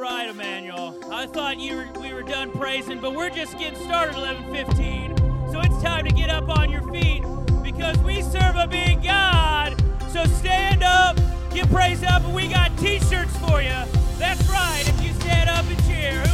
right, 0.00 0.30
Emmanuel. 0.30 0.96
I 1.12 1.26
thought 1.26 1.58
you 1.58 1.76
were, 1.76 1.88
we 2.00 2.14
were 2.14 2.22
done 2.22 2.50
praising, 2.52 3.00
but 3.00 3.14
we're 3.14 3.28
just 3.28 3.58
getting 3.58 3.78
started 3.80 4.14
11:15. 4.14 5.52
So 5.52 5.60
it's 5.60 5.82
time 5.82 6.06
to 6.06 6.14
get 6.14 6.30
up 6.30 6.48
on 6.48 6.70
your 6.70 6.82
feet 6.90 7.22
because 7.62 7.98
we 7.98 8.22
serve 8.22 8.56
a 8.56 8.66
big 8.66 9.02
God. 9.02 9.76
So 10.10 10.24
stand 10.24 10.82
up, 10.82 11.16
get 11.52 11.68
praise 11.70 12.02
up, 12.02 12.24
and 12.24 12.34
we 12.34 12.48
got 12.48 12.76
T-shirts 12.78 13.36
for 13.38 13.60
you. 13.60 13.76
That's 14.18 14.48
right. 14.48 14.82
If 14.86 15.04
you 15.04 15.12
stand 15.20 15.50
up 15.50 15.66
and 15.68 15.84
cheer, 15.86 16.29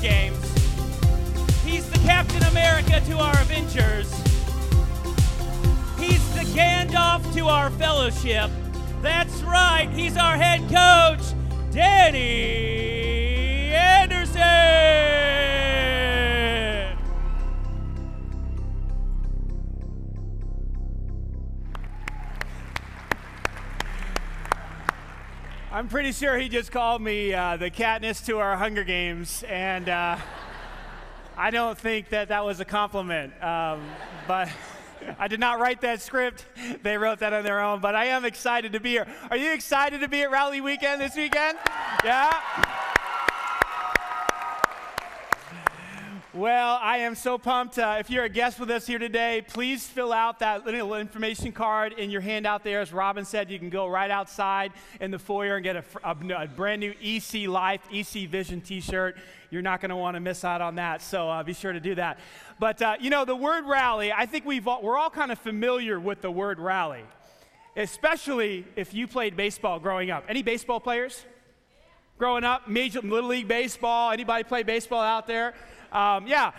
Games. 0.00 0.36
He's 1.64 1.88
the 1.90 1.98
Captain 1.98 2.42
America 2.44 3.00
to 3.06 3.18
our 3.18 3.38
Avengers. 3.42 4.10
He's 5.98 6.34
the 6.34 6.44
Gandalf 6.58 7.34
to 7.34 7.48
our 7.48 7.70
Fellowship. 7.70 8.50
That's 9.02 9.42
right, 9.42 9.90
he's 9.92 10.16
our 10.16 10.36
head 10.36 10.60
coach, 10.70 11.34
Danny 11.70 13.72
Anderson. 13.72 15.09
I'm 25.80 25.88
pretty 25.88 26.12
sure 26.12 26.36
he 26.36 26.50
just 26.50 26.70
called 26.72 27.00
me 27.00 27.32
uh, 27.32 27.56
the 27.56 27.70
Katniss 27.70 28.26
to 28.26 28.38
our 28.38 28.54
Hunger 28.54 28.84
Games, 28.84 29.42
and 29.48 29.88
uh, 29.88 30.18
I 31.38 31.50
don't 31.50 31.78
think 31.78 32.10
that 32.10 32.28
that 32.28 32.44
was 32.44 32.60
a 32.60 32.66
compliment. 32.66 33.32
Um, 33.42 33.80
but 34.28 34.50
I 35.18 35.26
did 35.26 35.40
not 35.40 35.58
write 35.58 35.80
that 35.80 36.02
script. 36.02 36.44
They 36.82 36.98
wrote 36.98 37.20
that 37.20 37.32
on 37.32 37.44
their 37.44 37.62
own. 37.62 37.80
But 37.80 37.94
I 37.94 38.04
am 38.08 38.26
excited 38.26 38.74
to 38.74 38.80
be 38.80 38.90
here. 38.90 39.06
Are 39.30 39.38
you 39.38 39.54
excited 39.54 40.02
to 40.02 40.08
be 40.08 40.20
at 40.20 40.30
Rally 40.30 40.60
Weekend 40.60 41.00
this 41.00 41.16
weekend? 41.16 41.56
Yeah? 42.04 42.30
Well, 46.40 46.78
I 46.80 47.00
am 47.00 47.16
so 47.16 47.36
pumped. 47.36 47.78
Uh, 47.78 47.96
if 47.98 48.08
you're 48.08 48.24
a 48.24 48.28
guest 48.30 48.58
with 48.58 48.70
us 48.70 48.86
here 48.86 48.98
today, 48.98 49.44
please 49.46 49.86
fill 49.86 50.10
out 50.10 50.38
that 50.38 50.64
little 50.64 50.94
information 50.94 51.52
card 51.52 51.92
in 51.92 52.08
your 52.08 52.22
handout 52.22 52.64
there. 52.64 52.80
As 52.80 52.94
Robin 52.94 53.26
said, 53.26 53.50
you 53.50 53.58
can 53.58 53.68
go 53.68 53.86
right 53.86 54.10
outside 54.10 54.72
in 55.02 55.10
the 55.10 55.18
foyer 55.18 55.56
and 55.56 55.62
get 55.62 55.76
a, 55.76 55.84
a, 56.02 56.44
a 56.44 56.46
brand 56.46 56.80
new 56.80 56.94
EC 56.98 57.46
Life, 57.46 57.82
EC 57.92 58.26
Vision 58.26 58.62
t 58.62 58.80
shirt. 58.80 59.18
You're 59.50 59.60
not 59.60 59.82
going 59.82 59.90
to 59.90 59.96
want 59.96 60.14
to 60.14 60.20
miss 60.20 60.42
out 60.42 60.62
on 60.62 60.76
that, 60.76 61.02
so 61.02 61.28
uh, 61.28 61.42
be 61.42 61.52
sure 61.52 61.74
to 61.74 61.80
do 61.80 61.94
that. 61.96 62.18
But, 62.58 62.80
uh, 62.80 62.96
you 62.98 63.10
know, 63.10 63.26
the 63.26 63.36
word 63.36 63.66
rally, 63.66 64.10
I 64.10 64.24
think 64.24 64.46
we've 64.46 64.66
all, 64.66 64.80
we're 64.80 64.96
all 64.96 65.10
kind 65.10 65.30
of 65.30 65.38
familiar 65.38 66.00
with 66.00 66.22
the 66.22 66.30
word 66.30 66.58
rally, 66.58 67.04
especially 67.76 68.64
if 68.76 68.94
you 68.94 69.06
played 69.06 69.36
baseball 69.36 69.78
growing 69.78 70.10
up. 70.10 70.24
Any 70.26 70.42
baseball 70.42 70.80
players? 70.80 71.22
growing 72.20 72.44
up, 72.44 72.68
major 72.68 73.00
little 73.00 73.30
league 73.30 73.48
baseball. 73.48 74.10
Anybody 74.10 74.44
play 74.44 74.62
baseball 74.62 75.00
out 75.00 75.26
there? 75.26 75.54
Um, 75.92 76.26
yeah. 76.26 76.52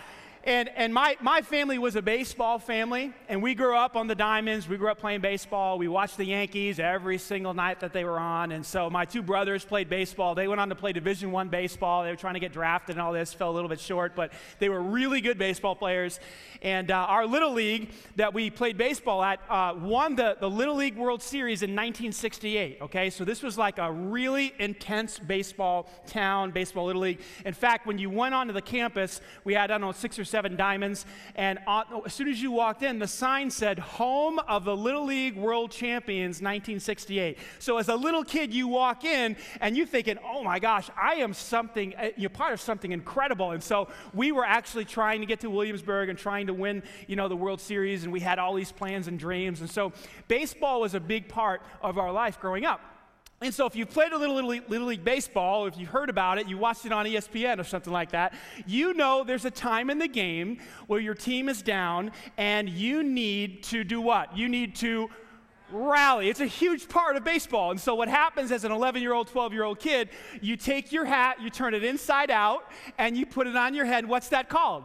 And, 0.44 0.70
and 0.74 0.92
my, 0.92 1.16
my 1.20 1.40
family 1.40 1.78
was 1.78 1.94
a 1.94 2.02
baseball 2.02 2.58
family, 2.58 3.12
and 3.28 3.40
we 3.40 3.54
grew 3.54 3.76
up 3.76 3.94
on 3.94 4.08
the 4.08 4.16
diamonds. 4.16 4.68
We 4.68 4.76
grew 4.76 4.90
up 4.90 4.98
playing 4.98 5.20
baseball. 5.20 5.78
We 5.78 5.86
watched 5.86 6.16
the 6.16 6.24
Yankees 6.24 6.80
every 6.80 7.18
single 7.18 7.54
night 7.54 7.78
that 7.78 7.92
they 7.92 8.02
were 8.02 8.18
on. 8.18 8.50
And 8.50 8.66
so 8.66 8.90
my 8.90 9.04
two 9.04 9.22
brothers 9.22 9.64
played 9.64 9.88
baseball. 9.88 10.34
They 10.34 10.48
went 10.48 10.60
on 10.60 10.68
to 10.70 10.74
play 10.74 10.92
Division 10.92 11.30
One 11.30 11.48
baseball. 11.48 12.02
They 12.02 12.10
were 12.10 12.16
trying 12.16 12.34
to 12.34 12.40
get 12.40 12.52
drafted 12.52 12.96
and 12.96 13.00
all 13.00 13.12
this, 13.12 13.32
fell 13.32 13.50
a 13.50 13.54
little 13.54 13.68
bit 13.68 13.78
short, 13.78 14.16
but 14.16 14.32
they 14.58 14.68
were 14.68 14.82
really 14.82 15.20
good 15.20 15.38
baseball 15.38 15.76
players. 15.76 16.18
And 16.60 16.90
uh, 16.90 16.96
our 16.96 17.24
little 17.24 17.52
league 17.52 17.90
that 18.16 18.34
we 18.34 18.50
played 18.50 18.76
baseball 18.76 19.22
at 19.22 19.40
uh, 19.48 19.74
won 19.78 20.16
the, 20.16 20.36
the 20.40 20.50
Little 20.50 20.74
League 20.74 20.96
World 20.96 21.22
Series 21.22 21.62
in 21.62 21.70
1968. 21.70 22.78
Okay, 22.82 23.10
so 23.10 23.24
this 23.24 23.44
was 23.44 23.56
like 23.56 23.78
a 23.78 23.92
really 23.92 24.54
intense 24.58 25.20
baseball 25.20 25.88
town, 26.08 26.50
baseball 26.50 26.86
little 26.86 27.02
league. 27.02 27.20
In 27.46 27.54
fact, 27.54 27.86
when 27.86 27.98
you 27.98 28.10
went 28.10 28.34
onto 28.34 28.52
the 28.52 28.62
campus, 28.62 29.20
we 29.44 29.54
had 29.54 29.70
I 29.70 29.74
don't 29.74 29.82
know 29.82 29.92
six 29.92 30.18
or 30.18 30.24
seven 30.32 30.56
diamonds, 30.56 31.04
and 31.36 31.58
as 31.68 32.14
soon 32.14 32.28
as 32.28 32.40
you 32.40 32.50
walked 32.50 32.82
in, 32.82 32.98
the 32.98 33.06
sign 33.06 33.50
said 33.50 33.78
"Home 33.78 34.38
of 34.48 34.64
the 34.64 34.74
Little 34.74 35.04
League 35.04 35.36
World 35.36 35.70
Champions 35.70 36.40
1968." 36.40 37.38
So 37.58 37.76
as 37.76 37.88
a 37.88 37.94
little 37.94 38.24
kid, 38.24 38.52
you 38.54 38.66
walk 38.66 39.04
in 39.04 39.36
and 39.60 39.76
you're 39.76 39.86
thinking, 39.86 40.18
"Oh 40.24 40.42
my 40.42 40.58
gosh, 40.58 40.88
I 41.00 41.16
am 41.16 41.34
something. 41.34 41.94
uh, 41.96 42.08
You're 42.16 42.30
part 42.30 42.54
of 42.54 42.60
something 42.60 42.92
incredible." 42.92 43.50
And 43.52 43.62
so 43.62 43.88
we 44.14 44.32
were 44.32 44.46
actually 44.46 44.86
trying 44.86 45.20
to 45.20 45.26
get 45.26 45.40
to 45.40 45.50
Williamsport 45.50 46.08
and 46.08 46.18
trying 46.18 46.46
to 46.46 46.54
win, 46.54 46.82
you 47.06 47.16
know, 47.16 47.28
the 47.28 47.36
World 47.36 47.60
Series, 47.60 48.04
and 48.04 48.12
we 48.12 48.20
had 48.20 48.38
all 48.38 48.54
these 48.54 48.72
plans 48.72 49.08
and 49.08 49.18
dreams. 49.18 49.60
And 49.60 49.70
so 49.70 49.92
baseball 50.28 50.80
was 50.80 50.94
a 50.94 51.00
big 51.00 51.28
part 51.28 51.60
of 51.82 51.98
our 51.98 52.10
life 52.10 52.40
growing 52.40 52.64
up. 52.64 52.80
And 53.42 53.52
so, 53.52 53.66
if 53.66 53.74
you 53.74 53.86
played 53.86 54.12
a 54.12 54.18
little, 54.18 54.36
little, 54.36 54.64
little 54.68 54.86
League 54.86 55.02
baseball, 55.02 55.66
if 55.66 55.76
you've 55.76 55.88
heard 55.88 56.08
about 56.08 56.38
it, 56.38 56.46
you 56.46 56.56
watched 56.56 56.86
it 56.86 56.92
on 56.92 57.06
ESPN 57.06 57.58
or 57.58 57.64
something 57.64 57.92
like 57.92 58.12
that, 58.12 58.34
you 58.66 58.94
know 58.94 59.24
there's 59.24 59.44
a 59.44 59.50
time 59.50 59.90
in 59.90 59.98
the 59.98 60.06
game 60.06 60.58
where 60.86 61.00
your 61.00 61.14
team 61.14 61.48
is 61.48 61.60
down 61.60 62.12
and 62.38 62.68
you 62.68 63.02
need 63.02 63.64
to 63.64 63.82
do 63.82 64.00
what? 64.00 64.36
You 64.36 64.48
need 64.48 64.76
to 64.76 65.10
rally. 65.72 66.28
It's 66.28 66.40
a 66.40 66.46
huge 66.46 66.88
part 66.88 67.16
of 67.16 67.24
baseball. 67.24 67.72
And 67.72 67.80
so, 67.80 67.96
what 67.96 68.08
happens 68.08 68.52
as 68.52 68.62
an 68.62 68.70
11 68.70 69.02
year 69.02 69.12
old, 69.12 69.26
12 69.26 69.52
year 69.52 69.64
old 69.64 69.80
kid, 69.80 70.10
you 70.40 70.56
take 70.56 70.92
your 70.92 71.04
hat, 71.04 71.42
you 71.42 71.50
turn 71.50 71.74
it 71.74 71.82
inside 71.82 72.30
out, 72.30 72.70
and 72.96 73.16
you 73.16 73.26
put 73.26 73.48
it 73.48 73.56
on 73.56 73.74
your 73.74 73.86
head. 73.86 74.06
What's 74.06 74.28
that 74.28 74.48
called? 74.48 74.84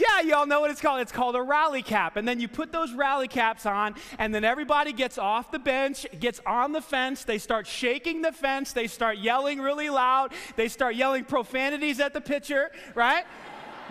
Yeah, 0.00 0.22
you 0.22 0.34
all 0.34 0.46
know 0.46 0.60
what 0.60 0.70
it's 0.70 0.80
called. 0.80 1.02
It's 1.02 1.12
called 1.12 1.36
a 1.36 1.42
rally 1.42 1.82
cap. 1.82 2.16
And 2.16 2.26
then 2.26 2.40
you 2.40 2.48
put 2.48 2.72
those 2.72 2.94
rally 2.94 3.28
caps 3.28 3.66
on, 3.66 3.94
and 4.18 4.34
then 4.34 4.44
everybody 4.44 4.94
gets 4.94 5.18
off 5.18 5.50
the 5.50 5.58
bench, 5.58 6.06
gets 6.18 6.40
on 6.46 6.72
the 6.72 6.80
fence. 6.80 7.24
They 7.24 7.36
start 7.36 7.66
shaking 7.66 8.22
the 8.22 8.32
fence. 8.32 8.72
They 8.72 8.86
start 8.86 9.18
yelling 9.18 9.60
really 9.60 9.90
loud. 9.90 10.32
They 10.56 10.68
start 10.68 10.94
yelling 10.94 11.24
profanities 11.24 12.00
at 12.00 12.14
the 12.14 12.20
pitcher, 12.20 12.70
right? 12.94 13.24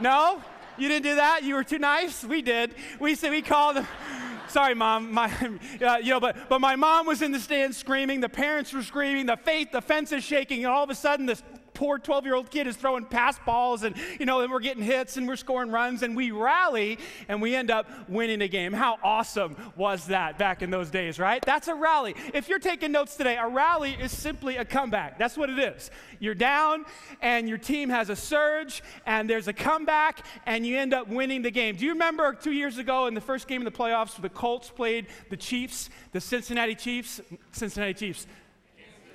No? 0.02 0.42
You 0.78 0.88
didn't 0.88 1.03
do 1.03 1.16
that? 1.16 1.44
You 1.44 1.56
were 1.56 1.64
too 1.66 1.78
nice? 1.78 2.24
We 2.24 2.41
did. 2.41 2.74
We 3.02 3.14
said 3.16 3.31
we 3.31 3.41
called 3.41 3.76
them. 3.76 3.88
Sorry, 4.47 4.74
mom. 4.74 5.12
My, 5.12 5.26
uh, 5.81 5.97
you 5.97 6.12
know, 6.12 6.22
but, 6.22 6.47
but 6.47 6.59
my 6.59 6.78
mom 6.78 7.06
was 7.06 7.22
in 7.22 7.34
the 7.34 7.40
stands 7.40 7.76
screaming. 7.76 8.22
The 8.22 8.30
parents 8.30 8.72
were 8.72 8.81
screaming. 8.81 9.26
The 9.26 9.36
faith, 9.36 9.74
the 9.74 9.81
fence 9.81 10.14
is 10.14 10.24
shaking, 10.24 10.64
and 10.64 10.74
all 10.74 10.86
of 10.86 10.90
a 10.90 10.96
sudden, 10.96 11.26
this 11.26 11.44
poor 11.79 11.97
12 11.97 12.25
year 12.25 12.35
old 12.35 12.51
kid 12.51 12.67
is 12.67 12.75
throwing 12.75 13.06
pass 13.06 13.40
balls 13.45 13.84
and 13.84 13.95
you 14.19 14.25
know 14.25 14.41
and 14.41 14.51
we're 14.51 14.59
getting 14.59 14.84
hits 14.84 15.16
and 15.16 15.25
we're 15.25 15.38
scoring 15.38 15.72
runs 15.72 16.03
and 16.03 16.14
we 16.14 16.29
rally 16.29 16.99
and 17.29 17.41
we 17.41 17.55
end 17.55 17.72
up 17.72 17.90
winning 18.09 18.41
a 18.41 18.49
game. 18.49 18.73
How 18.73 18.97
awesome 19.02 19.55
was 19.78 20.08
that 20.08 20.37
back 20.37 20.61
in 20.61 20.72
those 20.72 20.90
days 20.90 21.17
right? 21.17 21.41
That's 21.41 21.70
a 21.70 21.73
rally. 21.73 22.16
If 22.34 22.49
you're 22.49 22.59
taking 22.59 22.91
notes 22.91 23.16
today 23.16 23.37
a 23.37 23.47
rally 23.47 23.93
is 23.93 24.11
simply 24.11 24.58
a 24.58 24.66
comeback. 24.66 25.17
That's 25.17 25.37
what 25.37 25.49
it 25.49 25.58
is. 25.58 25.90
You're 26.20 26.35
down 26.35 26.84
and 27.22 27.47
your 27.47 27.58
team 27.58 27.87
has 27.87 28.09
a 28.09 28.16
surge 28.16 28.84
and 29.05 29.29
there's 29.29 29.47
a 29.47 29.53
comeback 29.53 30.25
and 30.46 30.67
you 30.67 30.78
end 30.78 30.93
up 30.93 31.08
winning 31.08 31.43
the 31.43 31.52
game. 31.52 31.78
Do 31.78 31.85
you 31.85 31.93
remember 31.93 32.34
two 32.34 32.52
years 32.52 32.78
ago 32.78 33.08
in 33.08 33.14
the 33.14 33.22
first 33.22 33.47
game 33.47 33.66
of 33.66 33.72
the 33.72 33.79
playoffs 33.79 34.22
the 34.22 34.28
colts 34.28 34.70
played 34.70 35.08
the 35.29 35.37
chiefs 35.37 35.90
the 36.11 36.20
cincinnati 36.20 36.75
chiefs 36.75 37.22
cincinnati 37.53 37.93
chiefs 37.93 38.28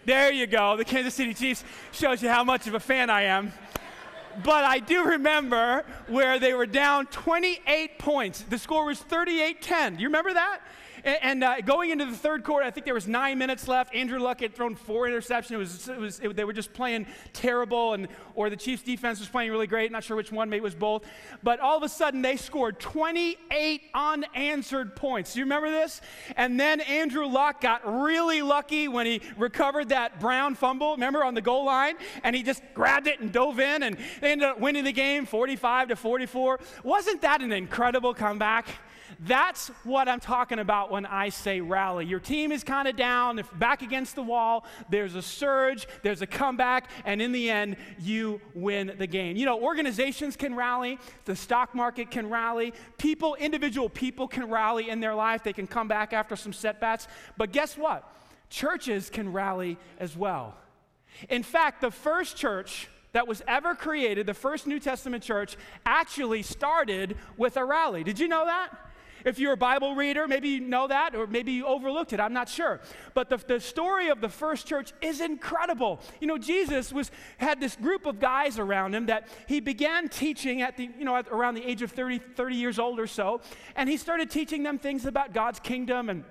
there 0.04 0.32
you 0.32 0.46
go. 0.46 0.76
The 0.76 0.84
Kansas 0.84 1.14
City 1.14 1.34
Chiefs 1.34 1.64
shows 1.92 2.22
you 2.22 2.28
how 2.28 2.44
much 2.44 2.66
of 2.66 2.74
a 2.74 2.80
fan 2.80 3.10
I 3.10 3.22
am. 3.22 3.52
But 4.42 4.64
I 4.64 4.80
do 4.80 5.04
remember 5.04 5.84
where 6.08 6.38
they 6.38 6.54
were 6.54 6.66
down 6.66 7.06
28 7.06 7.98
points. 7.98 8.42
The 8.42 8.58
score 8.58 8.86
was 8.86 8.98
38 8.98 9.62
10. 9.62 9.96
Do 9.96 10.02
you 10.02 10.08
remember 10.08 10.34
that? 10.34 10.60
And, 11.04 11.18
and 11.22 11.44
uh, 11.44 11.60
going 11.60 11.90
into 11.90 12.06
the 12.06 12.16
third 12.16 12.42
quarter, 12.42 12.66
I 12.66 12.70
think 12.70 12.86
there 12.86 12.94
was 12.94 13.06
nine 13.06 13.38
minutes 13.38 13.68
left. 13.68 13.94
Andrew 13.94 14.18
Luck 14.18 14.40
had 14.40 14.54
thrown 14.54 14.74
four 14.74 15.06
interceptions. 15.06 15.52
It 15.52 15.56
was, 15.56 15.88
it 15.88 15.98
was, 15.98 16.20
it, 16.20 16.36
they 16.36 16.44
were 16.44 16.52
just 16.52 16.72
playing 16.72 17.06
terrible, 17.32 17.92
and 17.92 18.08
or 18.34 18.50
the 18.50 18.56
Chiefs' 18.56 18.82
defense 18.82 19.20
was 19.20 19.28
playing 19.28 19.50
really 19.50 19.66
great. 19.66 19.92
Not 19.92 20.02
sure 20.04 20.16
which 20.16 20.32
one. 20.32 20.48
Maybe 20.48 20.58
it 20.58 20.64
was 20.64 20.74
both. 20.74 21.04
But 21.42 21.60
all 21.60 21.76
of 21.76 21.82
a 21.82 21.88
sudden, 21.88 22.22
they 22.22 22.36
scored 22.36 22.80
28 22.80 23.82
unanswered 23.94 24.96
points. 24.96 25.34
Do 25.34 25.40
you 25.40 25.44
remember 25.44 25.70
this? 25.70 26.00
And 26.36 26.58
then 26.58 26.80
Andrew 26.80 27.26
Luck 27.26 27.60
got 27.60 27.82
really 28.02 28.42
lucky 28.42 28.88
when 28.88 29.06
he 29.06 29.20
recovered 29.36 29.90
that 29.90 30.20
Brown 30.20 30.54
fumble. 30.54 30.92
Remember 30.92 31.22
on 31.22 31.34
the 31.34 31.42
goal 31.42 31.66
line, 31.66 31.94
and 32.22 32.34
he 32.34 32.42
just 32.42 32.62
grabbed 32.72 33.06
it 33.06 33.20
and 33.20 33.30
dove 33.30 33.60
in, 33.60 33.82
and 33.82 33.96
they 34.20 34.32
ended 34.32 34.48
up 34.48 34.60
winning 34.60 34.84
the 34.84 34.92
game, 34.92 35.26
45 35.26 35.88
to 35.88 35.96
44. 35.96 36.60
Wasn't 36.82 37.20
that 37.22 37.42
an 37.42 37.52
incredible 37.52 38.14
comeback? 38.14 38.66
That's 39.26 39.68
what 39.84 40.08
I'm 40.08 40.20
talking 40.20 40.58
about 40.58 40.90
when 40.90 41.06
I 41.06 41.30
say 41.30 41.60
rally. 41.60 42.04
Your 42.04 42.20
team 42.20 42.52
is 42.52 42.62
kind 42.62 42.86
of 42.86 42.96
down, 42.96 43.38
if 43.38 43.58
back 43.58 43.80
against 43.80 44.16
the 44.16 44.22
wall. 44.22 44.66
There's 44.90 45.14
a 45.14 45.22
surge, 45.22 45.86
there's 46.02 46.20
a 46.20 46.26
comeback, 46.26 46.90
and 47.06 47.22
in 47.22 47.32
the 47.32 47.48
end, 47.48 47.76
you 47.98 48.40
win 48.54 48.94
the 48.98 49.06
game. 49.06 49.36
You 49.36 49.46
know, 49.46 49.60
organizations 49.60 50.36
can 50.36 50.54
rally, 50.54 50.98
the 51.24 51.34
stock 51.34 51.74
market 51.74 52.10
can 52.10 52.28
rally, 52.28 52.74
people, 52.98 53.34
individual 53.36 53.88
people 53.88 54.28
can 54.28 54.50
rally 54.50 54.90
in 54.90 55.00
their 55.00 55.14
life. 55.14 55.42
They 55.42 55.54
can 55.54 55.66
come 55.66 55.88
back 55.88 56.12
after 56.12 56.36
some 56.36 56.52
setbacks. 56.52 57.08
But 57.38 57.52
guess 57.52 57.78
what? 57.78 58.10
Churches 58.50 59.08
can 59.08 59.32
rally 59.32 59.78
as 59.98 60.16
well. 60.16 60.54
In 61.30 61.42
fact, 61.42 61.80
the 61.80 61.90
first 61.90 62.36
church 62.36 62.88
that 63.12 63.26
was 63.26 63.42
ever 63.46 63.74
created, 63.74 64.26
the 64.26 64.34
first 64.34 64.66
New 64.66 64.80
Testament 64.80 65.22
church, 65.22 65.56
actually 65.86 66.42
started 66.42 67.16
with 67.36 67.56
a 67.56 67.64
rally. 67.64 68.04
Did 68.04 68.18
you 68.18 68.28
know 68.28 68.44
that? 68.44 68.76
If 69.24 69.38
you're 69.38 69.52
a 69.52 69.56
Bible 69.56 69.94
reader, 69.94 70.28
maybe 70.28 70.48
you 70.48 70.60
know 70.60 70.88
that, 70.88 71.14
or 71.14 71.26
maybe 71.26 71.52
you 71.52 71.66
overlooked 71.66 72.12
it. 72.12 72.20
I'm 72.20 72.32
not 72.32 72.48
sure. 72.48 72.80
But 73.14 73.28
the, 73.28 73.36
the 73.36 73.60
story 73.60 74.08
of 74.08 74.20
the 74.20 74.28
first 74.28 74.66
church 74.66 74.92
is 75.00 75.20
incredible. 75.20 76.00
You 76.20 76.26
know, 76.26 76.38
Jesus 76.38 76.92
was 76.92 77.10
had 77.38 77.60
this 77.60 77.76
group 77.76 78.06
of 78.06 78.20
guys 78.20 78.58
around 78.58 78.94
him 78.94 79.06
that 79.06 79.28
he 79.46 79.60
began 79.60 80.08
teaching 80.08 80.62
at 80.62 80.76
the, 80.76 80.90
you 80.98 81.04
know, 81.04 81.16
at 81.16 81.28
around 81.28 81.54
the 81.54 81.64
age 81.64 81.82
of 81.82 81.92
30, 81.92 82.18
30 82.18 82.56
years 82.56 82.78
old 82.78 83.00
or 83.00 83.06
so. 83.06 83.40
And 83.76 83.88
he 83.88 83.96
started 83.96 84.30
teaching 84.30 84.62
them 84.62 84.78
things 84.78 85.06
about 85.06 85.32
God's 85.32 85.60
kingdom 85.60 86.10
and 86.10 86.24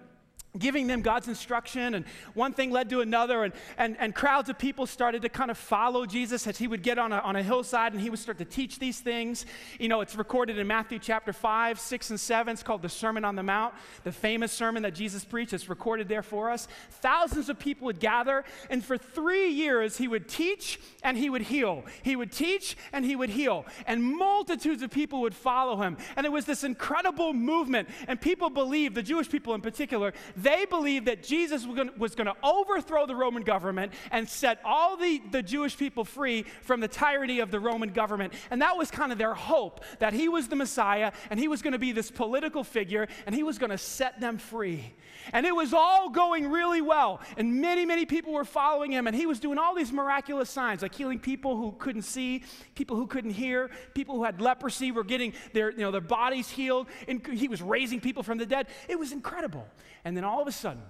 giving 0.57 0.88
them 0.88 1.01
God's 1.01 1.27
instruction, 1.27 1.95
and 1.95 2.05
one 2.35 2.53
thing 2.53 2.69
led 2.69 2.89
to 2.91 3.01
another, 3.01 3.44
and, 3.44 3.53
and, 3.77 3.97
and 4.00 4.13
crowds 4.13 4.50
of 4.50 4.59
people 4.59 4.85
started 4.85 5.23
to 5.23 5.29
kind 5.29 5.50
of 5.50 5.57
follow 5.57 6.05
Jesus 6.05 6.45
as 6.45 6.57
he 6.57 6.67
would 6.67 6.83
get 6.83 7.00
on 7.00 7.11
a, 7.11 7.17
on 7.19 7.35
a 7.35 7.44
hillside 7.44 7.94
and 7.94 8.01
he 8.01 8.09
would 8.09 8.19
start 8.19 8.38
to 8.38 8.45
teach 8.45 8.77
these 8.77 9.00
things. 9.00 9.45
You 9.79 9.88
know, 9.88 10.01
it's 10.01 10.15
recorded 10.15 10.59
in 10.59 10.67
Matthew 10.67 11.00
chapter 11.00 11.33
5, 11.33 11.79
6, 11.79 12.09
and 12.11 12.19
7. 12.19 12.53
It's 12.53 12.63
called 12.63 12.83
the 12.83 12.89
Sermon 12.89 13.25
on 13.25 13.35
the 13.35 13.44
Mount, 13.44 13.73
the 14.03 14.11
famous 14.11 14.51
sermon 14.51 14.83
that 14.83 14.94
Jesus 14.94 15.25
preached. 15.25 15.53
It's 15.53 15.69
recorded 15.69 16.07
there 16.07 16.21
for 16.21 16.51
us. 16.51 16.67
Thousands 16.91 17.50
of 17.50 17.57
people 17.57 17.85
would 17.85 18.00
gather, 18.00 18.44
and 18.69 18.83
for 18.83 18.97
three 18.97 19.50
years 19.50 19.97
he 19.97 20.07
would 20.07 20.29
teach 20.29 20.79
and 21.01 21.17
he 21.17 21.29
would 21.29 21.44
heal. 21.44 21.83
He 22.03 22.15
would 22.15 22.31
teach 22.31 22.77
and 22.91 23.03
he 23.03 23.15
would 23.15 23.31
heal, 23.31 23.65
and 23.88 24.03
multitudes 24.03 24.83
of 24.83 24.91
people 24.91 25.21
would 25.21 25.35
follow 25.35 25.81
him. 25.81 25.97
And 26.15 26.25
it 26.25 26.31
was 26.31 26.45
this 26.45 26.63
incredible 26.63 27.33
movement, 27.33 27.89
and 28.07 28.21
people 28.21 28.51
believed, 28.51 28.94
the 28.95 29.03
Jewish 29.03 29.29
people 29.29 29.55
in 29.55 29.61
particular, 29.61 30.13
they 30.44 30.66
believed 30.66 31.07
that 31.07 31.24
Jesus 31.24 31.66
was 31.66 32.16
going 32.16 32.28
to 32.28 32.36
overthrow 32.44 33.06
the 33.06 33.16
Roman 33.16 33.44
government 33.44 33.94
and 34.12 34.28
set 34.28 34.60
all 34.63 34.98
the, 34.98 35.22
the 35.31 35.42
Jewish 35.42 35.78
people 35.78 36.06
free 36.06 36.44
from 36.62 36.80
the 36.80 36.88
tyranny 36.88 37.40
of 37.40 37.51
the 37.51 37.60
Roman 37.60 37.90
government. 37.90 38.34
And 38.51 38.62
that 38.62 38.78
was 38.78 38.92
kind 38.92 39.12
of 39.12 39.18
their 39.18 39.34
hope 39.34 39.84
that 40.00 40.13
he 40.13 40.30
was 40.30 40.48
the 40.48 40.56
Messiah 40.56 41.12
and 41.30 41.40
he 41.40 41.48
was 41.48 41.62
going 41.62 41.74
to 41.74 41.80
be 41.80 41.92
this 41.92 42.12
political 42.12 42.63
figure 42.63 43.07
and 43.25 43.34
he 43.34 43.44
was 43.44 43.57
going 43.57 43.72
to 43.72 43.78
set 43.78 44.19
them 44.19 44.38
free. 44.38 44.94
And 45.31 45.45
it 45.45 45.56
was 45.56 45.74
all 45.74 46.10
going 46.10 46.50
really 46.50 46.81
well. 46.81 47.22
And 47.38 47.62
many, 47.62 47.86
many 47.86 48.06
people 48.06 48.34
were 48.34 48.44
following 48.44 48.92
him. 48.92 49.07
And 49.07 49.16
he 49.16 49.25
was 49.25 49.39
doing 49.39 49.57
all 49.57 49.75
these 49.75 49.92
miraculous 49.92 50.50
signs, 50.50 50.81
like 50.81 50.94
healing 50.94 51.19
people 51.19 51.56
who 51.56 51.74
couldn't 51.74 52.01
see, 52.01 52.44
people 52.75 52.98
who 52.98 53.07
couldn't 53.07 53.31
hear, 53.31 53.69
people 53.94 54.16
who 54.16 54.24
had 54.24 54.42
leprosy 54.42 54.92
were 54.92 55.04
getting 55.04 55.34
their, 55.54 55.72
you 55.72 55.78
know, 55.78 55.92
their 55.92 56.01
bodies 56.01 56.50
healed. 56.50 56.88
And 57.07 57.25
he 57.25 57.48
was 57.48 57.62
raising 57.62 58.01
people 58.01 58.24
from 58.24 58.38
the 58.38 58.46
dead. 58.46 58.68
It 58.89 59.00
was 59.00 59.12
incredible. 59.12 59.68
And 60.06 60.18
then 60.18 60.24
all 60.25 60.32
of 60.41 60.47
a 60.47 60.51
sudden, 60.51 60.83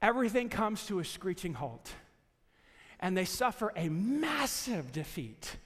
everything 0.00 0.48
comes 0.48 0.86
to 0.86 0.98
a 0.98 1.04
screeching 1.04 1.54
halt. 1.54 1.92
And 3.00 3.16
they 3.16 3.24
suffer 3.24 3.72
a 3.76 3.88
massive 3.88 4.92
defeat. 4.92 5.56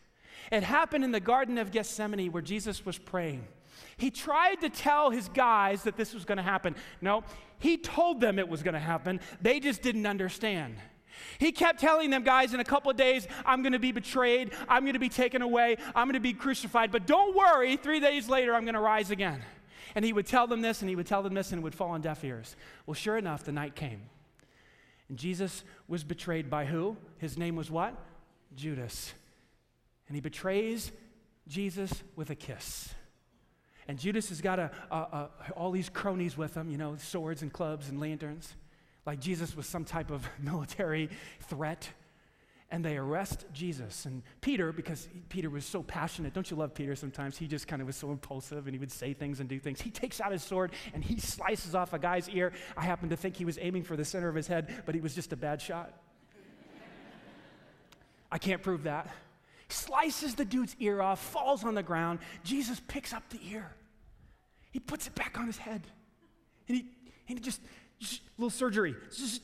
It 0.50 0.62
happened 0.62 1.04
in 1.04 1.12
the 1.12 1.20
Garden 1.20 1.58
of 1.58 1.70
Gethsemane 1.70 2.32
where 2.32 2.42
Jesus 2.42 2.86
was 2.86 2.98
praying. 2.98 3.46
He 3.98 4.10
tried 4.10 4.60
to 4.62 4.70
tell 4.70 5.10
his 5.10 5.28
guys 5.28 5.82
that 5.82 5.96
this 5.96 6.14
was 6.14 6.24
going 6.24 6.36
to 6.36 6.42
happen. 6.42 6.74
No, 7.00 7.24
he 7.58 7.76
told 7.76 8.20
them 8.20 8.38
it 8.38 8.48
was 8.48 8.62
going 8.62 8.74
to 8.74 8.80
happen. 8.80 9.20
They 9.40 9.60
just 9.60 9.82
didn't 9.82 10.06
understand. 10.06 10.76
He 11.38 11.52
kept 11.52 11.80
telling 11.80 12.10
them, 12.10 12.22
guys, 12.22 12.52
in 12.52 12.60
a 12.60 12.64
couple 12.64 12.90
of 12.90 12.96
days, 12.96 13.26
I'm 13.44 13.62
going 13.62 13.72
to 13.72 13.78
be 13.78 13.92
betrayed. 13.92 14.52
I'm 14.68 14.82
going 14.82 14.94
to 14.94 15.00
be 15.00 15.08
taken 15.08 15.42
away. 15.42 15.76
I'm 15.94 16.06
going 16.06 16.14
to 16.14 16.20
be 16.20 16.34
crucified. 16.34 16.92
But 16.92 17.06
don't 17.06 17.34
worry, 17.34 17.76
three 17.76 18.00
days 18.00 18.28
later, 18.28 18.54
I'm 18.54 18.64
going 18.64 18.74
to 18.74 18.80
rise 18.80 19.10
again. 19.10 19.42
And 19.94 20.04
he 20.04 20.12
would 20.12 20.26
tell 20.26 20.46
them 20.46 20.60
this 20.60 20.80
and 20.80 20.88
he 20.88 20.96
would 20.96 21.06
tell 21.06 21.22
them 21.22 21.34
this 21.34 21.52
and 21.52 21.60
it 21.60 21.62
would 21.62 21.74
fall 21.74 21.90
on 21.90 22.00
deaf 22.00 22.24
ears. 22.24 22.56
Well, 22.86 22.94
sure 22.94 23.16
enough, 23.16 23.44
the 23.44 23.52
night 23.52 23.74
came. 23.74 24.02
And 25.08 25.18
Jesus 25.18 25.64
was 25.88 26.04
betrayed 26.04 26.50
by 26.50 26.64
who? 26.64 26.96
His 27.18 27.38
name 27.38 27.56
was 27.56 27.70
what? 27.70 27.94
Judas. 28.56 29.14
And 30.08 30.14
he 30.14 30.20
betrays 30.20 30.92
Jesus 31.48 32.02
with 32.16 32.30
a 32.30 32.34
kiss. 32.34 32.94
And 33.88 33.98
Judas 33.98 34.30
has 34.30 34.40
got 34.40 34.58
a, 34.58 34.70
a, 34.90 34.96
a, 34.96 35.30
all 35.56 35.70
these 35.70 35.88
cronies 35.88 36.36
with 36.36 36.56
him, 36.56 36.70
you 36.70 36.78
know, 36.78 36.96
swords 36.96 37.42
and 37.42 37.52
clubs 37.52 37.88
and 37.88 38.00
lanterns, 38.00 38.54
like 39.04 39.20
Jesus 39.20 39.56
was 39.56 39.66
some 39.66 39.84
type 39.84 40.10
of 40.10 40.28
military 40.40 41.08
threat 41.40 41.88
and 42.70 42.84
they 42.84 42.96
arrest 42.96 43.44
Jesus. 43.52 44.06
And 44.06 44.22
Peter, 44.40 44.72
because 44.72 45.08
Peter 45.28 45.48
was 45.48 45.64
so 45.64 45.82
passionate, 45.82 46.34
don't 46.34 46.50
you 46.50 46.56
love 46.56 46.74
Peter 46.74 46.96
sometimes? 46.96 47.38
He 47.38 47.46
just 47.46 47.68
kind 47.68 47.80
of 47.80 47.86
was 47.86 47.96
so 47.96 48.10
impulsive 48.10 48.66
and 48.66 48.74
he 48.74 48.78
would 48.78 48.90
say 48.90 49.14
things 49.14 49.38
and 49.38 49.48
do 49.48 49.60
things. 49.60 49.80
He 49.80 49.90
takes 49.90 50.20
out 50.20 50.32
his 50.32 50.42
sword 50.42 50.72
and 50.92 51.04
he 51.04 51.18
slices 51.20 51.74
off 51.74 51.92
a 51.92 51.98
guy's 51.98 52.28
ear. 52.28 52.52
I 52.76 52.84
happen 52.84 53.08
to 53.10 53.16
think 53.16 53.36
he 53.36 53.44
was 53.44 53.58
aiming 53.60 53.84
for 53.84 53.96
the 53.96 54.04
center 54.04 54.28
of 54.28 54.34
his 54.34 54.48
head, 54.48 54.82
but 54.84 54.94
he 54.94 55.00
was 55.00 55.14
just 55.14 55.32
a 55.32 55.36
bad 55.36 55.62
shot. 55.62 55.94
I 58.32 58.38
can't 58.38 58.62
prove 58.62 58.82
that. 58.82 59.08
Slices 59.68 60.34
the 60.34 60.44
dude's 60.44 60.74
ear 60.80 61.00
off, 61.00 61.20
falls 61.20 61.64
on 61.64 61.74
the 61.74 61.82
ground. 61.82 62.18
Jesus 62.42 62.80
picks 62.88 63.12
up 63.12 63.28
the 63.30 63.40
ear. 63.48 63.70
He 64.72 64.80
puts 64.80 65.06
it 65.06 65.14
back 65.14 65.38
on 65.38 65.46
his 65.46 65.56
head. 65.56 65.82
And 66.68 66.76
he, 66.76 66.86
and 67.28 67.38
he 67.38 67.44
just, 67.44 67.60
just 68.00 68.22
little 68.36 68.50
surgery. 68.50 68.94
Just, 69.16 69.42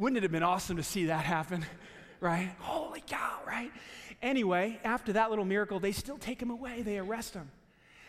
wouldn't 0.00 0.16
it 0.16 0.22
have 0.22 0.32
been 0.32 0.42
awesome 0.42 0.78
to 0.78 0.82
see 0.82 1.06
that 1.06 1.24
happen? 1.24 1.64
Right? 2.22 2.54
Holy 2.58 3.00
cow, 3.00 3.38
right? 3.46 3.72
Anyway, 4.20 4.78
after 4.84 5.14
that 5.14 5.30
little 5.30 5.46
miracle, 5.46 5.80
they 5.80 5.92
still 5.92 6.18
take 6.18 6.42
him 6.42 6.50
away. 6.50 6.82
They 6.82 6.98
arrest 6.98 7.32
him. 7.32 7.50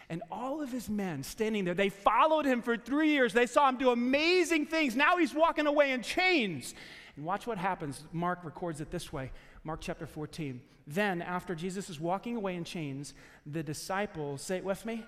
And 0.10 0.22
all 0.30 0.62
of 0.62 0.70
his 0.70 0.90
men 0.90 1.24
standing 1.24 1.64
there, 1.64 1.74
they 1.74 1.88
followed 1.88 2.44
him 2.44 2.62
for 2.62 2.76
three 2.76 3.12
years. 3.12 3.32
They 3.32 3.46
saw 3.46 3.70
him 3.70 3.78
do 3.78 3.92
amazing 3.92 4.66
things. 4.66 4.98
Now 4.98 5.16
he's 5.16 5.34
walking 5.34 5.66
away 5.66 5.92
in 5.92 6.02
chains. 6.02 6.76
And 7.16 7.24
watch 7.24 7.48
what 7.48 7.58
happens. 7.58 8.04
Mark 8.12 8.44
records 8.44 8.82
it 8.82 8.92
this 8.92 9.14
way 9.14 9.32
Mark 9.64 9.80
chapter 9.80 10.06
14. 10.06 10.60
Then, 10.86 11.22
after 11.22 11.56
Jesus 11.56 11.90
is 11.90 11.98
walking 11.98 12.36
away 12.36 12.56
in 12.56 12.66
chains, 12.66 13.14
the 13.46 13.64
disciples, 13.64 14.42
say 14.42 14.58
it 14.58 14.66
with 14.66 14.86
me, 14.86 15.06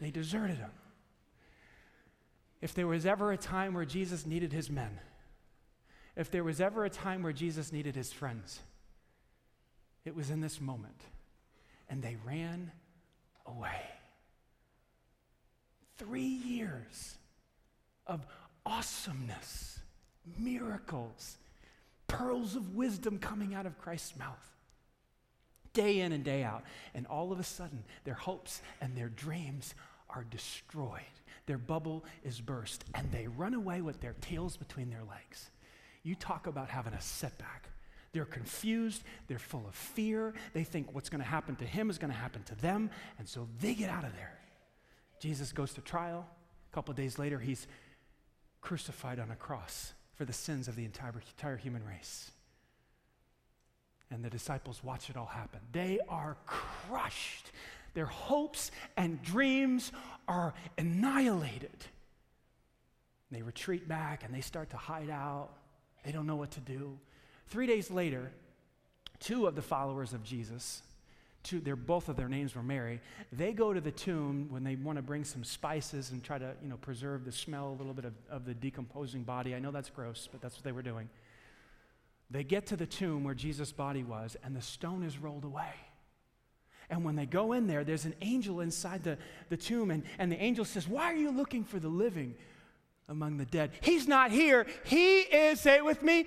they 0.00 0.10
deserted 0.10 0.56
him. 0.56 0.70
If 2.60 2.74
there 2.74 2.86
was 2.86 3.06
ever 3.06 3.32
a 3.32 3.36
time 3.36 3.74
where 3.74 3.84
Jesus 3.84 4.26
needed 4.26 4.52
his 4.52 4.68
men, 4.68 4.98
if 6.16 6.30
there 6.30 6.42
was 6.42 6.60
ever 6.60 6.84
a 6.84 6.90
time 6.90 7.22
where 7.22 7.32
Jesus 7.32 7.72
needed 7.72 7.94
his 7.94 8.12
friends, 8.12 8.60
it 10.04 10.16
was 10.16 10.30
in 10.30 10.40
this 10.40 10.60
moment. 10.60 11.00
And 11.88 12.02
they 12.02 12.16
ran 12.24 12.72
away. 13.46 13.82
Three 15.96 16.22
years 16.22 17.16
of 18.06 18.26
awesomeness, 18.66 19.78
miracles, 20.38 21.38
pearls 22.08 22.56
of 22.56 22.74
wisdom 22.74 23.18
coming 23.18 23.54
out 23.54 23.66
of 23.66 23.78
Christ's 23.78 24.18
mouth, 24.18 24.56
day 25.72 26.00
in 26.00 26.12
and 26.12 26.24
day 26.24 26.42
out. 26.42 26.64
And 26.94 27.06
all 27.06 27.30
of 27.30 27.38
a 27.38 27.44
sudden, 27.44 27.84
their 28.04 28.14
hopes 28.14 28.60
and 28.80 28.96
their 28.96 29.08
dreams 29.08 29.74
are 30.10 30.24
destroyed 30.24 31.02
their 31.48 31.58
bubble 31.58 32.04
is 32.22 32.40
burst, 32.40 32.84
and 32.94 33.10
they 33.10 33.26
run 33.26 33.54
away 33.54 33.80
with 33.80 34.00
their 34.00 34.14
tails 34.20 34.56
between 34.56 34.90
their 34.90 35.02
legs. 35.02 35.50
You 36.02 36.14
talk 36.14 36.46
about 36.46 36.68
having 36.68 36.92
a 36.92 37.00
setback. 37.00 37.70
They're 38.12 38.26
confused, 38.26 39.02
they're 39.28 39.38
full 39.38 39.66
of 39.66 39.74
fear, 39.74 40.34
they 40.52 40.62
think 40.62 40.94
what's 40.94 41.08
going 41.08 41.22
to 41.22 41.28
happen 41.28 41.56
to 41.56 41.64
him 41.64 41.88
is 41.88 41.96
going 41.96 42.12
to 42.12 42.18
happen 42.18 42.42
to 42.44 42.54
them, 42.54 42.90
and 43.18 43.26
so 43.26 43.48
they 43.60 43.74
get 43.74 43.88
out 43.88 44.04
of 44.04 44.12
there. 44.12 44.38
Jesus 45.20 45.50
goes 45.52 45.72
to 45.72 45.80
trial. 45.80 46.26
A 46.70 46.74
couple 46.74 46.92
days 46.92 47.18
later, 47.18 47.38
he's 47.38 47.66
crucified 48.60 49.18
on 49.18 49.30
a 49.30 49.36
cross 49.36 49.94
for 50.16 50.26
the 50.26 50.32
sins 50.34 50.68
of 50.68 50.76
the 50.76 50.84
entire, 50.84 51.14
entire 51.36 51.56
human 51.56 51.82
race. 51.84 52.30
And 54.10 54.22
the 54.22 54.30
disciples 54.30 54.84
watch 54.84 55.08
it 55.08 55.16
all 55.16 55.26
happen. 55.26 55.60
They 55.72 55.98
are 56.08 56.36
crushed 56.46 57.52
their 57.98 58.06
hopes 58.06 58.70
and 58.96 59.20
dreams 59.22 59.90
are 60.28 60.54
annihilated. 60.78 61.84
They 63.32 63.42
retreat 63.42 63.88
back 63.88 64.22
and 64.22 64.32
they 64.32 64.40
start 64.40 64.70
to 64.70 64.76
hide 64.76 65.10
out. 65.10 65.48
They 66.04 66.12
don't 66.12 66.24
know 66.24 66.36
what 66.36 66.52
to 66.52 66.60
do. 66.60 66.96
Three 67.48 67.66
days 67.66 67.90
later, 67.90 68.30
two 69.18 69.48
of 69.48 69.56
the 69.56 69.62
followers 69.62 70.12
of 70.12 70.22
Jesus, 70.22 70.82
two, 71.42 71.58
they're, 71.58 71.74
both 71.74 72.08
of 72.08 72.14
their 72.14 72.28
names 72.28 72.54
were 72.54 72.62
Mary, 72.62 73.00
they 73.32 73.52
go 73.52 73.72
to 73.72 73.80
the 73.80 73.90
tomb 73.90 74.46
when 74.48 74.62
they 74.62 74.76
want 74.76 74.94
to 74.94 75.02
bring 75.02 75.24
some 75.24 75.42
spices 75.42 76.12
and 76.12 76.22
try 76.22 76.38
to 76.38 76.52
you 76.62 76.68
know, 76.68 76.76
preserve 76.76 77.24
the 77.24 77.32
smell 77.32 77.70
a 77.70 77.76
little 77.76 77.94
bit 77.94 78.04
of, 78.04 78.14
of 78.30 78.44
the 78.44 78.54
decomposing 78.54 79.24
body. 79.24 79.56
I 79.56 79.58
know 79.58 79.72
that's 79.72 79.90
gross, 79.90 80.28
but 80.30 80.40
that's 80.40 80.54
what 80.54 80.62
they 80.62 80.70
were 80.70 80.82
doing. 80.82 81.08
They 82.30 82.44
get 82.44 82.66
to 82.66 82.76
the 82.76 82.86
tomb 82.86 83.24
where 83.24 83.34
Jesus' 83.34 83.72
body 83.72 84.04
was, 84.04 84.36
and 84.44 84.54
the 84.54 84.62
stone 84.62 85.02
is 85.02 85.18
rolled 85.18 85.42
away. 85.42 85.74
And 86.90 87.04
when 87.04 87.16
they 87.16 87.26
go 87.26 87.52
in 87.52 87.66
there, 87.66 87.84
there's 87.84 88.06
an 88.06 88.14
angel 88.22 88.60
inside 88.60 89.04
the, 89.04 89.18
the 89.50 89.56
tomb, 89.56 89.90
and, 89.90 90.02
and 90.18 90.32
the 90.32 90.42
angel 90.42 90.64
says, 90.64 90.88
Why 90.88 91.12
are 91.12 91.16
you 91.16 91.30
looking 91.30 91.64
for 91.64 91.78
the 91.78 91.88
living 91.88 92.34
among 93.08 93.36
the 93.36 93.44
dead? 93.44 93.72
He's 93.80 94.08
not 94.08 94.30
here. 94.30 94.66
He 94.84 95.20
is, 95.20 95.60
say 95.60 95.76
it 95.76 95.84
with 95.84 96.02
me, 96.02 96.26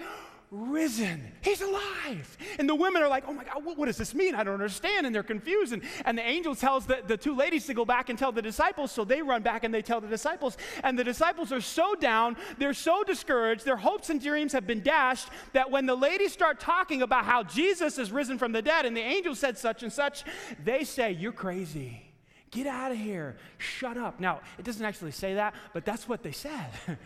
risen. 0.51 1.31
He's 1.41 1.61
alive. 1.61 2.37
And 2.59 2.67
the 2.67 2.75
women 2.75 3.01
are 3.01 3.07
like, 3.07 3.23
oh 3.25 3.33
my 3.33 3.45
God, 3.45 3.63
what, 3.63 3.77
what, 3.77 3.85
does 3.85 3.95
this 3.95 4.13
mean? 4.13 4.35
I 4.35 4.43
don't 4.43 4.55
understand. 4.55 5.05
And 5.05 5.15
they're 5.15 5.23
confused. 5.23 5.71
And, 5.71 5.81
and 6.03 6.17
the 6.17 6.27
angel 6.27 6.55
tells 6.55 6.85
the, 6.85 7.01
the 7.07 7.15
two 7.15 7.33
ladies 7.33 7.65
to 7.67 7.73
go 7.73 7.85
back 7.85 8.09
and 8.09 8.19
tell 8.19 8.33
the 8.33 8.41
disciples. 8.41 8.91
So 8.91 9.05
they 9.05 9.21
run 9.21 9.43
back 9.43 9.63
and 9.63 9.73
they 9.73 9.81
tell 9.81 10.01
the 10.01 10.09
disciples. 10.09 10.57
And 10.83 10.99
the 10.99 11.05
disciples 11.05 11.53
are 11.53 11.61
so 11.61 11.95
down, 11.95 12.35
they're 12.57 12.73
so 12.73 13.03
discouraged, 13.03 13.63
their 13.63 13.77
hopes 13.77 14.09
and 14.09 14.21
dreams 14.21 14.51
have 14.51 14.67
been 14.67 14.83
dashed 14.83 15.29
that 15.53 15.71
when 15.71 15.85
the 15.85 15.95
ladies 15.95 16.33
start 16.33 16.59
talking 16.59 17.01
about 17.01 17.23
how 17.23 17.43
Jesus 17.43 17.97
is 17.97 18.11
risen 18.11 18.37
from 18.37 18.51
the 18.51 18.61
dead 18.61 18.85
and 18.85 18.95
the 18.95 19.01
angel 19.01 19.35
said 19.35 19.57
such 19.57 19.83
and 19.83 19.93
such, 19.93 20.25
they 20.63 20.83
say, 20.83 21.11
You're 21.13 21.31
crazy. 21.31 22.03
Get 22.51 22.67
out 22.67 22.91
of 22.91 22.97
here. 22.97 23.37
Shut 23.57 23.95
up. 23.95 24.19
Now, 24.19 24.41
it 24.59 24.65
doesn't 24.65 24.85
actually 24.85 25.11
say 25.11 25.35
that, 25.35 25.55
but 25.71 25.85
that's 25.85 26.09
what 26.09 26.21
they 26.21 26.33
said. 26.33 26.69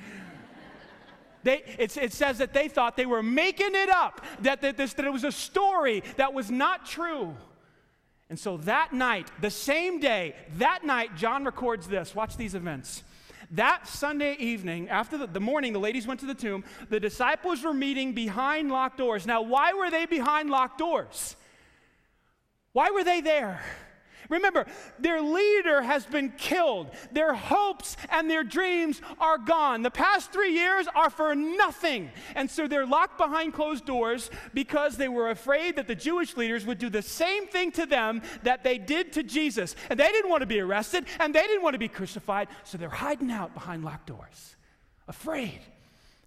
They, 1.46 1.62
it 1.78 2.12
says 2.12 2.40
that 2.40 2.54
they 2.54 2.68
thought 2.68 2.98
they 2.98 3.06
were 3.06 3.22
making 3.22 3.76
it 3.76 3.88
up, 3.88 4.26
that, 4.42 4.62
that, 4.62 4.78
this, 4.78 4.94
that 4.94 5.06
it 5.06 5.14
was 5.14 5.24
a 5.24 5.32
story 5.32 6.02
that 6.18 6.34
was 6.34 6.50
not 6.50 6.88
true. 6.88 7.36
And 8.32 8.40
so 8.40 8.58
that 8.58 8.94
night, 8.94 9.30
the 9.42 9.52
same 9.52 10.00
day, 10.00 10.36
that 10.58 10.84
night, 10.84 11.16
John 11.16 11.46
records 11.46 11.88
this. 11.88 12.16
Watch 12.16 12.36
these 12.36 12.56
events. 12.56 13.04
That 13.52 13.88
Sunday 13.88 14.34
evening, 14.40 14.90
after 14.90 15.20
the, 15.20 15.28
the, 15.28 15.40
morning, 15.40 15.72
the 15.72 15.80
ladies 15.80 16.08
went 16.08 16.20
to 16.22 16.26
the 16.26 16.34
tomb. 16.34 16.64
The 16.90 17.00
disciples 17.00 17.62
were 17.62 17.76
meeting 17.76 18.14
behind 18.14 18.72
locked 18.72 18.98
doors. 18.98 19.28
Now, 19.28 19.44
why 19.44 19.74
were 19.74 19.92
they 19.92 20.08
behind 20.08 20.50
locked 20.50 20.80
doors? 20.80 21.36
Why 22.74 22.90
were 22.90 23.04
they 23.04 23.22
there? 23.22 23.64
Remember, 24.30 24.66
their 25.00 25.22
leader 25.22 25.82
has 25.82 26.06
been 26.06 26.32
killed. 26.38 26.92
Their 27.12 27.34
hopes 27.34 27.98
and 28.10 28.30
their 28.30 28.44
dreams 28.44 29.02
are 29.20 29.38
gone. 29.38 29.82
The 29.82 29.92
past 29.92 30.32
three 30.32 30.54
years 30.54 30.88
are 30.96 31.10
for 31.10 31.36
nothing. 31.36 32.12
And 32.36 32.50
so 32.50 32.68
they're 32.68 32.86
locked 32.86 33.18
behind 33.18 33.54
closed 33.54 33.86
doors 33.86 34.30
because 34.54 34.98
they 34.98 35.08
were 35.08 35.30
afraid 35.30 35.76
that 35.76 35.88
the 35.88 35.96
Jewish 35.96 36.38
leaders 36.38 36.66
would 36.66 36.78
do 36.78 36.90
the 36.90 37.02
same 37.02 37.48
thing 37.48 37.72
to 37.74 37.86
them 37.86 38.22
that 38.44 38.64
they 38.64 38.78
did 38.78 39.14
to 39.14 39.24
Jesus. 39.24 39.76
And 39.90 40.00
they 40.00 40.12
didn't 40.12 40.30
want 40.30 40.42
to 40.42 40.48
be 40.48 40.60
arrested 40.60 41.06
and 41.20 41.34
they 41.34 41.42
didn't 41.42 41.64
want 41.64 41.74
to 41.74 41.80
be 41.80 41.88
crucified. 41.88 42.48
So 42.64 42.78
they're 42.78 42.90
hiding 42.90 43.32
out 43.32 43.54
behind 43.54 43.84
locked 43.84 44.08
doors, 44.08 44.56
afraid, 45.08 45.60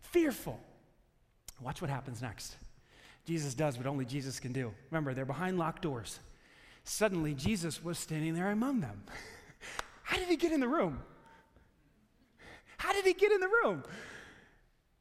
fearful. 0.02 0.58
Watch 1.60 1.80
what 1.80 1.90
happens 1.90 2.22
next. 2.22 2.56
Jesus 3.26 3.54
does 3.54 3.76
what 3.76 3.86
only 3.86 4.04
Jesus 4.04 4.40
can 4.40 4.52
do. 4.52 4.72
Remember, 4.90 5.12
they're 5.12 5.26
behind 5.26 5.58
locked 5.58 5.82
doors. 5.82 6.18
Suddenly, 6.88 7.34
Jesus 7.34 7.84
was 7.84 7.98
standing 7.98 8.32
there 8.32 8.50
among 8.50 8.80
them. 8.80 9.02
How 10.02 10.16
did 10.16 10.26
he 10.28 10.36
get 10.36 10.52
in 10.52 10.60
the 10.60 10.66
room? 10.66 11.00
How 12.78 12.94
did 12.94 13.04
he 13.04 13.12
get 13.12 13.30
in 13.30 13.40
the 13.40 13.50
room? 13.62 13.84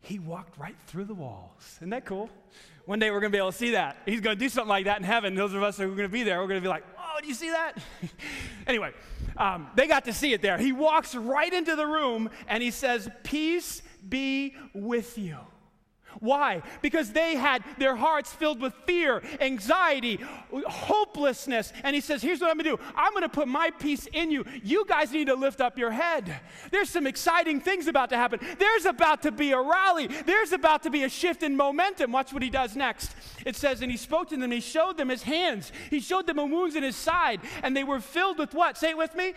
He 0.02 0.20
walked 0.20 0.58
right 0.58 0.76
through 0.88 1.06
the 1.06 1.14
walls. 1.14 1.78
Isn't 1.78 1.92
that 1.92 2.06
cool? 2.06 2.30
One 2.86 3.00
day 3.00 3.10
we're 3.10 3.22
going 3.22 3.32
to 3.32 3.36
be 3.36 3.40
able 3.40 3.54
to 3.54 3.58
see 3.58 3.72
that. 3.72 3.98
He's 4.06 4.20
going 4.20 4.36
to 4.36 4.40
do 4.40 4.50
something 4.50 4.68
like 4.68 4.84
that 4.84 4.98
in 4.98 5.06
heaven. 5.06 5.34
Those 5.34 5.54
of 5.54 5.64
us 5.64 5.78
who 5.78 5.86
are 5.86 5.96
going 5.96 6.10
to 6.10 6.10
be 6.10 6.24
there, 6.24 6.42
we're 6.42 6.50
going 6.50 6.60
to 6.60 6.66
be 6.66 6.70
like, 6.70 6.84
oh, 7.00 7.22
do 7.22 7.28
you 7.28 7.34
see 7.34 7.52
that? 7.52 7.78
anyway, 8.68 8.92
um, 9.38 9.70
they 9.76 9.88
got 9.88 10.04
to 10.06 10.14
see 10.14 10.34
it 10.34 10.42
there. 10.42 10.58
He 10.58 10.74
walks 10.74 11.16
right 11.16 11.54
into 11.54 11.78
the 11.78 11.88
room 11.88 12.30
and 12.50 12.62
he 12.62 12.72
says, 12.72 13.10
Peace 13.24 13.82
be 14.08 14.56
with 14.74 15.18
you. 15.18 15.38
Why? 16.20 16.62
Because 16.82 17.12
they 17.12 17.36
had 17.36 17.64
their 17.78 17.96
hearts 17.96 18.32
filled 18.32 18.62
with 18.62 18.74
fear, 18.86 19.22
anxiety, 19.40 20.20
hopelessness. 20.52 21.74
And 21.84 21.96
he 21.96 22.02
says, 22.02 22.22
Here's 22.22 22.42
what 22.42 22.50
I'm 22.50 22.58
gonna 22.58 22.76
do 22.76 22.80
I'm 22.96 23.14
gonna 23.14 23.30
put 23.30 23.48
my 23.48 23.72
peace 23.80 24.08
in 24.14 24.32
you. 24.32 24.46
You 24.64 24.86
guys 24.86 25.12
need 25.12 25.28
to 25.28 25.36
lift 25.36 25.62
up 25.62 25.78
your 25.78 25.92
head. 25.92 26.40
There's 26.72 26.90
some 26.90 27.08
exciting 27.08 27.62
things 27.62 27.88
about 27.88 28.10
to 28.10 28.18
happen. 28.18 28.40
There's 28.58 28.86
about 28.86 29.24
to 29.24 29.32
be 29.32 29.52
a 29.52 29.62
rally, 29.62 30.08
there's 30.08 30.52
about 30.52 30.84
to 30.84 30.90
be 30.90 31.04
a 31.04 31.10
shift 31.10 31.44
in 31.44 31.56
momentum. 31.56 32.12
Watch 32.12 32.34
what 32.34 32.44
he 32.44 32.50
does 32.50 32.76
next. 32.76 33.16
It 33.46 33.56
says, 33.56 33.82
And 33.82 33.92
he 33.92 33.98
spoke 33.98 34.30
to 34.30 34.38
them, 34.38 34.52
he 34.52 34.60
showed 34.60 34.98
them 34.98 35.10
his 35.10 35.24
hands, 35.24 35.72
he 35.90 36.00
showed 36.00 36.28
them 36.28 36.38
the 36.38 36.46
wounds 36.46 36.76
in 36.76 36.84
his 36.84 36.96
side, 36.96 37.42
and 37.64 37.76
they 37.76 37.84
were 37.84 38.00
filled 38.00 38.38
with 38.38 38.54
what? 38.54 38.78
Say 38.78 38.92
it 38.92 38.98
with 38.98 39.16
me 39.16 39.34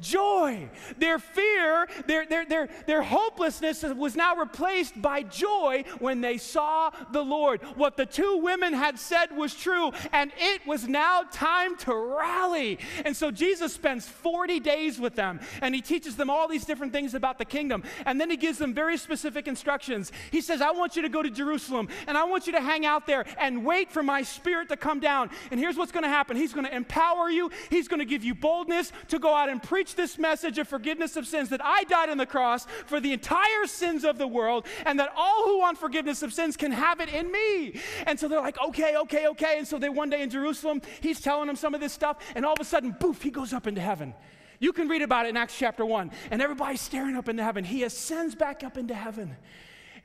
joy. 0.00 0.68
Their 0.98 1.18
fear, 1.18 1.88
their, 2.06 2.26
their, 2.26 2.44
their, 2.44 2.68
their 2.86 3.02
hopelessness 3.02 3.82
was 3.82 4.16
now 4.16 4.36
replaced 4.36 5.00
by 5.00 5.22
joy 5.22 5.84
when 5.98 6.20
they 6.20 6.38
saw 6.38 6.90
the 7.12 7.22
Lord. 7.22 7.62
What 7.76 7.96
the 7.96 8.06
two 8.06 8.38
women 8.38 8.72
had 8.72 8.98
said 8.98 9.36
was 9.36 9.54
true, 9.54 9.92
and 10.12 10.32
it 10.36 10.66
was 10.66 10.86
now 10.86 11.24
time 11.30 11.76
to 11.78 11.94
rally. 11.94 12.78
And 13.04 13.16
so 13.16 13.30
Jesus 13.30 13.72
spends 13.72 14.06
40 14.06 14.60
days 14.60 14.98
with 14.98 15.14
them, 15.14 15.40
and 15.62 15.74
he 15.74 15.80
teaches 15.80 16.16
them 16.16 16.30
all 16.30 16.48
these 16.48 16.64
different 16.64 16.92
things 16.92 17.14
about 17.14 17.38
the 17.38 17.44
kingdom. 17.44 17.82
And 18.04 18.20
then 18.20 18.30
he 18.30 18.36
gives 18.36 18.58
them 18.58 18.74
very 18.74 18.96
specific 18.96 19.48
instructions. 19.48 20.12
He 20.30 20.40
says, 20.40 20.60
I 20.60 20.70
want 20.72 20.96
you 20.96 21.02
to 21.02 21.08
go 21.08 21.22
to 21.22 21.30
Jerusalem, 21.30 21.88
and 22.06 22.16
I 22.16 22.24
want 22.24 22.46
you 22.46 22.52
to 22.52 22.60
hang 22.60 22.86
out 22.86 23.06
there 23.06 23.24
and 23.38 23.64
wait 23.64 23.90
for 23.90 24.02
my 24.02 24.22
spirit 24.22 24.68
to 24.68 24.76
come 24.76 25.00
down. 25.00 25.30
And 25.50 25.60
here's 25.60 25.76
what's 25.76 25.92
going 25.92 26.04
to 26.04 26.08
happen 26.08 26.36
He's 26.36 26.52
going 26.52 26.66
to 26.66 26.74
empower 26.74 27.30
you, 27.30 27.50
He's 27.70 27.88
going 27.88 28.00
to 28.00 28.06
give 28.06 28.24
you 28.24 28.34
boldness 28.34 28.92
to 29.08 29.18
go 29.18 29.34
out 29.34 29.48
and 29.48 29.62
preach 29.62 29.85
preach 29.86 29.96
this 29.96 30.18
message 30.18 30.58
of 30.58 30.66
forgiveness 30.66 31.16
of 31.16 31.26
sins 31.26 31.48
that 31.50 31.64
I 31.64 31.84
died 31.84 32.10
on 32.10 32.18
the 32.18 32.26
cross 32.26 32.66
for 32.86 33.00
the 33.00 33.12
entire 33.12 33.66
sins 33.66 34.04
of 34.04 34.18
the 34.18 34.26
world, 34.26 34.66
and 34.84 34.98
that 34.98 35.12
all 35.16 35.44
who 35.44 35.60
want 35.60 35.78
forgiveness 35.78 36.22
of 36.22 36.32
sins 36.32 36.56
can 36.56 36.72
have 36.72 37.00
it 37.00 37.08
in 37.08 37.30
me. 37.30 37.80
And 38.06 38.18
so 38.18 38.26
they're 38.28 38.40
like, 38.40 38.58
okay, 38.60 38.96
okay, 38.96 39.28
okay. 39.28 39.58
And 39.58 39.66
so 39.66 39.78
they 39.78 39.88
one 39.88 40.10
day 40.10 40.22
in 40.22 40.30
Jerusalem, 40.30 40.82
he's 41.00 41.20
telling 41.20 41.46
them 41.46 41.56
some 41.56 41.74
of 41.74 41.80
this 41.80 41.92
stuff, 41.92 42.18
and 42.34 42.44
all 42.44 42.54
of 42.54 42.60
a 42.60 42.64
sudden, 42.64 42.94
poof, 42.94 43.22
he 43.22 43.30
goes 43.30 43.52
up 43.52 43.66
into 43.66 43.80
heaven. 43.80 44.14
You 44.58 44.72
can 44.72 44.88
read 44.88 45.02
about 45.02 45.26
it 45.26 45.30
in 45.30 45.36
Acts 45.36 45.56
chapter 45.56 45.84
1, 45.84 46.10
and 46.30 46.42
everybody's 46.42 46.80
staring 46.80 47.16
up 47.16 47.28
into 47.28 47.44
heaven. 47.44 47.62
He 47.62 47.84
ascends 47.84 48.34
back 48.34 48.64
up 48.64 48.76
into 48.76 48.94
heaven. 48.94 49.36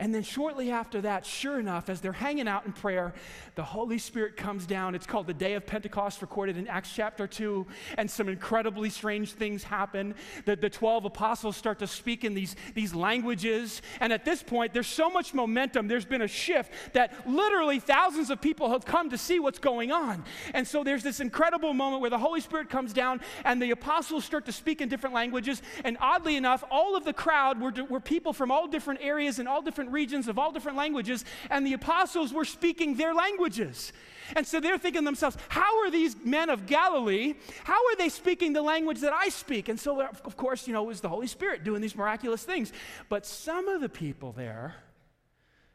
And 0.02 0.16
then 0.16 0.24
shortly 0.24 0.72
after 0.72 1.00
that, 1.02 1.28
sure 1.28 1.60
enough, 1.60 1.88
as 1.88 2.02
they're 2.02 2.12
hanging 2.12 2.48
out 2.48 2.66
in 2.66 2.74
prayer, 2.74 3.14
the 3.54 3.64
Holy 3.64 4.00
Spirit 4.00 4.36
comes 4.36 4.66
down. 4.66 4.96
It's 4.96 5.06
called 5.06 5.28
the 5.28 5.34
Day 5.34 5.54
of 5.54 5.68
Pentecost, 5.68 6.24
recorded 6.24 6.58
in 6.58 6.68
Acts 6.68 6.92
chapter 6.92 7.28
2. 7.28 7.68
And 8.00 8.10
some 8.10 8.28
incredibly 8.28 8.90
strange 8.90 9.34
things 9.34 9.64
happen. 9.64 10.16
The, 10.46 10.56
the 10.56 10.72
12 10.72 11.06
apostles 11.06 11.56
start 11.56 11.78
to 11.80 11.88
speak 11.88 12.24
in 12.24 12.34
these, 12.34 12.56
these 12.74 12.96
languages. 12.96 13.84
And 14.00 14.12
at 14.12 14.26
this 14.26 14.42
point, 14.42 14.74
there's 14.74 14.88
so 14.88 15.08
much 15.08 15.36
momentum. 15.36 15.88
There's 15.88 16.04
been 16.04 16.24
a 16.24 16.28
shift 16.28 16.74
that 16.94 17.30
literally 17.30 17.80
thousands 17.80 18.32
of 18.32 18.42
people 18.42 18.72
have 18.72 18.86
come 18.86 19.12
to 19.12 19.20
see 19.20 19.38
what's 19.38 19.60
going 19.60 19.92
on. 19.92 20.24
And 20.56 20.68
so 20.68 20.84
there's 20.84 21.04
this 21.04 21.20
incredible 21.20 21.76
moment 21.76 22.02
where 22.02 22.10
the 22.10 22.18
Holy 22.18 22.42
Spirit 22.42 22.72
comes 22.72 22.92
down 22.92 23.22
and 23.46 23.62
the 23.62 23.70
apostles 23.70 24.26
start 24.26 24.48
to 24.48 24.52
speak 24.52 24.82
in 24.82 24.90
different 24.90 25.14
languages. 25.14 25.62
And 25.84 25.96
oddly 26.02 26.38
enough, 26.38 26.64
all 26.72 26.96
of 26.96 27.06
the 27.06 27.14
crowd 27.14 27.62
were, 27.62 27.72
were 27.88 28.00
people 28.00 28.34
from 28.34 28.50
all 28.50 28.68
different 28.68 29.02
areas 29.04 29.38
and 29.38 29.48
all 29.48 29.62
different 29.62 29.91
regions 29.92 30.28
of 30.28 30.40
all 30.40 30.52
different 30.52 30.78
languages, 30.78 31.26
and 31.50 31.66
the 31.66 31.74
apostles 31.74 32.34
were 32.34 32.46
speaking 32.46 32.96
their 32.96 33.14
languages. 33.14 33.94
And 34.36 34.48
so 34.48 34.60
they're 34.60 34.78
thinking 34.78 35.04
themselves, 35.04 35.38
how 35.50 35.84
are 35.84 35.92
these 35.92 36.16
men 36.24 36.50
of 36.50 36.66
Galilee, 36.66 37.36
how 37.64 37.74
are 37.74 37.96
they 37.98 38.10
speaking 38.10 38.54
the 38.54 38.62
language 38.62 39.02
that 39.02 39.14
I 39.14 39.30
speak? 39.30 39.70
And 39.70 39.80
so, 39.80 40.02
of 40.02 40.38
course, 40.38 40.68
you 40.68 40.74
know, 40.74 40.84
it 40.84 40.88
was 40.88 41.02
the 41.02 41.10
Holy 41.10 41.28
Spirit 41.28 41.64
doing 41.64 41.82
these 41.82 41.96
miraculous 41.96 42.44
things. 42.44 42.72
But 43.10 43.26
some 43.26 43.68
of 43.68 43.82
the 43.82 43.90
people 43.90 44.32
there 44.32 44.76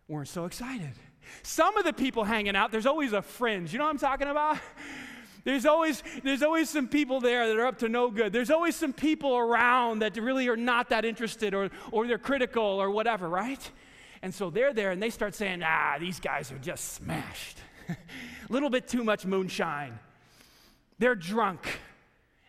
weren't 0.08 0.28
so 0.28 0.44
excited. 0.44 0.92
Some 1.42 1.76
of 1.76 1.85
the 1.85 1.92
people 1.92 2.25
hanging 2.25 2.56
out, 2.56 2.70
there's 2.70 2.87
always 2.87 3.12
a 3.12 3.23
fringe. 3.23 3.73
You 3.73 3.78
know 3.78 3.85
what 3.85 3.90
I'm 3.90 3.99
talking 3.99 4.28
about? 4.28 4.58
There's 5.44 5.66
always, 5.66 6.02
there's 6.25 6.42
always 6.42 6.68
some 6.68 6.88
people 6.88 7.20
there 7.20 7.46
that 7.46 7.56
are 7.56 7.66
up 7.66 7.78
to 7.78 7.88
no 7.88 8.11
good. 8.11 8.32
There's 8.32 8.50
always 8.50 8.75
some 8.75 8.92
people 8.92 9.37
around 9.37 10.00
that 10.00 10.16
really 10.16 10.49
are 10.49 10.56
not 10.56 10.88
that 10.88 11.04
interested 11.04 11.54
or, 11.54 11.70
or 11.92 12.08
they're 12.08 12.18
critical 12.18 12.64
or 12.64 12.90
whatever, 12.90 13.28
right? 13.28 13.70
And 14.26 14.35
so 14.35 14.50
they're 14.50 14.73
there 14.73 14.90
and 14.90 15.00
they 15.00 15.11
start 15.11 15.37
saying, 15.37 15.62
ah, 15.64 15.99
these 16.00 16.18
guys 16.18 16.50
are 16.50 16.59
just 16.59 16.95
smashed. 16.95 17.59
A 17.88 17.97
little 18.49 18.71
bit 18.71 18.88
too 18.88 19.04
much 19.04 19.25
moonshine. 19.25 20.00
They're 20.99 21.14
drunk. 21.14 21.61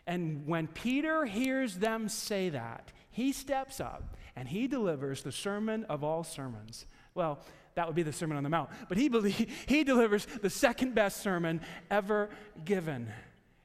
And 0.04 0.44
when 0.48 0.66
Peter 0.66 1.24
hears 1.24 1.76
them 1.76 2.08
say 2.08 2.48
that, 2.48 2.90
he 3.12 3.30
steps 3.30 3.78
up 3.78 4.16
and 4.34 4.48
he 4.48 4.66
delivers 4.66 5.22
the 5.22 5.30
sermon 5.30 5.84
of 5.84 6.02
all 6.02 6.24
sermons. 6.24 6.84
Well, 7.14 7.38
that 7.76 7.86
would 7.86 7.94
be 7.94 8.02
the 8.02 8.12
Sermon 8.12 8.36
on 8.36 8.42
the 8.42 8.48
Mount. 8.48 8.70
But 8.88 8.98
he, 8.98 9.08
believe, 9.08 9.36
he 9.68 9.84
delivers 9.84 10.26
the 10.42 10.50
second 10.50 10.96
best 10.96 11.18
sermon 11.18 11.60
ever 11.92 12.28
given. 12.64 13.12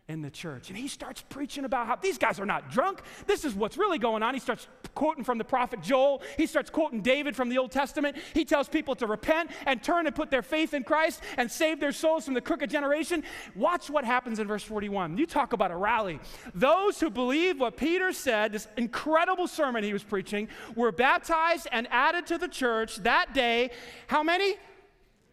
in 0.08 0.22
the 0.22 0.30
church. 0.30 0.70
And 0.70 0.78
he 0.78 0.88
starts 0.88 1.24
preaching 1.30 1.66
about 1.66 1.88
how 1.88 1.96
these 1.96 2.20
guys 2.20 2.40
are 2.40 2.46
not 2.46 2.70
drunk. 2.70 3.02
This 3.26 3.44
is 3.44 3.56
what's 3.56 3.76
really 3.76 3.98
going 3.98 4.22
on. 4.22 4.36
He 4.36 4.40
starts 4.40 4.68
quoting 4.96 5.24
from 5.24 5.38
the 5.38 5.44
prophet 5.44 5.82
Joel. 5.82 6.22
He 6.38 6.46
starts 6.46 6.70
quoting 6.70 7.02
David 7.02 7.36
from 7.36 7.50
the 7.50 7.58
Old 7.58 7.72
Testament. 7.72 8.18
He 8.34 8.46
tells 8.46 8.68
people 8.68 8.96
to 8.96 9.08
repent 9.08 9.52
and 9.66 9.82
turn 9.82 10.08
and 10.08 10.16
put 10.16 10.32
their 10.32 10.42
faith 10.42 10.74
in 10.74 10.84
Christ 10.84 11.22
and 11.38 11.52
save 11.52 11.80
their 11.80 11.92
souls 11.92 12.26
from 12.26 12.34
the 12.34 12.42
crooked 12.42 12.70
generation. 12.70 13.24
Watch 13.56 13.90
what 13.90 14.06
happens 14.06 14.40
in 14.40 14.48
verse 14.48 14.64
41. 14.64 15.18
You 15.18 15.26
talk 15.26 15.54
about 15.54 15.72
a 15.72 15.76
rally. 15.76 16.20
Those 16.54 17.00
who 17.00 17.10
believe 17.10 17.60
what 17.60 17.78
Peter 17.78 18.12
said, 18.12 18.52
this 18.52 18.68
incredible 18.78 19.48
sermon 19.48 19.84
he 19.84 19.94
was 19.94 20.04
preaching, 20.04 20.48
were 20.76 20.92
baptized 20.92 21.68
and 21.72 21.88
added 21.92 22.28
to 22.28 22.38
the 22.38 22.48
church 22.48 22.98
that 22.98 23.34
day. 23.34 23.72
How 24.08 24.24
many? 24.24 24.56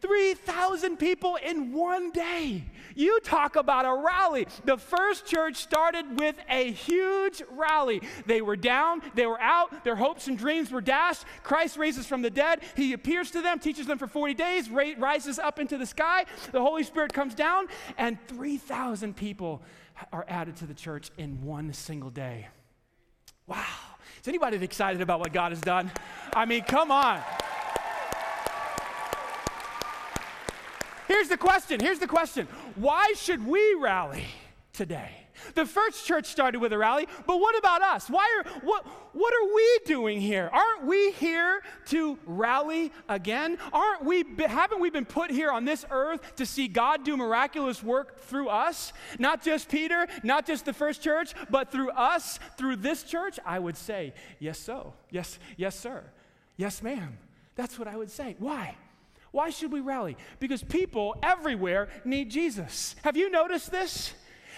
3,000 0.01 0.97
people 0.97 1.37
in 1.37 1.73
one 1.73 2.11
day. 2.11 2.65
You 2.95 3.21
talk 3.21 3.57
about 3.57 3.85
a 3.85 3.95
rally. 3.95 4.47
The 4.65 4.77
first 4.77 5.27
church 5.27 5.57
started 5.57 6.19
with 6.19 6.37
a 6.49 6.73
huge 6.73 7.43
rally. 7.51 8.03
They 8.27 8.43
were 8.43 8.57
down, 8.57 9.03
they 9.15 9.27
were 9.27 9.41
out, 9.41 9.85
their 9.85 9.97
hopes 9.97 10.27
and 10.27 10.37
dreams 10.37 10.71
were 10.71 10.81
dashed. 10.81 11.25
Christ 11.43 11.77
raises 11.77 12.07
from 12.07 12.23
the 12.23 12.31
dead. 12.31 12.61
He 12.77 12.93
appears 12.93 13.31
to 13.33 13.43
them, 13.43 13.59
teaches 13.59 13.87
them 13.87 13.99
for 13.99 14.07
40 14.07 14.35
days, 14.35 14.69
rises 14.71 15.39
up 15.39 15.59
into 15.59 15.79
the 15.79 15.87
sky. 15.87 16.25
The 16.53 16.61
Holy 16.61 16.83
Spirit 16.83 17.13
comes 17.13 17.35
down, 17.35 17.67
and 17.97 18.19
3,000 18.27 19.17
people 19.17 19.63
are 20.13 20.25
added 20.29 20.57
to 20.57 20.67
the 20.67 20.75
church 20.75 21.11
in 21.19 21.43
one 21.43 21.73
single 21.73 22.11
day. 22.11 22.49
Wow. 23.47 23.65
Is 24.21 24.29
anybody 24.29 24.57
excited 24.63 25.01
about 25.01 25.21
what 25.21 25.33
God 25.33 25.53
has 25.53 25.61
done? 25.61 25.91
I 26.35 26.45
mean, 26.45 26.63
come 26.63 26.91
on. 26.91 27.21
Here's 31.11 31.27
the 31.27 31.37
question. 31.37 31.81
Here's 31.81 31.99
the 31.99 32.07
question. 32.07 32.47
Why 32.77 33.15
should 33.17 33.45
we 33.45 33.75
rally 33.75 34.27
today? 34.73 35.11
The 35.55 35.67
first 35.67 36.07
church 36.07 36.27
started 36.27 36.61
with 36.61 36.73
a 36.73 36.79
rally, 36.79 37.09
but 37.27 37.41
what 37.41 37.59
about 37.59 37.83
us? 37.83 38.09
Why 38.09 38.29
are 38.39 38.61
what 38.61 38.87
what 39.13 39.35
are 39.35 39.53
we 39.53 39.79
doing 39.87 40.21
here? 40.21 40.49
Aren't 40.53 40.87
we 40.87 41.11
here 41.11 41.63
to 41.87 42.17
rally 42.27 42.93
again? 43.09 43.59
Aren't 43.73 44.05
we 44.05 44.25
haven't 44.39 44.81
we 44.81 44.89
been 44.89 45.05
put 45.05 45.33
here 45.33 45.51
on 45.51 45.65
this 45.65 45.85
earth 45.91 46.37
to 46.37 46.47
see 46.47 46.69
God 46.69 47.03
do 47.05 47.17
miraculous 47.17 47.83
work 47.83 48.21
through 48.21 48.49
us? 48.49 48.93
Not 49.19 49.43
just 49.43 49.69
Peter, 49.69 50.07
not 50.23 50.47
just 50.47 50.65
the 50.65 50.73
first 50.73 51.03
church, 51.03 51.35
but 51.51 51.73
through 51.73 51.91
us, 51.91 52.39
through 52.57 52.77
this 52.77 53.03
church? 53.03 53.41
I 53.45 53.59
would 53.59 53.77
say, 53.77 54.15
yes 54.39 54.61
so. 54.61 54.93
Yes, 55.11 55.41
yes 55.57 55.75
sir. 55.75 56.05
Yes 56.57 56.85
ma'am. 56.85 57.19
That's 57.57 57.81
what 57.81 57.89
I 57.89 57.97
would 57.97 58.13
say. 58.13 58.37
Why? 58.39 58.77
Why 59.33 59.51
should 59.51 59.73
we 59.73 59.81
rally? 59.81 60.17
Because 60.39 60.63
people 60.63 61.17
everywhere 61.23 61.89
need 62.05 62.31
Jesus. 62.31 62.97
Have 63.03 63.17
you 63.17 63.31
noticed 63.31 63.71
this? 63.71 64.13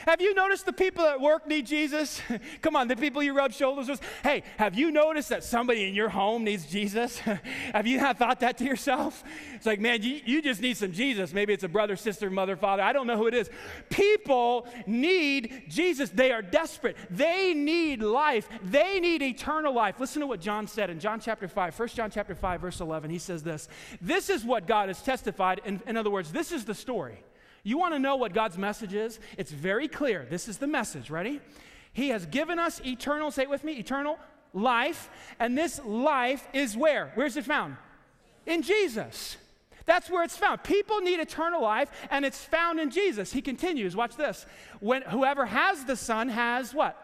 Have 0.06 0.21
you 0.21 0.35
noticed 0.35 0.66
the 0.66 0.73
people 0.73 1.04
at 1.04 1.21
work 1.21 1.47
need 1.47 1.66
Jesus? 1.66 2.21
Come 2.62 2.76
on, 2.76 2.88
the 2.88 2.97
people 2.97 3.23
you 3.23 3.35
rub 3.35 3.52
shoulders 3.52 3.88
with. 3.88 4.00
Hey, 4.23 4.42
have 4.56 4.75
you 4.75 4.90
noticed 4.90 5.28
that 5.28 5.44
somebody 5.44 5.88
in 5.88 5.94
your 5.94 6.09
home 6.09 6.44
needs 6.44 6.66
Jesus? 6.66 7.18
have 7.73 7.87
you 7.87 7.99
not 7.99 8.18
thought 8.18 8.40
that 8.40 8.59
to 8.59 8.64
yourself? 8.64 9.23
It's 9.54 9.66
like, 9.66 9.80
man, 9.80 10.02
you, 10.02 10.21
you 10.25 10.42
just 10.42 10.61
need 10.61 10.76
some 10.76 10.92
Jesus. 10.92 11.32
Maybe 11.32 11.52
it's 11.52 11.64
a 11.64 11.68
brother, 11.68 11.97
sister, 11.97 12.30
mother, 12.30 12.56
father. 12.56 12.82
I 12.82 12.92
don't 12.92 13.06
know 13.06 13.16
who 13.16 13.26
it 13.26 13.35
is. 13.35 13.49
People 13.90 14.66
need 14.87 15.64
Jesus. 15.68 16.11
They 16.11 16.32
are 16.32 16.42
desperate. 16.42 16.97
They 17.11 17.54
need 17.54 18.02
life. 18.02 18.49
They 18.62 19.00
need 19.00 19.23
eternal 19.23 19.73
life. 19.73 20.00
Listen 20.00 20.21
to 20.21 20.26
what 20.26 20.40
John 20.40 20.66
said 20.66 20.90
in 20.90 20.99
John 20.99 21.21
chapter 21.21 21.49
5, 21.49 21.78
1 21.78 21.88
John 21.88 22.11
chapter 22.11 22.35
5, 22.35 22.61
verse 22.61 22.80
11. 22.80 23.11
He 23.11 23.18
says 23.18 23.42
this 23.42 23.68
This 24.00 24.30
is 24.30 24.44
what 24.44 24.66
God 24.66 24.88
has 24.88 25.02
testified. 25.02 25.61
In, 25.64 25.80
in 25.87 25.97
other 25.97 26.11
words, 26.11 26.32
this 26.32 26.52
is 26.52 26.64
the 26.64 26.75
story. 26.75 27.23
You 27.62 27.78
want 27.78 27.95
to 27.95 27.99
know 27.99 28.16
what 28.16 28.33
God's 28.33 28.59
message 28.59 28.95
is? 28.95 29.21
It's 29.38 29.52
very 29.52 29.88
clear. 29.88 30.26
This 30.28 30.49
is 30.49 30.59
the 30.59 30.66
message. 30.66 31.11
Ready? 31.11 31.40
He 31.92 32.09
has 32.09 32.26
given 32.26 32.59
us 32.59 32.81
eternal, 32.85 33.31
say 33.31 33.42
it 33.42 33.50
with 33.50 33.64
me, 33.64 33.75
eternal 33.75 34.19
life. 34.52 35.09
And 35.38 35.57
this 35.57 35.81
life 35.85 36.47
is 36.52 36.76
where? 36.76 37.12
Where's 37.14 37.37
it 37.37 37.45
found? 37.45 37.76
In 38.47 38.62
Jesus. 38.62 39.37
That's 39.85 40.11
where 40.11 40.25
it's 40.25 40.37
found. 40.37 40.62
People 40.62 41.00
need 41.00 41.21
eternal 41.21 41.62
life, 41.62 41.90
and 42.11 42.25
it's 42.25 42.42
found 42.42 42.78
in 42.78 42.90
Jesus. 42.90 43.33
He 43.33 43.42
continues, 43.42 43.97
watch 43.97 44.16
this. 44.16 44.47
When 44.81 45.02
whoever 45.02 45.45
has 45.45 45.85
the 45.85 45.96
Son 45.96 46.29
has 46.29 46.72
what? 46.72 46.96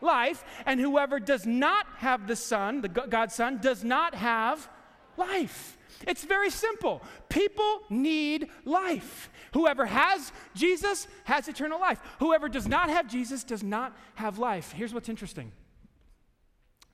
Life, 0.00 0.44
and 0.66 0.80
whoever 0.80 1.20
does 1.20 1.46
not 1.46 1.86
have 1.98 2.26
the 2.26 2.36
Son, 2.36 2.80
the 2.80 2.88
God's 2.88 3.34
Son, 3.34 3.58
does 3.58 3.84
not 3.84 4.14
have 4.14 4.68
life. 5.16 5.75
It's 6.06 6.24
very 6.24 6.50
simple. 6.50 7.02
People 7.28 7.80
need 7.88 8.48
life. 8.64 9.30
Whoever 9.54 9.86
has 9.86 10.32
Jesus 10.54 11.08
has 11.24 11.48
eternal 11.48 11.80
life. 11.80 12.00
Whoever 12.18 12.48
does 12.48 12.68
not 12.68 12.90
have 12.90 13.08
Jesus 13.08 13.44
does 13.44 13.62
not 13.62 13.96
have 14.16 14.38
life. 14.38 14.72
Here's 14.72 14.92
what's 14.92 15.08
interesting 15.08 15.52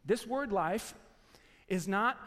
this 0.05 0.27
word 0.27 0.53
life 0.53 0.95
is 1.69 1.87
not 1.87 2.19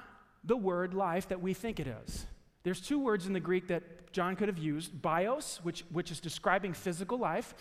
the 0.43 0.55
word 0.55 0.93
life 0.93 1.29
that 1.29 1.41
we 1.41 1.53
think 1.53 1.79
it 1.79 1.87
is. 1.87 2.25
There's 2.63 2.81
two 2.81 2.99
words 2.99 3.27
in 3.27 3.33
the 3.33 3.39
Greek 3.39 3.67
that 3.67 4.11
John 4.11 4.35
could 4.35 4.47
have 4.47 4.57
used 4.57 5.01
bios, 5.01 5.59
which, 5.63 5.83
which 5.91 6.09
is 6.09 6.19
describing 6.19 6.73
physical 6.73 7.17
life, 7.17 7.53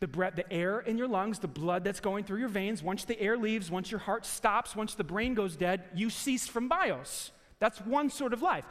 the, 0.00 0.06
breath, 0.06 0.36
the 0.36 0.50
air 0.52 0.80
in 0.80 0.96
your 0.96 1.08
lungs, 1.08 1.40
the 1.40 1.48
blood 1.48 1.84
that's 1.84 2.00
going 2.00 2.24
through 2.24 2.38
your 2.38 2.48
veins. 2.48 2.82
Once 2.82 3.04
the 3.04 3.20
air 3.20 3.36
leaves, 3.36 3.70
once 3.70 3.90
your 3.90 4.00
heart 4.00 4.24
stops, 4.24 4.74
once 4.74 4.94
the 4.94 5.04
brain 5.04 5.34
goes 5.34 5.56
dead, 5.56 5.82
you 5.94 6.08
cease 6.08 6.46
from 6.46 6.68
bios. 6.68 7.32
That's 7.60 7.80
one 7.80 8.10
sort 8.10 8.32
of 8.32 8.42
life. 8.42 8.64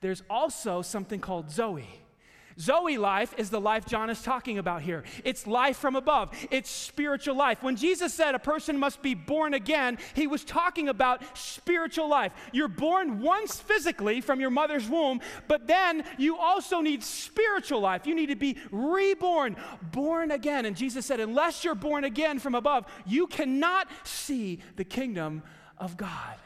There's 0.00 0.22
also 0.30 0.80
something 0.80 1.20
called 1.20 1.50
Zoe. 1.50 1.88
Zoe 2.60 2.98
life 2.98 3.34
is 3.38 3.50
the 3.50 3.60
life 3.60 3.86
John 3.86 4.10
is 4.10 4.20
talking 4.20 4.58
about 4.58 4.82
here. 4.82 5.04
It's 5.24 5.46
life 5.46 5.76
from 5.76 5.94
above, 5.94 6.30
it's 6.50 6.68
spiritual 6.68 7.36
life. 7.36 7.62
When 7.62 7.76
Jesus 7.76 8.12
said 8.12 8.34
a 8.34 8.40
person 8.40 8.78
must 8.78 9.00
be 9.00 9.14
born 9.14 9.54
again, 9.54 9.98
he 10.14 10.26
was 10.26 10.44
talking 10.44 10.88
about 10.88 11.22
spiritual 11.36 12.08
life. 12.08 12.32
You're 12.52 12.66
born 12.66 13.20
once 13.20 13.60
physically 13.60 14.20
from 14.20 14.40
your 14.40 14.50
mother's 14.50 14.88
womb, 14.88 15.20
but 15.46 15.68
then 15.68 16.04
you 16.16 16.36
also 16.36 16.80
need 16.80 17.04
spiritual 17.04 17.80
life. 17.80 18.06
You 18.06 18.16
need 18.16 18.30
to 18.30 18.36
be 18.36 18.56
reborn, 18.72 19.56
born 19.92 20.32
again. 20.32 20.66
And 20.66 20.76
Jesus 20.76 21.06
said, 21.06 21.20
unless 21.20 21.62
you're 21.62 21.76
born 21.76 22.02
again 22.02 22.40
from 22.40 22.56
above, 22.56 22.86
you 23.06 23.28
cannot 23.28 23.88
see 24.02 24.58
the 24.74 24.84
kingdom 24.84 25.44
of 25.78 25.96
God. 25.96 26.36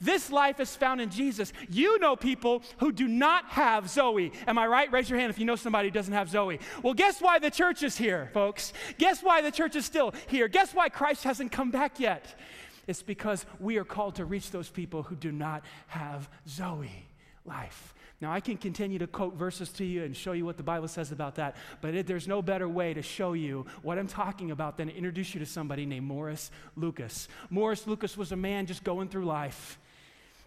This 0.00 0.30
life 0.30 0.60
is 0.60 0.74
found 0.74 1.00
in 1.00 1.10
Jesus. 1.10 1.52
You 1.68 1.98
know 1.98 2.16
people 2.16 2.62
who 2.78 2.92
do 2.92 3.08
not 3.08 3.46
have 3.46 3.88
Zoe. 3.88 4.32
Am 4.46 4.58
I 4.58 4.66
right? 4.66 4.92
Raise 4.92 5.08
your 5.08 5.18
hand 5.18 5.30
if 5.30 5.38
you 5.38 5.44
know 5.44 5.56
somebody 5.56 5.88
who 5.88 5.92
doesn't 5.92 6.12
have 6.12 6.28
Zoe. 6.28 6.60
Well, 6.82 6.94
guess 6.94 7.20
why 7.20 7.38
the 7.38 7.50
church 7.50 7.82
is 7.82 7.96
here, 7.96 8.30
folks? 8.32 8.72
Guess 8.98 9.22
why 9.22 9.42
the 9.42 9.50
church 9.50 9.76
is 9.76 9.84
still 9.84 10.14
here? 10.28 10.48
Guess 10.48 10.74
why 10.74 10.88
Christ 10.88 11.24
hasn't 11.24 11.52
come 11.52 11.70
back 11.70 12.00
yet? 12.00 12.38
It's 12.86 13.02
because 13.02 13.46
we 13.60 13.76
are 13.76 13.84
called 13.84 14.16
to 14.16 14.24
reach 14.24 14.50
those 14.50 14.68
people 14.68 15.04
who 15.04 15.14
do 15.14 15.30
not 15.30 15.62
have 15.88 16.28
Zoe 16.48 17.06
life. 17.44 17.94
Now, 18.22 18.32
I 18.32 18.38
can 18.38 18.56
continue 18.56 19.00
to 19.00 19.08
quote 19.08 19.34
verses 19.34 19.70
to 19.70 19.84
you 19.84 20.04
and 20.04 20.16
show 20.16 20.30
you 20.30 20.44
what 20.44 20.56
the 20.56 20.62
Bible 20.62 20.86
says 20.86 21.10
about 21.10 21.34
that, 21.34 21.56
but 21.80 21.92
it, 21.92 22.06
there's 22.06 22.28
no 22.28 22.40
better 22.40 22.68
way 22.68 22.94
to 22.94 23.02
show 23.02 23.32
you 23.32 23.66
what 23.82 23.98
I'm 23.98 24.06
talking 24.06 24.52
about 24.52 24.76
than 24.76 24.86
to 24.86 24.94
introduce 24.94 25.34
you 25.34 25.40
to 25.40 25.46
somebody 25.46 25.86
named 25.86 26.06
Morris 26.06 26.52
Lucas. 26.76 27.26
Morris 27.50 27.84
Lucas 27.84 28.16
was 28.16 28.30
a 28.30 28.36
man 28.36 28.66
just 28.66 28.84
going 28.84 29.08
through 29.08 29.24
life 29.24 29.76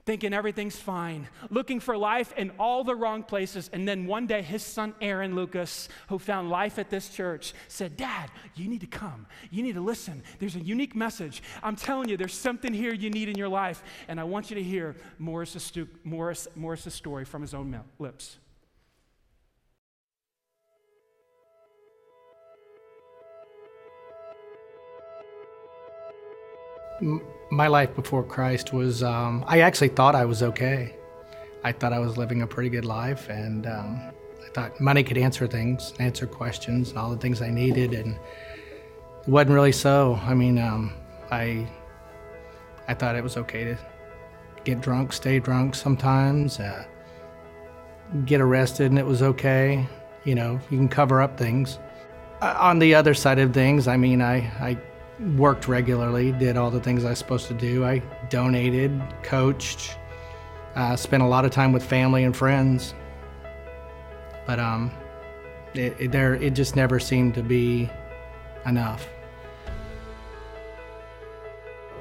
thinking 0.06 0.34
everything's 0.34 0.76
fine, 0.76 1.28
looking 1.50 1.80
for 1.80 1.98
life 1.98 2.32
in 2.38 2.52
all 2.60 2.84
the 2.84 2.96
wrong 2.96 3.24
places. 3.24 3.70
And 3.74 3.88
then 3.88 4.06
one 4.06 4.28
day, 4.28 4.42
his 4.42 4.64
son 4.64 4.94
Aaron 5.02 5.36
Lucas, 5.36 5.90
who 6.10 6.20
found 6.20 6.50
life 6.50 6.78
at 6.78 6.90
this 6.90 7.10
church, 7.10 7.54
said, 7.68 7.98
Dad, 7.98 8.30
you 8.56 8.68
need 8.68 8.82
to 8.82 8.88
come. 8.88 9.26
You 9.50 9.64
need 9.64 9.74
to 9.74 9.82
listen. 9.82 10.22
There's 10.40 10.56
a 10.56 10.60
unique 10.60 10.96
message. 10.96 11.42
I'm 11.64 11.76
telling 11.76 12.08
you, 12.10 12.18
there's 12.18 12.34
something 12.34 12.74
here 12.74 12.94
you 12.94 13.10
need 13.10 13.30
in 13.30 13.38
your 13.38 13.50
life. 13.50 13.82
And 14.08 14.20
I 14.20 14.24
want 14.26 14.52
you 14.52 14.56
to 14.56 14.64
hear 14.64 14.96
Morris's, 15.18 15.64
stu- 15.64 15.90
Morris, 16.04 16.48
Morris's 16.56 16.94
story 16.94 17.26
from 17.26 17.42
his 17.42 17.54
own 17.54 17.80
lips. 17.98 18.38
My 27.50 27.68
life 27.68 27.96
before 27.96 28.24
Christ 28.24 28.74
was, 28.74 29.04
um, 29.04 29.44
I 29.48 29.60
actually 29.62 29.90
thought 29.90 30.16
I 30.16 30.26
was 30.26 30.42
okay. 30.44 30.96
I 31.64 31.72
thought 31.72 31.94
I 31.94 32.00
was 32.00 32.18
living 32.18 32.42
a 32.42 32.48
pretty 32.48 32.70
good 32.70 32.86
life, 32.86 33.30
and 33.30 33.66
um, 33.66 34.00
I 34.44 34.50
thought 34.54 34.80
money 34.80 35.04
could 35.04 35.18
answer 35.18 35.48
things, 35.48 35.94
answer 36.00 36.28
questions, 36.28 36.90
and 36.90 36.98
all 37.00 37.10
the 37.10 37.18
things 37.18 37.42
I 37.42 37.50
needed, 37.50 37.94
and 37.94 38.14
it 38.14 39.28
wasn't 39.28 39.52
really 39.52 39.72
so. 39.72 40.20
I 40.24 40.34
mean, 40.34 40.60
um, 40.60 40.94
I, 41.32 41.68
I 42.88 42.94
thought 42.94 43.16
it 43.16 43.24
was 43.24 43.38
okay 43.38 43.64
to 43.64 43.78
get 44.64 44.82
drunk, 44.82 45.12
stay 45.12 45.40
drunk 45.40 45.76
sometimes, 45.76 46.60
uh, 46.60 46.86
get 48.26 48.42
arrested, 48.42 48.92
and 48.92 49.00
it 49.00 49.06
was 49.06 49.22
okay. 49.22 49.88
You 50.24 50.36
know, 50.36 50.60
you 50.70 50.78
can 50.78 50.90
cover 50.90 51.22
up 51.22 51.38
things. 51.38 51.80
Uh, 52.42 52.56
on 52.60 52.80
the 52.80 52.94
other 52.94 53.14
side 53.14 53.40
of 53.40 53.54
things, 53.54 53.88
I 53.88 53.98
mean, 53.98 54.22
I, 54.22 54.38
I 54.60 54.78
worked 55.20 55.68
regularly, 55.68 56.32
did 56.32 56.58
all 56.58 56.72
the 56.72 56.80
things 56.80 57.06
I 57.06 57.10
was 57.10 57.20
supposed 57.20 57.48
to 57.48 57.54
do. 57.54 57.86
I 57.86 58.00
donated, 58.30 59.02
coached, 59.24 59.98
uh, 60.76 60.96
spent 60.96 61.24
a 61.24 61.26
lot 61.26 61.46
of 61.46 61.52
time 61.52 61.72
with 61.72 61.84
family 61.84 62.24
and 62.24 62.36
friends. 62.36 62.94
But 64.46 64.60
um, 64.60 64.92
it, 65.74 65.96
it, 66.00 66.12
there, 66.12 66.36
it 66.36 66.54
just 66.54 66.76
never 66.76 67.00
seemed 67.00 67.34
to 67.36 67.44
be 67.44 67.90
enough. 68.66 69.08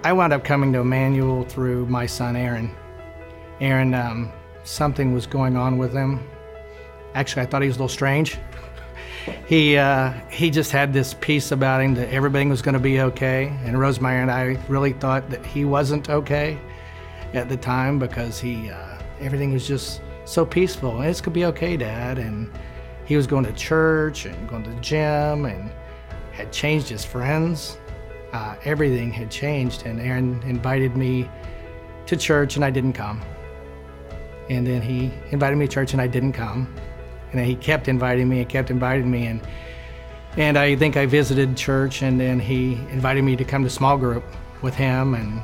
I 0.03 0.13
wound 0.13 0.33
up 0.33 0.45
coming 0.45 0.73
to 0.75 0.81
Emmanuel 0.81 1.45
through 1.45 1.87
my 1.87 2.05
son 2.05 2.37
Aaron. 2.37 2.75
Aaron, 3.61 3.95
um, 3.95 4.33
something 4.65 5.15
was 5.15 5.27
going 5.27 5.57
on 5.57 5.79
with 5.79 5.93
him. 5.93 6.29
Actually, 7.15 7.43
I 7.43 7.47
thought 7.47 7.63
he 7.63 7.69
was 7.69 7.77
a 7.77 7.79
little 7.79 7.89
strange. 7.89 8.39
He 9.47 9.77
uh, 9.77 10.13
he 10.31 10.51
just 10.51 10.71
had 10.71 10.93
this 10.93 11.15
peace 11.15 11.53
about 11.53 11.81
him 11.81 11.95
that 11.95 12.09
everything 12.11 12.49
was 12.49 12.63
going 12.63 12.75
to 12.75 12.81
be 12.81 13.01
okay. 13.01 13.57
And 13.65 13.79
Rosemary 13.79 14.21
and 14.21 14.31
I 14.31 14.59
really 14.69 14.93
thought 14.93 15.29
that 15.31 15.45
he 15.45 15.65
wasn't 15.65 16.11
okay 16.11 16.59
at 17.33 17.49
the 17.49 17.57
time 17.57 17.99
because 17.99 18.39
he 18.39 18.71
uh, 18.71 18.99
everything 19.21 19.53
was 19.53 19.67
just 19.67 20.01
so 20.25 20.45
peaceful. 20.45 21.03
It's 21.03 21.21
gonna 21.21 21.35
be 21.35 21.45
okay, 21.47 21.77
Dad. 21.77 22.19
And 22.19 22.51
he 23.05 23.17
was 23.17 23.27
going 23.27 23.45
to 23.45 23.53
church 23.53 24.25
and 24.25 24.49
going 24.49 24.65
to 24.65 24.71
the 24.71 24.81
gym 24.81 25.45
and 25.45 25.71
had 26.33 26.53
changed 26.53 26.89
his 26.89 27.05
friends. 27.05 27.79
Uh, 28.33 28.57
everything 28.65 29.13
had 29.13 29.31
changed, 29.31 29.87
and 29.87 30.01
Aaron 30.01 30.43
invited 30.45 30.97
me 30.97 31.31
to 32.07 32.17
church, 32.17 32.57
and 32.57 32.65
I 32.65 32.71
didn't 32.71 32.95
come. 32.95 33.23
And 34.51 34.67
then 34.67 34.83
he 34.83 35.13
invited 35.31 35.57
me 35.57 35.67
to 35.67 35.73
church, 35.73 35.93
and 35.93 36.03
I 36.03 36.09
didn't 36.09 36.33
come. 36.33 36.75
And 37.35 37.45
he 37.45 37.57
kept 37.57 37.89
inviting 37.89 38.29
me 38.29 38.41
and 38.41 38.49
kept 38.49 38.71
inviting 38.71 39.11
me, 39.11 39.27
and 39.27 39.41
and 40.37 40.59
I 40.59 40.77
think 40.77 40.97
I 40.97 41.07
visited 41.07 41.57
church, 41.57 42.03
and 42.03 42.19
then 42.21 42.41
he 42.41 42.75
invited 42.91 43.23
me 43.23 43.37
to 43.37 43.45
come 43.45 43.63
to 43.65 43.71
small 43.71 43.97
group 43.99 44.25
with 44.63 44.75
him, 44.75 45.15
and 45.15 45.41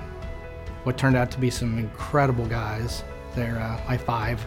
what 0.84 0.96
turned 0.96 1.16
out 1.16 1.30
to 1.32 1.38
be 1.38 1.50
some 1.50 1.78
incredible 1.78 2.46
guys. 2.46 3.04
They're 3.34 3.58
uh, 3.58 3.80
my 3.86 3.96
five 3.96 4.44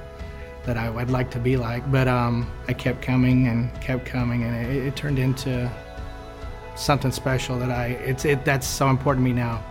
that 0.66 0.78
I 0.78 0.90
would 0.90 1.10
like 1.10 1.30
to 1.32 1.40
be 1.40 1.58
like. 1.58 1.90
But 1.92 2.08
um, 2.08 2.52
I 2.68 2.74
kept 2.74 3.02
coming 3.02 3.48
and 3.48 3.74
kept 3.82 4.06
coming, 4.06 4.44
and 4.44 4.66
it, 4.66 4.88
it, 4.88 4.96
turned 4.96 5.20
into 5.20 5.72
something 6.76 7.12
special 7.12 7.60
that 7.60 7.70
I 7.70 7.88
it's 8.06 8.26
it 8.26 8.44
that's 8.46 8.66
so 8.66 8.90
important 8.90 9.26
to 9.26 9.34
me 9.34 9.40
now. 9.40 9.64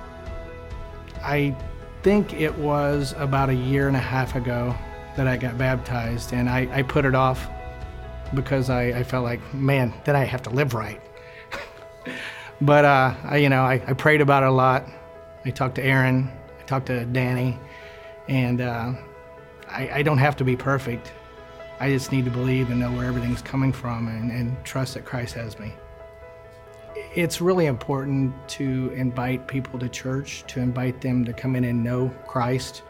I 1.23 1.57
think 2.03 2.35
it 2.35 2.57
was 2.57 3.15
about 3.17 3.49
a 3.49 3.55
year 3.55 3.89
and 3.89 3.97
a 3.97 4.01
half 4.01 4.35
ago 4.35 4.75
that 5.17 5.27
I 5.27 5.37
got 5.37 5.59
baptized, 5.59 6.33
and 6.33 6.49
I, 6.49 6.69
I 6.73 6.83
put 6.83 7.05
it 7.05 7.15
off 7.15 7.49
because 8.35 8.71
I, 8.71 8.85
I 8.85 9.03
felt 9.05 9.25
like, 9.25 9.41
man, 9.55 9.93
then 10.05 10.17
I 10.17 10.25
have 10.25 10.43
to 10.43 10.51
live 10.51 10.75
right. 10.75 11.01
but 12.61 12.85
uh, 12.85 13.15
I, 13.25 13.37
you 13.39 13.49
know, 13.49 13.63
I, 13.63 13.83
I 13.87 13.93
prayed 13.93 14.21
about 14.21 14.43
it 14.43 14.49
a 14.49 14.53
lot. 14.53 14.87
I 15.45 15.51
talked 15.51 15.75
to 15.77 15.85
Aaron, 15.85 16.31
I 16.61 16.63
talked 16.65 16.87
to 16.87 17.05
Danny, 17.05 17.59
and 18.29 18.61
uh, 18.61 18.93
I, 19.69 19.91
I, 19.95 20.03
don't 20.03 20.19
have 20.19 20.37
to 20.37 20.45
be 20.45 20.57
perfect. 20.57 21.13
I 21.81 21.91
just 21.91 22.13
need 22.13 22.25
to 22.27 22.31
believe 22.31 22.71
and 22.71 22.79
know 22.79 22.93
where 22.93 23.07
everything's 23.07 23.43
coming 23.43 23.73
from 23.73 24.07
and, 24.07 24.31
and 24.31 24.65
trust 24.65 24.95
that 24.95 25.05
Christ 25.05 25.35
has 25.35 25.59
me. 25.59 25.73
It's 27.15 27.41
really 27.41 27.67
important 27.67 28.33
to 28.51 28.93
invite 28.95 29.49
people 29.49 29.79
to 29.81 29.89
church, 29.89 30.45
to 30.47 30.61
invite 30.61 31.01
them 31.01 31.25
to 31.25 31.33
come 31.33 31.57
in 31.57 31.65
and 31.65 31.83
know 31.83 32.09
Christ. 32.27 32.83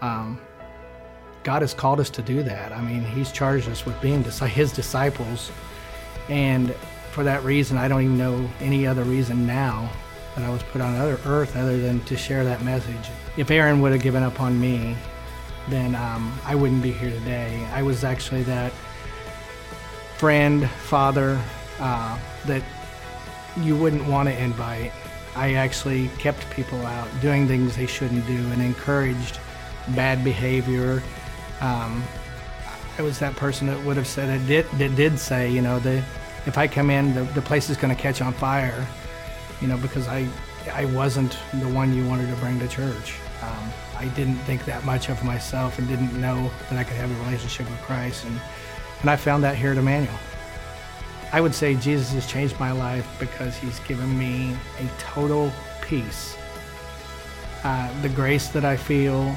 Um, 0.00 0.40
God 1.44 1.62
has 1.62 1.74
called 1.74 2.00
us 2.00 2.10
to 2.10 2.22
do 2.22 2.42
that. 2.42 2.72
I 2.72 2.80
mean, 2.80 3.02
He's 3.02 3.32
charged 3.32 3.68
us 3.68 3.84
with 3.84 4.00
being 4.00 4.22
His 4.24 4.72
disciples. 4.72 5.50
And 6.28 6.74
for 7.10 7.24
that 7.24 7.42
reason, 7.44 7.76
I 7.76 7.88
don't 7.88 8.02
even 8.02 8.18
know 8.18 8.48
any 8.60 8.86
other 8.86 9.04
reason 9.04 9.46
now 9.46 9.90
that 10.34 10.44
I 10.44 10.50
was 10.50 10.62
put 10.62 10.80
on 10.80 10.96
other 10.96 11.18
earth 11.26 11.56
other 11.56 11.78
than 11.78 12.00
to 12.04 12.16
share 12.16 12.44
that 12.44 12.62
message. 12.64 13.10
If 13.36 13.50
Aaron 13.50 13.80
would 13.80 13.92
have 13.92 14.02
given 14.02 14.22
up 14.22 14.40
on 14.40 14.58
me, 14.58 14.96
then 15.68 15.94
um, 15.94 16.32
I 16.44 16.54
wouldn't 16.54 16.82
be 16.82 16.92
here 16.92 17.10
today. 17.10 17.66
I 17.72 17.82
was 17.82 18.04
actually 18.04 18.42
that 18.44 18.72
friend, 20.16 20.68
father 20.70 21.40
uh, 21.78 22.18
that 22.46 22.62
you 23.60 23.76
wouldn't 23.76 24.06
want 24.06 24.28
to 24.28 24.42
invite. 24.42 24.92
I 25.34 25.54
actually 25.54 26.08
kept 26.18 26.48
people 26.50 26.84
out 26.86 27.08
doing 27.20 27.46
things 27.48 27.76
they 27.76 27.86
shouldn't 27.86 28.26
do 28.26 28.36
and 28.52 28.62
encouraged 28.62 29.38
bad 29.94 30.22
behavior. 30.24 31.02
Um, 31.62 32.04
I 32.98 33.02
was 33.02 33.18
that 33.20 33.36
person 33.36 33.66
that 33.68 33.82
would 33.84 33.96
have 33.96 34.06
said, 34.06 34.28
it 34.28 34.46
did, 34.46 34.66
that 34.72 34.96
did 34.96 35.18
say, 35.18 35.50
you 35.50 35.62
know, 35.62 35.78
the, 35.78 36.02
if 36.44 36.58
I 36.58 36.68
come 36.68 36.90
in, 36.90 37.14
the, 37.14 37.22
the 37.32 37.40
place 37.40 37.70
is 37.70 37.76
going 37.76 37.94
to 37.94 38.00
catch 38.00 38.20
on 38.20 38.32
fire, 38.34 38.86
you 39.60 39.68
know, 39.68 39.78
because 39.78 40.08
I, 40.08 40.28
I 40.72 40.84
wasn't 40.86 41.38
the 41.54 41.68
one 41.68 41.94
you 41.94 42.06
wanted 42.06 42.28
to 42.28 42.36
bring 42.36 42.58
to 42.58 42.68
church. 42.68 43.14
Um, 43.42 43.72
I 43.96 44.08
didn't 44.08 44.38
think 44.38 44.64
that 44.66 44.84
much 44.84 45.08
of 45.08 45.24
myself 45.24 45.78
and 45.78 45.88
didn't 45.88 46.20
know 46.20 46.50
that 46.68 46.78
I 46.78 46.84
could 46.84 46.96
have 46.96 47.10
a 47.10 47.24
relationship 47.24 47.70
with 47.70 47.80
Christ. 47.82 48.24
And, 48.24 48.40
and 49.00 49.08
I 49.08 49.16
found 49.16 49.44
that 49.44 49.56
here 49.56 49.70
at 49.70 49.78
Emmanuel. 49.78 50.18
I 51.32 51.40
would 51.40 51.54
say 51.54 51.76
Jesus 51.76 52.12
has 52.12 52.26
changed 52.26 52.58
my 52.60 52.72
life 52.72 53.08
because 53.18 53.56
he's 53.56 53.78
given 53.80 54.18
me 54.18 54.54
a 54.78 54.86
total 54.98 55.50
peace. 55.80 56.36
Uh, 57.64 58.02
the 58.02 58.08
grace 58.10 58.48
that 58.48 58.64
I 58.64 58.76
feel, 58.76 59.34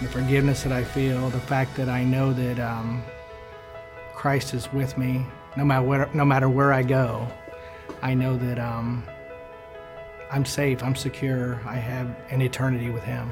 the 0.00 0.08
forgiveness 0.08 0.62
that 0.62 0.72
I 0.72 0.82
feel, 0.82 1.28
the 1.30 1.40
fact 1.40 1.76
that 1.76 1.88
I 1.88 2.04
know 2.04 2.32
that 2.32 2.58
um, 2.58 3.04
Christ 4.14 4.54
is 4.54 4.72
with 4.72 4.96
me 4.96 5.26
no 5.56 5.64
matter, 5.64 5.82
where, 5.82 6.10
no 6.14 6.24
matter 6.24 6.48
where 6.48 6.72
I 6.72 6.82
go. 6.82 7.28
I 8.02 8.14
know 8.14 8.36
that 8.36 8.58
um, 8.58 9.04
I'm 10.30 10.44
safe, 10.44 10.82
I'm 10.82 10.96
secure, 10.96 11.60
I 11.66 11.76
have 11.76 12.08
an 12.30 12.40
eternity 12.40 12.90
with 12.90 13.02
Him. 13.02 13.30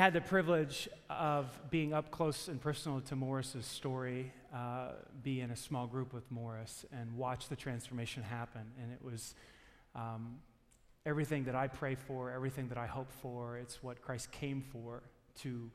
Had 0.00 0.14
the 0.14 0.20
privilege 0.22 0.88
of 1.10 1.46
being 1.68 1.92
up 1.92 2.10
close 2.10 2.48
and 2.48 2.58
personal 2.58 3.02
to 3.02 3.14
Morris's 3.14 3.66
story, 3.66 4.32
uh, 4.54 4.92
be 5.22 5.42
in 5.42 5.50
a 5.50 5.56
small 5.56 5.86
group 5.86 6.14
with 6.14 6.24
Morris, 6.30 6.86
and 6.90 7.14
watch 7.18 7.50
the 7.50 7.54
transformation 7.54 8.22
happen. 8.22 8.62
And 8.82 8.92
it 8.94 9.04
was 9.04 9.34
um, 9.94 10.38
everything 11.04 11.44
that 11.44 11.54
I 11.54 11.68
pray 11.68 11.96
for, 11.96 12.30
everything 12.30 12.68
that 12.68 12.78
I 12.78 12.86
hope 12.86 13.12
for. 13.20 13.58
It's 13.58 13.82
what 13.82 14.00
Christ 14.00 14.32
came 14.32 14.62
for 14.62 15.02
to 15.42 15.70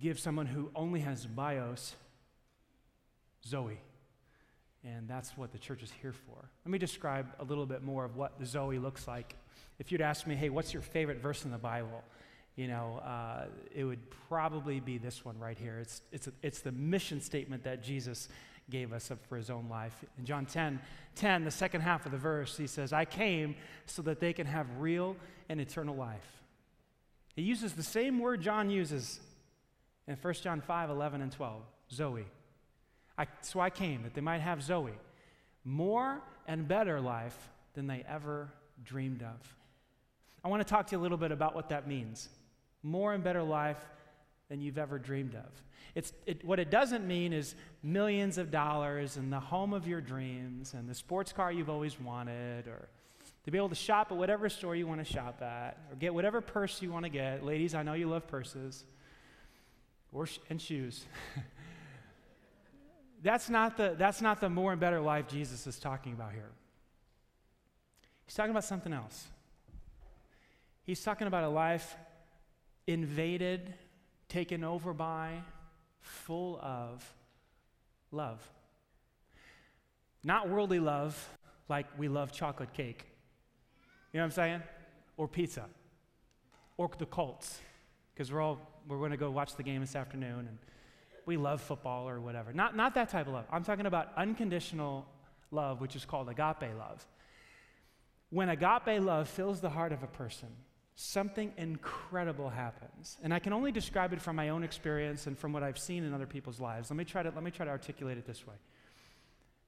give 0.00 0.18
someone 0.18 0.46
who 0.46 0.72
only 0.74 0.98
has 0.98 1.24
bios 1.24 1.94
Zoe. 3.46 3.78
And 4.82 5.08
that's 5.08 5.38
what 5.38 5.52
the 5.52 5.58
church 5.60 5.84
is 5.84 5.92
here 6.02 6.12
for. 6.12 6.50
Let 6.64 6.72
me 6.72 6.78
describe 6.78 7.28
a 7.38 7.44
little 7.44 7.66
bit 7.66 7.84
more 7.84 8.04
of 8.04 8.16
what 8.16 8.40
the 8.40 8.46
Zoe 8.46 8.80
looks 8.80 9.06
like. 9.06 9.36
If 9.78 9.92
you'd 9.92 10.00
ask 10.00 10.26
me, 10.26 10.34
hey, 10.34 10.48
what's 10.48 10.72
your 10.72 10.82
favorite 10.82 11.18
verse 11.18 11.44
in 11.44 11.52
the 11.52 11.58
Bible? 11.58 12.02
You 12.56 12.68
know, 12.68 13.00
uh, 13.04 13.46
it 13.74 13.84
would 13.84 14.10
probably 14.28 14.80
be 14.80 14.98
this 14.98 15.24
one 15.24 15.38
right 15.38 15.56
here. 15.56 15.78
It's, 15.80 16.02
it's, 16.12 16.28
it's 16.42 16.60
the 16.60 16.72
mission 16.72 17.20
statement 17.20 17.64
that 17.64 17.82
Jesus 17.82 18.28
gave 18.70 18.92
us 18.92 19.10
for 19.28 19.36
his 19.36 19.50
own 19.50 19.68
life. 19.68 20.04
In 20.18 20.24
John 20.24 20.46
10, 20.46 20.78
10, 21.16 21.44
the 21.44 21.50
second 21.50 21.80
half 21.80 22.06
of 22.06 22.12
the 22.12 22.18
verse, 22.18 22.56
he 22.56 22.66
says, 22.66 22.92
I 22.92 23.04
came 23.04 23.54
so 23.86 24.02
that 24.02 24.20
they 24.20 24.32
can 24.32 24.46
have 24.46 24.66
real 24.78 25.16
and 25.48 25.60
eternal 25.60 25.96
life. 25.96 26.42
He 27.34 27.42
uses 27.42 27.72
the 27.72 27.82
same 27.82 28.18
word 28.18 28.42
John 28.42 28.70
uses 28.70 29.20
in 30.06 30.16
1 30.16 30.34
John 30.34 30.60
5, 30.60 30.90
11, 30.90 31.22
and 31.22 31.32
12, 31.32 31.62
Zoe. 31.90 32.26
I, 33.16 33.26
so 33.40 33.60
I 33.60 33.70
came 33.70 34.02
that 34.02 34.14
they 34.14 34.20
might 34.20 34.40
have 34.40 34.62
Zoe, 34.62 34.92
more 35.64 36.20
and 36.46 36.68
better 36.68 37.00
life 37.00 37.50
than 37.74 37.86
they 37.86 38.04
ever 38.08 38.50
dreamed 38.84 39.22
of. 39.22 39.56
I 40.44 40.48
want 40.48 40.60
to 40.66 40.68
talk 40.68 40.88
to 40.88 40.96
you 40.96 41.00
a 41.00 41.02
little 41.02 41.18
bit 41.18 41.30
about 41.30 41.54
what 41.54 41.68
that 41.70 41.86
means 41.86 42.28
more 42.82 43.14
and 43.14 43.22
better 43.22 43.42
life 43.42 43.78
than 44.48 44.60
you've 44.60 44.78
ever 44.78 44.98
dreamed 44.98 45.34
of. 45.34 45.62
It's, 45.94 46.12
it, 46.26 46.44
what 46.44 46.58
it 46.58 46.70
doesn't 46.70 47.06
mean 47.06 47.32
is 47.32 47.54
millions 47.82 48.38
of 48.38 48.50
dollars 48.50 49.16
and 49.16 49.32
the 49.32 49.40
home 49.40 49.72
of 49.72 49.86
your 49.86 50.00
dreams 50.00 50.74
and 50.74 50.88
the 50.88 50.94
sports 50.94 51.32
car 51.32 51.52
you've 51.52 51.70
always 51.70 52.00
wanted 52.00 52.66
or 52.66 52.88
to 53.44 53.50
be 53.50 53.58
able 53.58 53.68
to 53.68 53.74
shop 53.74 54.08
at 54.10 54.16
whatever 54.16 54.48
store 54.48 54.74
you 54.76 54.86
want 54.86 55.04
to 55.04 55.12
shop 55.12 55.42
at 55.42 55.78
or 55.90 55.96
get 55.96 56.14
whatever 56.14 56.40
purse 56.40 56.80
you 56.80 56.90
want 56.90 57.04
to 57.04 57.10
get. 57.10 57.44
Ladies, 57.44 57.74
I 57.74 57.82
know 57.82 57.94
you 57.94 58.08
love 58.08 58.26
purses 58.26 58.84
or 60.12 60.26
sh- 60.26 60.38
and 60.48 60.60
shoes. 60.60 61.04
that's, 63.22 63.50
not 63.50 63.76
the, 63.76 63.94
that's 63.98 64.22
not 64.22 64.40
the 64.40 64.48
more 64.48 64.72
and 64.72 64.80
better 64.80 65.00
life 65.00 65.28
Jesus 65.28 65.66
is 65.66 65.78
talking 65.78 66.12
about 66.12 66.32
here. 66.32 66.50
He's 68.24 68.34
talking 68.34 68.52
about 68.52 68.64
something 68.64 68.92
else. 68.92 69.26
He's 70.84 71.02
talking 71.02 71.26
about 71.26 71.44
a 71.44 71.48
life 71.48 71.96
invaded, 72.86 73.74
taken 74.28 74.64
over 74.64 74.92
by, 74.92 75.42
full 76.00 76.58
of 76.60 77.04
love. 78.10 78.40
Not 80.24 80.48
worldly 80.48 80.80
love, 80.80 81.28
like 81.68 81.86
we 81.98 82.08
love 82.08 82.32
chocolate 82.32 82.72
cake. 82.72 83.06
You 84.12 84.18
know 84.18 84.24
what 84.24 84.26
I'm 84.26 84.30
saying? 84.32 84.62
Or 85.16 85.26
pizza. 85.26 85.64
Or 86.76 86.90
the 86.98 87.06
Colts. 87.06 87.60
Because 88.12 88.32
we're 88.32 88.40
all 88.40 88.58
we're 88.88 88.98
going 88.98 89.10
to 89.12 89.16
go 89.16 89.30
watch 89.30 89.54
the 89.54 89.62
game 89.62 89.80
this 89.80 89.94
afternoon 89.94 90.48
and 90.48 90.58
we 91.24 91.36
love 91.36 91.60
football 91.60 92.08
or 92.08 92.20
whatever. 92.20 92.52
Not, 92.52 92.76
not 92.76 92.94
that 92.94 93.10
type 93.10 93.26
of 93.26 93.32
love. 93.32 93.46
I'm 93.50 93.64
talking 93.64 93.86
about 93.86 94.08
unconditional 94.16 95.06
love, 95.50 95.80
which 95.80 95.94
is 95.94 96.04
called 96.04 96.28
agape 96.28 96.76
love. 96.76 97.06
When 98.30 98.48
agape 98.48 99.00
love 99.00 99.28
fills 99.28 99.60
the 99.60 99.70
heart 99.70 99.92
of 99.92 100.02
a 100.02 100.06
person, 100.06 100.48
something 100.94 101.52
incredible 101.56 102.50
happens. 102.50 103.18
And 103.22 103.32
I 103.32 103.38
can 103.38 103.52
only 103.52 103.72
describe 103.72 104.12
it 104.12 104.20
from 104.20 104.36
my 104.36 104.50
own 104.50 104.62
experience 104.62 105.26
and 105.26 105.38
from 105.38 105.52
what 105.52 105.62
I've 105.62 105.78
seen 105.78 106.04
in 106.04 106.12
other 106.12 106.26
people's 106.26 106.60
lives. 106.60 106.90
Let 106.90 106.96
me 106.96 107.04
try 107.04 107.22
to, 107.22 107.30
let 107.30 107.42
me 107.42 107.50
try 107.50 107.64
to 107.64 107.70
articulate 107.70 108.18
it 108.18 108.26
this 108.26 108.46
way. 108.46 108.54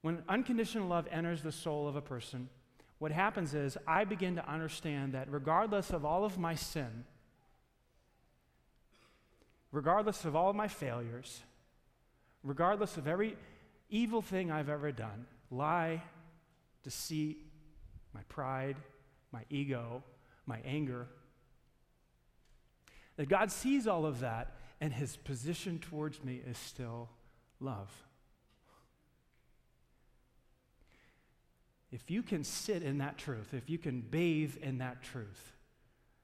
When 0.03 0.23
unconditional 0.29 0.87
love 0.87 1.07
enters 1.11 1.43
the 1.43 1.53
soul 1.53 1.89
of 1.89 1.97
a 1.97 2.03
person, 2.03 2.49
what 2.99 3.11
happens 3.11 3.55
is 3.55 3.77
I 3.87 4.05
begin 4.05 4.37
to 4.37 4.49
understand 4.49 5.15
that 5.15 5.31
regardless 5.31 5.91
of 5.91 6.05
all 6.05 6.25
of 6.25 6.39
my 6.39 6.55
sin, 6.55 7.05
regardless 9.73 10.25
of 10.25 10.37
all 10.37 10.51
of 10.51 10.57
my 10.57 10.69
failures, 10.69 11.43
regardless 12.43 12.97
of 12.97 13.09
every 13.09 13.37
evil 13.89 14.23
thing 14.23 14.51
I've 14.51 14.69
ever 14.69 14.93
done 14.93 15.27
lie, 15.51 16.03
deceit, 16.83 17.39
my 18.13 18.23
pride, 18.29 18.77
my 19.33 19.43
ego, 19.51 20.03
my 20.47 20.59
anger 20.65 21.09
that 23.17 23.29
God 23.29 23.51
sees 23.51 23.87
all 23.87 24.07
of 24.07 24.21
that 24.21 24.57
and 24.81 24.93
his 24.93 25.17
position 25.17 25.79
towards 25.79 26.23
me 26.25 26.41
is 26.47 26.59
still 26.59 27.09
love. 27.61 27.91
If 31.93 32.11
you 32.11 32.23
can 32.23 32.43
sit 32.43 32.83
in 32.83 32.99
that 32.99 33.19
truth, 33.19 33.55
if 33.55 33.71
you 33.71 33.79
can 33.79 34.01
bathe 34.01 34.57
in 34.57 34.79
that 34.79 35.03
truth, 35.03 35.53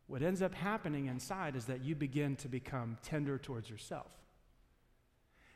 what 0.08 0.20
ends 0.20 0.42
up 0.42 0.52
happening 0.52 1.06
inside 1.06 1.54
is 1.54 1.66
that 1.66 1.84
you 1.84 1.94
begin 1.94 2.34
to 2.36 2.48
become 2.48 2.98
tender 3.04 3.38
towards 3.38 3.70
yourself. 3.70 4.10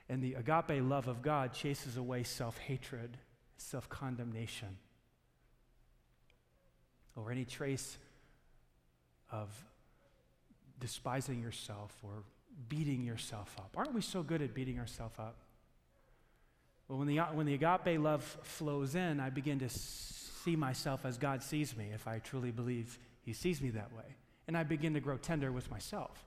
And 0.08 0.22
the 0.22 0.34
agape 0.34 0.80
love 0.82 1.08
of 1.08 1.22
God 1.22 1.52
chases 1.52 1.96
away 1.96 2.22
self 2.22 2.58
hatred, 2.58 3.18
self 3.56 3.88
condemnation, 3.88 4.76
or 7.16 7.32
any 7.32 7.44
trace 7.44 7.98
of 9.42 9.48
despising 10.80 11.40
yourself 11.40 11.92
or 12.02 12.22
beating 12.68 13.04
yourself 13.04 13.54
up. 13.58 13.74
Aren't 13.76 13.94
we 13.94 14.00
so 14.00 14.22
good 14.22 14.42
at 14.42 14.54
beating 14.54 14.78
ourselves 14.78 15.18
up? 15.18 15.36
Well, 16.88 16.98
when 16.98 17.08
the, 17.08 17.18
when 17.18 17.46
the 17.46 17.54
agape 17.54 18.00
love 18.00 18.22
flows 18.42 18.94
in, 18.94 19.18
I 19.18 19.30
begin 19.30 19.58
to 19.60 19.68
see 19.68 20.54
myself 20.54 21.04
as 21.04 21.16
God 21.16 21.42
sees 21.42 21.76
me 21.76 21.90
if 21.94 22.06
I 22.06 22.18
truly 22.18 22.50
believe 22.50 22.98
He 23.22 23.32
sees 23.32 23.60
me 23.60 23.70
that 23.70 23.92
way. 23.92 24.04
And 24.46 24.56
I 24.56 24.62
begin 24.62 24.94
to 24.94 25.00
grow 25.00 25.16
tender 25.16 25.50
with 25.50 25.70
myself. 25.70 26.26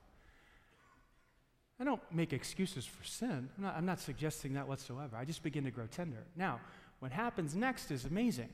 I 1.80 1.84
don't 1.84 2.02
make 2.12 2.34
excuses 2.34 2.86
for 2.86 3.04
sin. 3.04 3.50
I'm 3.58 3.64
not, 3.64 3.76
I'm 3.78 3.86
not 3.86 4.00
suggesting 4.00 4.54
that 4.54 4.68
whatsoever. 4.68 5.16
I 5.16 5.26
just 5.26 5.44
begin 5.44 5.64
to 5.66 5.72
grow 5.72 5.86
tender. 5.86 6.24
Now, 6.36 6.60
what 7.00 7.12
happens 7.12 7.56
next 7.56 7.92
is 7.92 8.06
amazing. 8.06 8.50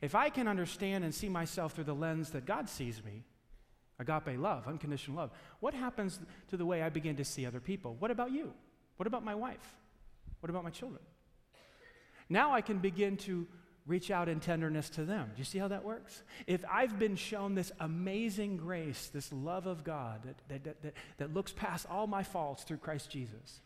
If 0.00 0.14
I 0.14 0.30
can 0.30 0.46
understand 0.46 1.02
and 1.02 1.12
see 1.12 1.28
myself 1.28 1.72
through 1.72 1.84
the 1.84 1.94
lens 1.94 2.30
that 2.30 2.46
God 2.46 2.68
sees 2.68 3.02
me, 3.04 3.24
agape 3.98 4.38
love, 4.38 4.66
unconditional 4.66 5.16
love, 5.16 5.30
what 5.60 5.74
happens 5.74 6.18
to 6.48 6.56
the 6.56 6.66
way 6.66 6.82
I 6.82 6.88
begin 6.88 7.16
to 7.16 7.24
see 7.24 7.46
other 7.46 7.60
people? 7.60 7.96
What 7.98 8.10
about 8.10 8.30
you? 8.32 8.52
What 8.96 9.06
about 9.06 9.24
my 9.24 9.34
wife? 9.34 9.76
What 10.40 10.50
about 10.50 10.64
my 10.64 10.70
children? 10.70 11.02
Now 12.28 12.52
I 12.52 12.60
can 12.60 12.78
begin 12.78 13.16
to 13.18 13.46
reach 13.86 14.10
out 14.10 14.28
in 14.28 14.38
tenderness 14.38 14.90
to 14.90 15.04
them. 15.04 15.30
Do 15.34 15.38
you 15.38 15.44
see 15.44 15.58
how 15.58 15.68
that 15.68 15.82
works? 15.82 16.22
If 16.46 16.62
I've 16.70 16.98
been 16.98 17.16
shown 17.16 17.54
this 17.54 17.72
amazing 17.80 18.58
grace, 18.58 19.08
this 19.12 19.32
love 19.32 19.66
of 19.66 19.82
God 19.82 20.22
that, 20.24 20.64
that, 20.64 20.82
that, 20.82 20.94
that, 21.16 21.34
looks 21.34 21.52
past 21.52 21.86
all 21.90 22.06
my 22.06 22.22
faults 22.22 22.64
through 22.64 22.76
Christ 22.76 23.10
Jesus, 23.10 23.60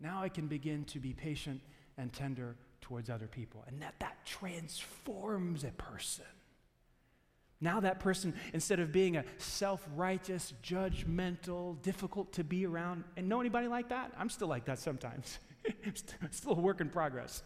now 0.00 0.20
I 0.20 0.28
can 0.28 0.48
begin 0.48 0.84
to 0.86 0.98
be 0.98 1.12
patient 1.12 1.60
and 1.96 2.12
tender 2.12 2.56
towards 2.80 3.08
other 3.08 3.28
people. 3.28 3.64
And 3.68 3.80
that, 3.80 3.94
that 4.00 4.26
transforms 4.26 5.62
a 5.62 5.70
person. 5.70 6.24
Now, 7.64 7.80
that 7.80 7.98
person, 7.98 8.34
instead 8.52 8.78
of 8.78 8.92
being 8.92 9.16
a 9.16 9.24
self 9.38 9.88
righteous, 9.96 10.52
judgmental, 10.62 11.80
difficult 11.80 12.30
to 12.34 12.44
be 12.44 12.66
around, 12.66 13.04
and 13.16 13.26
know 13.26 13.40
anybody 13.40 13.68
like 13.68 13.88
that? 13.88 14.12
I'm 14.18 14.28
still 14.28 14.48
like 14.48 14.66
that 14.66 14.78
sometimes. 14.78 15.38
It's 15.82 16.04
still 16.32 16.52
a 16.52 16.60
work 16.60 16.82
in 16.82 16.90
progress. 16.90 17.42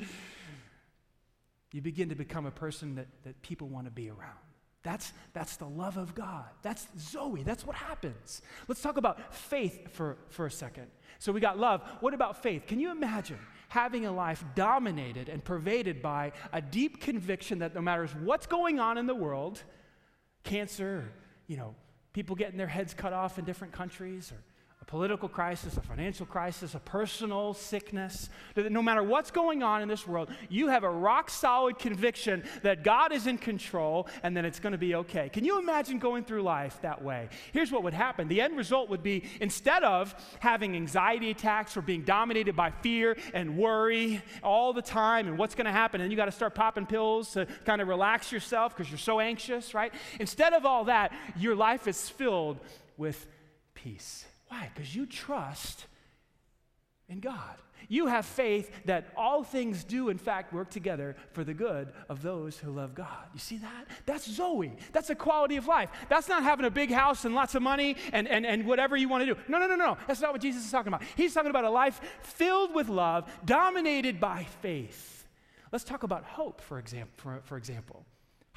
You 1.72 1.81
begin 1.81 2.09
to 2.09 2.16
become 2.16 2.46
a 2.46 2.50
person 2.50 2.96
that, 2.96 3.07
that 3.22 3.40
people 3.42 3.68
want 3.68 3.87
to 3.87 3.92
be 3.92 4.11
around. 4.11 4.40
That's, 4.83 5.12
that's 5.35 5.57
the 5.57 5.68
love 5.68 5.96
of 5.96 6.16
God. 6.16 6.46
That's 6.62 6.88
Zoe. 6.98 7.44
That's 7.44 7.64
what 7.64 7.76
happens. 7.76 8.42
Let's 8.66 8.83
talk 8.83 8.96
about 8.96 9.33
faith 9.33 9.92
for, 9.92 10.18
for 10.31 10.46
a 10.46 10.50
second. 10.50 10.88
So 11.20 11.31
we 11.31 11.38
got 11.38 11.61
love. 11.61 11.83
What 12.00 12.12
about 12.12 12.42
faith? 12.42 12.66
Can 12.66 12.81
you 12.81 12.90
imagine 12.90 13.38
having 13.68 14.04
a 14.04 14.11
life 14.11 14.44
dominated 14.57 15.28
and 15.28 15.44
pervaded 15.44 16.02
by 16.02 16.33
a 16.52 16.61
deep 16.61 17.00
conviction 17.00 17.61
that 17.61 17.72
no 17.72 17.81
matter 17.81 18.09
what's 18.24 18.48
going 18.48 18.81
on 18.81 18.98
in 18.98 19.07
the 19.07 19.14
world, 19.14 19.62
cancer, 20.49 21.13
you 21.47 21.57
know, 21.57 21.75
people 22.13 22.35
getting 22.35 22.57
their 22.57 22.67
heads 22.67 22.95
cut 22.95 23.13
off 23.13 23.39
in 23.39 23.45
different 23.45 23.73
countries, 23.73 24.33
or 24.33 24.43
political 24.88 25.29
crisis, 25.29 25.77
a 25.77 25.83
financial 25.83 26.24
crisis, 26.24 26.74
a 26.74 26.79
personal 26.79 27.53
sickness, 27.53 28.31
no 28.57 28.83
matter 28.83 29.03
what's 29.03 29.31
going 29.31 29.62
on 29.62 29.83
in 29.83 29.88
this 29.88 30.07
world, 30.07 30.31
you 30.48 30.68
have 30.68 30.83
a 30.83 30.90
rock 30.90 31.29
solid 31.29 31.79
conviction 31.79 32.42
that 32.62 32.83
God 32.83 33.12
is 33.12 33.27
in 33.27 33.37
control 33.37 34.09
and 34.22 34.35
that 34.38 34.46
it's 34.46 34.59
going 34.59 34.72
to 34.72 34.79
be 34.79 34.94
okay. 34.94 35.29
Can 35.29 35.44
you 35.44 35.59
imagine 35.59 35.98
going 35.98 36.24
through 36.24 36.42
life 36.42 36.81
that 36.81 37.05
way? 37.05 37.29
Here's 37.53 37.70
what 37.70 37.83
would 37.83 37.92
happen 37.92 38.29
the 38.29 38.40
end 38.40 38.57
result 38.57 38.88
would 38.88 39.03
be 39.03 39.24
instead 39.42 39.85
of 39.85 40.14
having 40.40 40.74
anxiety 40.74 41.31
attacks 41.31 41.77
or 41.77 41.83
being 41.83 42.03
dominated 42.03 42.57
by 42.57 42.70
fear 42.70 43.18
and 43.35 43.59
worry 43.59 44.22
all 44.42 44.72
the 44.72 44.81
time 44.81 45.29
and 45.29 45.37
what's 45.37 45.55
going 45.55 45.66
to 45.66 45.70
happen, 45.70 46.01
and 46.01 46.11
you 46.11 46.16
got 46.16 46.24
to 46.24 46.33
start 46.33 46.55
popping 46.55 46.87
pills 46.87 47.33
to 47.33 47.46
kind 47.66 47.83
of 47.83 47.88
relax 47.88 48.33
yourself 48.33 48.74
because 48.74 48.90
you're 48.90 48.96
so 48.96 49.20
anxious, 49.20 49.74
right? 49.74 49.92
Instead 50.18 50.55
of 50.55 50.64
all 50.64 50.85
that, 50.85 51.12
your 51.37 51.55
life 51.55 51.87
is 51.87 52.09
filled 52.09 52.59
with 52.96 53.27
peace. 53.74 54.24
Why? 54.49 54.71
Because 54.75 54.95
you 54.95 55.07
trust 55.07 55.87
in 57.09 57.21
God. 57.21 57.57
You 57.89 58.07
have 58.07 58.27
faith 58.27 58.71
that 58.85 59.09
all 59.17 59.43
things 59.43 59.85
do, 59.85 60.09
in 60.09 60.19
fact, 60.19 60.53
work 60.53 60.69
together 60.69 61.17
for 61.33 61.43
the 61.45 61.55
good 61.55 61.93
of 62.09 62.23
those 62.23 62.59
who 62.59 62.71
love 62.71 62.95
God. 62.95 63.27
You 63.33 63.39
see 63.39 63.57
that? 63.59 63.87
That's 64.05 64.31
Zoe. 64.31 64.73
That's 64.93 65.11
a 65.11 65.15
quality 65.15 65.57
of 65.57 65.67
life. 65.67 65.89
That's 66.09 66.29
not 66.29 66.43
having 66.43 66.67
a 66.67 66.71
big 66.71 66.91
house 66.91 67.25
and 67.25 67.35
lots 67.35 67.55
of 67.55 67.63
money 67.63 67.97
and, 68.13 68.29
and, 68.29 68.45
and 68.45 68.67
whatever 68.67 68.97
you 68.97 69.09
want 69.09 69.25
to 69.27 69.35
do. 69.35 69.41
No, 69.49 69.59
no, 69.59 69.67
no, 69.67 69.77
no. 69.77 69.97
That's 70.07 70.21
not 70.21 70.33
what 70.33 70.43
Jesus 70.43 70.67
is 70.67 70.71
talking 70.71 70.93
about. 70.93 71.03
He's 71.17 71.33
talking 71.33 71.51
about 71.51 71.65
a 71.65 71.71
life 71.71 72.01
filled 72.21 72.75
with 72.75 72.89
love, 72.89 73.31
dominated 73.45 74.21
by 74.21 74.47
faith. 74.61 75.27
Let's 75.73 75.85
talk 75.85 76.03
about 76.03 76.25
hope, 76.25 76.61
for, 76.61 76.79
example, 76.79 77.13
for, 77.17 77.41
for 77.45 77.57
example 77.57 78.05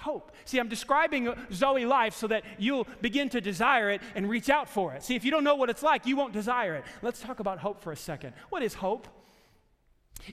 hope. 0.01 0.31
See, 0.45 0.59
I'm 0.59 0.67
describing 0.67 1.33
Zoe 1.53 1.85
life 1.85 2.15
so 2.15 2.27
that 2.27 2.43
you'll 2.57 2.87
begin 3.01 3.29
to 3.29 3.41
desire 3.41 3.89
it 3.91 4.01
and 4.15 4.29
reach 4.29 4.49
out 4.49 4.67
for 4.67 4.93
it. 4.93 5.03
See, 5.03 5.15
if 5.15 5.23
you 5.23 5.31
don't 5.31 5.43
know 5.43 5.55
what 5.55 5.69
it's 5.69 5.83
like, 5.83 6.05
you 6.05 6.15
won't 6.15 6.33
desire 6.33 6.75
it. 6.75 6.83
Let's 7.01 7.21
talk 7.21 7.39
about 7.39 7.59
hope 7.59 7.81
for 7.81 7.91
a 7.91 7.97
second. 7.97 8.33
What 8.49 8.63
is 8.63 8.73
hope? 8.73 9.07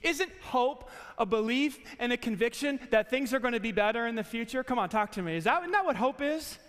Isn't 0.03 0.31
hope 0.41 0.89
a 1.17 1.25
belief 1.25 1.79
and 1.99 2.13
a 2.13 2.17
conviction 2.17 2.79
that 2.91 3.09
things 3.09 3.33
are 3.33 3.39
going 3.39 3.53
to 3.53 3.59
be 3.59 3.71
better 3.71 4.05
in 4.07 4.15
the 4.15 4.23
future? 4.23 4.63
Come 4.63 4.79
on, 4.79 4.89
talk 4.89 5.11
to 5.13 5.21
me. 5.21 5.35
Is 5.35 5.45
that, 5.45 5.63
that 5.71 5.85
what 5.85 5.95
hope 5.95 6.21
is? 6.21 6.59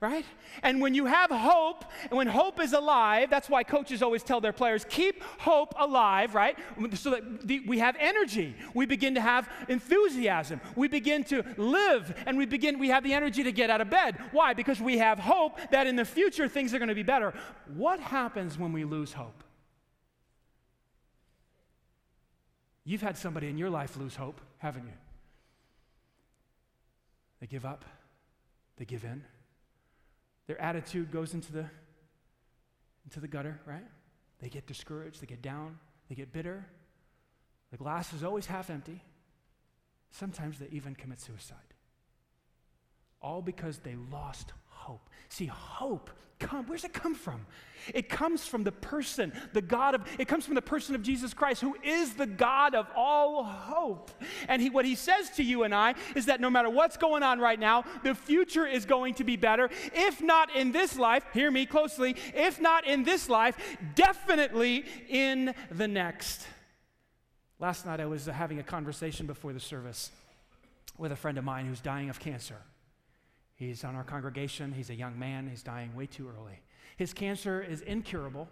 Right? 0.00 0.24
And 0.62 0.80
when 0.80 0.94
you 0.94 1.04
have 1.04 1.30
hope, 1.30 1.84
and 2.04 2.12
when 2.12 2.26
hope 2.26 2.58
is 2.58 2.72
alive, 2.72 3.28
that's 3.28 3.50
why 3.50 3.62
coaches 3.62 4.02
always 4.02 4.22
tell 4.22 4.40
their 4.40 4.52
players, 4.52 4.86
keep 4.88 5.22
hope 5.38 5.74
alive, 5.78 6.34
right? 6.34 6.58
So 6.94 7.10
that 7.10 7.46
the, 7.46 7.60
we 7.60 7.78
have 7.80 7.96
energy. 8.00 8.54
We 8.72 8.86
begin 8.86 9.14
to 9.16 9.20
have 9.20 9.50
enthusiasm. 9.68 10.60
We 10.74 10.88
begin 10.88 11.24
to 11.24 11.44
live, 11.58 12.14
and 12.24 12.38
we 12.38 12.46
begin, 12.46 12.78
we 12.78 12.88
have 12.88 13.04
the 13.04 13.12
energy 13.12 13.42
to 13.42 13.52
get 13.52 13.68
out 13.68 13.82
of 13.82 13.90
bed. 13.90 14.16
Why? 14.32 14.54
Because 14.54 14.80
we 14.80 14.98
have 14.98 15.18
hope 15.18 15.58
that 15.70 15.86
in 15.86 15.96
the 15.96 16.06
future 16.06 16.48
things 16.48 16.72
are 16.72 16.78
going 16.78 16.88
to 16.88 16.94
be 16.94 17.02
better. 17.02 17.34
What 17.74 18.00
happens 18.00 18.58
when 18.58 18.72
we 18.72 18.84
lose 18.84 19.12
hope? 19.12 19.44
You've 22.84 23.02
had 23.02 23.18
somebody 23.18 23.48
in 23.48 23.58
your 23.58 23.68
life 23.68 23.98
lose 23.98 24.16
hope, 24.16 24.40
haven't 24.58 24.84
you? 24.84 24.94
They 27.40 27.46
give 27.46 27.66
up, 27.66 27.84
they 28.78 28.86
give 28.86 29.04
in 29.04 29.24
their 30.50 30.60
attitude 30.60 31.12
goes 31.12 31.32
into 31.32 31.52
the, 31.52 31.64
into 33.04 33.20
the 33.20 33.28
gutter, 33.28 33.60
right? 33.64 33.86
They 34.40 34.48
get 34.48 34.66
discouraged, 34.66 35.22
they 35.22 35.26
get 35.26 35.42
down, 35.42 35.78
they 36.08 36.16
get 36.16 36.32
bitter. 36.32 36.66
The 37.70 37.76
glass 37.76 38.12
is 38.12 38.24
always 38.24 38.46
half 38.46 38.68
empty. 38.68 39.00
Sometimes 40.10 40.58
they 40.58 40.66
even 40.72 40.96
commit 40.96 41.20
suicide. 41.20 41.56
All 43.22 43.42
because 43.42 43.78
they 43.78 43.94
lost 44.10 44.52
hope. 44.80 45.08
See, 45.28 45.46
hope 45.46 46.10
come 46.40 46.64
where's 46.66 46.84
it 46.84 46.92
come 46.92 47.14
from? 47.14 47.46
It 47.94 48.08
comes 48.08 48.46
from 48.46 48.64
the 48.64 48.72
person, 48.72 49.32
the 49.52 49.62
God 49.62 49.94
of 49.94 50.02
it 50.18 50.26
comes 50.26 50.44
from 50.44 50.54
the 50.54 50.62
person 50.62 50.94
of 50.94 51.02
Jesus 51.02 51.32
Christ 51.32 51.60
who 51.60 51.76
is 51.84 52.14
the 52.14 52.26
God 52.26 52.74
of 52.74 52.88
all 52.96 53.44
hope. 53.44 54.10
And 54.48 54.60
he 54.60 54.70
what 54.70 54.84
he 54.84 54.96
says 54.96 55.30
to 55.36 55.44
you 55.44 55.62
and 55.62 55.74
I 55.74 55.94
is 56.16 56.26
that 56.26 56.40
no 56.40 56.50
matter 56.50 56.68
what's 56.68 56.96
going 56.96 57.22
on 57.22 57.38
right 57.38 57.60
now, 57.60 57.84
the 58.02 58.14
future 58.14 58.66
is 58.66 58.84
going 58.84 59.14
to 59.14 59.24
be 59.24 59.36
better. 59.36 59.70
If 59.94 60.20
not 60.20 60.54
in 60.56 60.72
this 60.72 60.98
life, 60.98 61.24
hear 61.32 61.50
me 61.50 61.66
closely, 61.66 62.16
if 62.34 62.60
not 62.60 62.86
in 62.86 63.04
this 63.04 63.28
life, 63.28 63.56
definitely 63.94 64.84
in 65.08 65.54
the 65.70 65.86
next. 65.86 66.46
Last 67.58 67.86
night 67.86 68.00
I 68.00 68.06
was 68.06 68.26
having 68.26 68.58
a 68.58 68.64
conversation 68.64 69.26
before 69.26 69.52
the 69.52 69.60
service 69.60 70.10
with 70.98 71.12
a 71.12 71.16
friend 71.16 71.38
of 71.38 71.44
mine 71.44 71.66
who's 71.66 71.80
dying 71.80 72.10
of 72.10 72.18
cancer. 72.18 72.56
He's 73.60 73.84
on 73.84 73.94
our 73.94 74.04
congregation. 74.04 74.72
He's 74.72 74.88
a 74.88 74.94
young 74.94 75.18
man. 75.18 75.46
He's 75.46 75.62
dying 75.62 75.94
way 75.94 76.06
too 76.06 76.30
early. 76.34 76.62
His 76.96 77.12
cancer 77.12 77.60
is 77.62 77.82
incurable. 77.82 78.48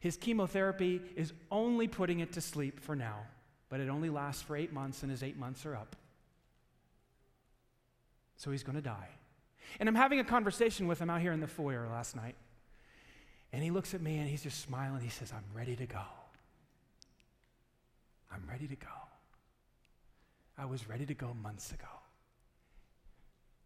His 0.00 0.16
chemotherapy 0.16 1.00
is 1.14 1.32
only 1.52 1.86
putting 1.86 2.18
it 2.18 2.32
to 2.32 2.40
sleep 2.40 2.80
for 2.80 2.96
now, 2.96 3.20
but 3.68 3.78
it 3.78 3.88
only 3.88 4.10
lasts 4.10 4.42
for 4.42 4.56
eight 4.56 4.72
months, 4.72 5.02
and 5.02 5.10
his 5.10 5.22
eight 5.22 5.38
months 5.38 5.64
are 5.64 5.76
up. 5.76 5.94
So 8.36 8.50
he's 8.50 8.64
going 8.64 8.74
to 8.74 8.82
die. 8.82 9.08
And 9.78 9.88
I'm 9.88 9.94
having 9.94 10.18
a 10.18 10.24
conversation 10.24 10.88
with 10.88 10.98
him 10.98 11.10
out 11.10 11.20
here 11.20 11.32
in 11.32 11.38
the 11.38 11.46
foyer 11.46 11.86
last 11.88 12.16
night. 12.16 12.34
And 13.52 13.62
he 13.62 13.70
looks 13.70 13.94
at 13.94 14.02
me 14.02 14.18
and 14.18 14.28
he's 14.28 14.42
just 14.42 14.60
smiling. 14.62 15.00
He 15.00 15.10
says, 15.10 15.32
I'm 15.32 15.56
ready 15.56 15.76
to 15.76 15.86
go. 15.86 16.02
I'm 18.32 18.42
ready 18.50 18.66
to 18.66 18.74
go. 18.74 18.88
I 20.58 20.64
was 20.64 20.88
ready 20.88 21.06
to 21.06 21.14
go 21.14 21.34
months 21.40 21.70
ago. 21.70 21.86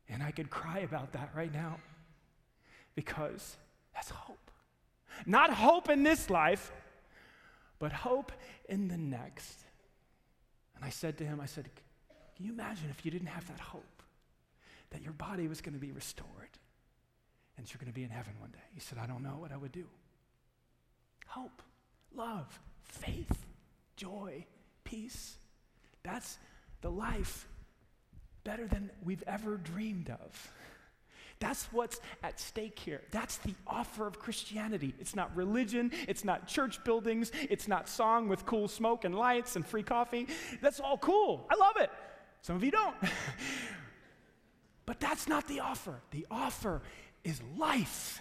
And 0.09 0.23
I 0.23 0.31
could 0.31 0.51
cry 0.51 0.79
about 0.81 1.13
that 1.13 1.31
right 1.35 1.53
now 1.53 1.79
because 2.95 3.57
that's 3.95 4.11
hope. 4.11 4.51
Not 5.27 5.53
hope 5.53 5.91
in 5.91 6.03
this 6.03 6.31
life, 6.31 6.73
but 7.79 7.93
hope 7.93 8.33
in 8.69 8.89
the 8.89 8.97
next. 8.97 9.59
And 10.77 10.85
I 10.85 10.91
said 10.91 11.19
to 11.19 11.25
him, 11.25 11.41
I 11.41 11.47
said, 11.47 11.69
Can 12.37 12.47
you 12.47 12.53
imagine 12.53 12.89
if 12.91 13.05
you 13.05 13.11
didn't 13.11 13.29
have 13.29 13.47
that 13.49 13.61
hope 13.61 14.03
that 14.91 15.03
your 15.03 15.13
body 15.13 15.49
was 15.49 15.61
going 15.61 15.75
to 15.75 15.81
be 15.81 15.93
restored 15.93 16.29
and 17.57 17.69
you're 17.69 17.79
going 17.79 17.93
to 17.93 17.95
be 17.95 18.05
in 18.05 18.11
heaven 18.11 18.35
one 18.39 18.51
day? 18.51 18.59
He 18.73 18.81
said, 18.81 18.99
I 18.99 19.07
don't 19.07 19.23
know 19.23 19.37
what 19.39 19.53
I 19.53 19.57
would 19.57 19.73
do. 19.73 19.87
Hope, 21.27 21.63
love, 22.15 22.59
faith, 22.85 23.47
joy, 23.97 24.47
peace. 24.85 25.37
That's 26.03 26.39
the 26.81 26.91
life 26.91 27.47
better 28.49 28.67
than 28.67 28.91
we've 29.05 29.23
ever 29.27 29.59
dreamed 29.59 30.09
of. 30.09 30.53
That's 31.39 31.67
what's 31.71 32.01
at 32.23 32.41
stake 32.41 32.79
here. 32.79 33.03
That's 33.11 33.37
the 33.37 33.53
offer 33.67 34.07
of 34.07 34.19
Christianity. 34.19 34.95
It's 34.99 35.15
not 35.15 35.37
religion, 35.37 35.93
it's 36.09 36.25
not 36.25 36.49
church 36.49 36.83
buildings, 36.83 37.31
it's 37.51 37.69
not 37.69 37.91
song 37.91 38.27
with 38.27 38.47
cool 38.47 38.67
smoke 38.67 39.05
and 39.05 39.15
lights 39.15 39.55
and 39.57 39.67
free 39.67 39.83
coffee. 39.83 40.29
That's 40.63 40.81
all 40.81 40.97
cool. 40.97 41.47
I 41.51 41.57
love 41.57 41.77
it. 41.77 41.91
Some 42.41 42.57
of 42.57 42.65
you 42.65 42.71
don't. 42.71 42.97
but 44.87 44.99
that's 44.99 45.29
not 45.29 45.47
the 45.47 45.61
offer. 45.61 46.01
The 46.11 46.27
offer 46.31 46.81
is 47.25 47.43
life. 47.59 48.19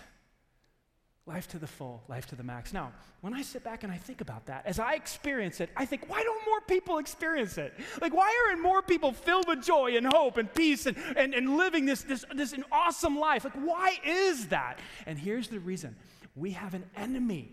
Life 1.27 1.49
to 1.49 1.59
the 1.59 1.67
full, 1.67 2.01
life 2.07 2.25
to 2.27 2.35
the 2.35 2.43
max. 2.43 2.71
Now, 2.71 2.93
when 3.19 3.33
I 3.33 3.41
sit 3.41 3.61
back 3.61 3.83
and 3.83 3.91
I 3.91 3.97
think 3.97 4.21
about 4.21 4.45
that, 4.45 4.65
as 4.65 4.79
I 4.79 4.93
experience 4.93 5.59
it, 5.59 5.69
I 5.75 5.85
think, 5.85 6.09
why 6.09 6.23
don't 6.23 6.45
more 6.47 6.61
people 6.61 6.99
experience 6.99 7.57
it? 7.57 7.73
Like, 8.01 8.13
why 8.13 8.33
aren't 8.47 8.61
more 8.61 8.81
people 8.81 9.11
filled 9.11 9.45
with 9.45 9.61
joy 9.61 9.97
and 9.97 10.07
hope 10.07 10.37
and 10.37 10.51
peace 10.53 10.85
and, 10.85 10.95
and, 11.17 11.33
and 11.33 11.57
living 11.57 11.85
this, 11.85 12.03
this, 12.03 12.23
this 12.33 12.53
an 12.53 12.63
awesome 12.71 13.19
life? 13.19 13.43
Like, 13.43 13.55
why 13.55 13.97
is 14.05 14.47
that? 14.47 14.79
And 15.05 15.19
here's 15.19 15.49
the 15.49 15.59
reason 15.59 15.97
we 16.33 16.51
have 16.51 16.73
an 16.73 16.85
enemy 16.95 17.51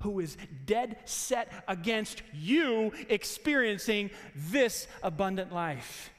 who 0.00 0.20
is 0.20 0.36
dead 0.66 0.98
set 1.06 1.50
against 1.68 2.22
you 2.34 2.92
experiencing 3.08 4.10
this 4.34 4.86
abundant 5.02 5.54
life. 5.54 6.10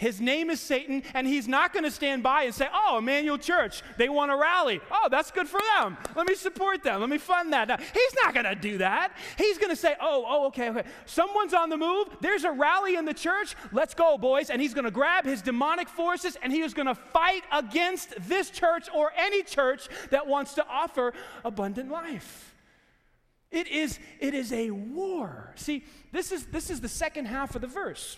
His 0.00 0.18
name 0.18 0.48
is 0.48 0.62
Satan, 0.62 1.02
and 1.12 1.26
he's 1.26 1.46
not 1.46 1.74
going 1.74 1.84
to 1.84 1.90
stand 1.90 2.22
by 2.22 2.44
and 2.44 2.54
say, 2.54 2.66
Oh, 2.72 2.96
Emmanuel 2.96 3.36
Church, 3.36 3.82
they 3.98 4.08
want 4.08 4.30
to 4.30 4.36
rally. 4.36 4.80
Oh, 4.90 5.08
that's 5.10 5.30
good 5.30 5.46
for 5.46 5.60
them. 5.76 5.98
Let 6.16 6.26
me 6.26 6.34
support 6.34 6.82
them. 6.82 7.00
Let 7.00 7.10
me 7.10 7.18
fund 7.18 7.52
that. 7.52 7.68
Now, 7.68 7.76
he's 7.76 8.14
not 8.24 8.32
going 8.32 8.46
to 8.46 8.54
do 8.54 8.78
that. 8.78 9.12
He's 9.36 9.58
going 9.58 9.68
to 9.68 9.76
say, 9.76 9.96
Oh, 10.00 10.24
oh, 10.26 10.46
okay, 10.46 10.70
okay. 10.70 10.84
Someone's 11.04 11.52
on 11.52 11.68
the 11.68 11.76
move. 11.76 12.08
There's 12.22 12.44
a 12.44 12.50
rally 12.50 12.96
in 12.96 13.04
the 13.04 13.12
church. 13.12 13.54
Let's 13.72 13.92
go, 13.92 14.16
boys. 14.16 14.48
And 14.48 14.62
he's 14.62 14.72
going 14.72 14.86
to 14.86 14.90
grab 14.90 15.26
his 15.26 15.42
demonic 15.42 15.90
forces 15.90 16.38
and 16.42 16.50
he 16.50 16.62
is 16.62 16.72
going 16.72 16.86
to 16.86 16.94
fight 16.94 17.42
against 17.52 18.14
this 18.26 18.48
church 18.48 18.88
or 18.94 19.12
any 19.18 19.42
church 19.42 19.86
that 20.08 20.26
wants 20.26 20.54
to 20.54 20.66
offer 20.66 21.12
abundant 21.44 21.90
life. 21.90 22.54
It 23.50 23.68
is, 23.68 23.98
it 24.18 24.32
is 24.32 24.50
a 24.50 24.70
war. 24.70 25.52
See, 25.56 25.84
this 26.10 26.32
is, 26.32 26.46
this 26.46 26.70
is 26.70 26.80
the 26.80 26.88
second 26.88 27.26
half 27.26 27.54
of 27.54 27.60
the 27.60 27.66
verse. 27.66 28.16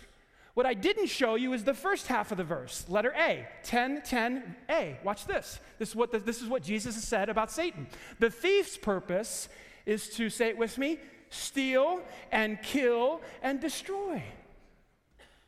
What 0.55 0.67
I 0.67 0.75
didn't 0.75 1.07
show 1.07 1.35
you 1.35 1.55
is 1.55 1.65
the 1.65 1.73
first 1.73 2.09
half 2.09 2.31
of 2.31 2.37
the 2.37 2.45
verse, 2.45 2.85
letter 2.89 3.15
A, 3.17 3.49
10, 3.63 4.03
10, 4.03 4.57
A. 4.69 4.99
Watch 5.03 5.27
this. 5.27 5.59
This 5.79 5.91
is 5.91 5.97
what, 5.97 6.13
the, 6.13 6.19
this 6.19 6.43
is 6.43 6.49
what 6.49 6.63
Jesus 6.63 6.95
has 6.95 7.05
said 7.05 7.31
about 7.31 7.51
Satan. 7.51 7.87
The 8.19 8.29
thief's 8.29 8.77
purpose 8.77 9.49
is 9.87 10.11
to, 10.11 10.29
say 10.29 10.49
it 10.49 10.59
with 10.59 10.77
me, 10.77 10.99
steal 11.31 12.03
and 12.31 12.61
kill 12.63 13.23
and 13.43 13.61
destroy. 13.61 14.23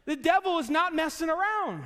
The 0.07 0.17
devil 0.17 0.59
is 0.59 0.71
not 0.71 0.95
messing 0.95 1.29
around. 1.29 1.85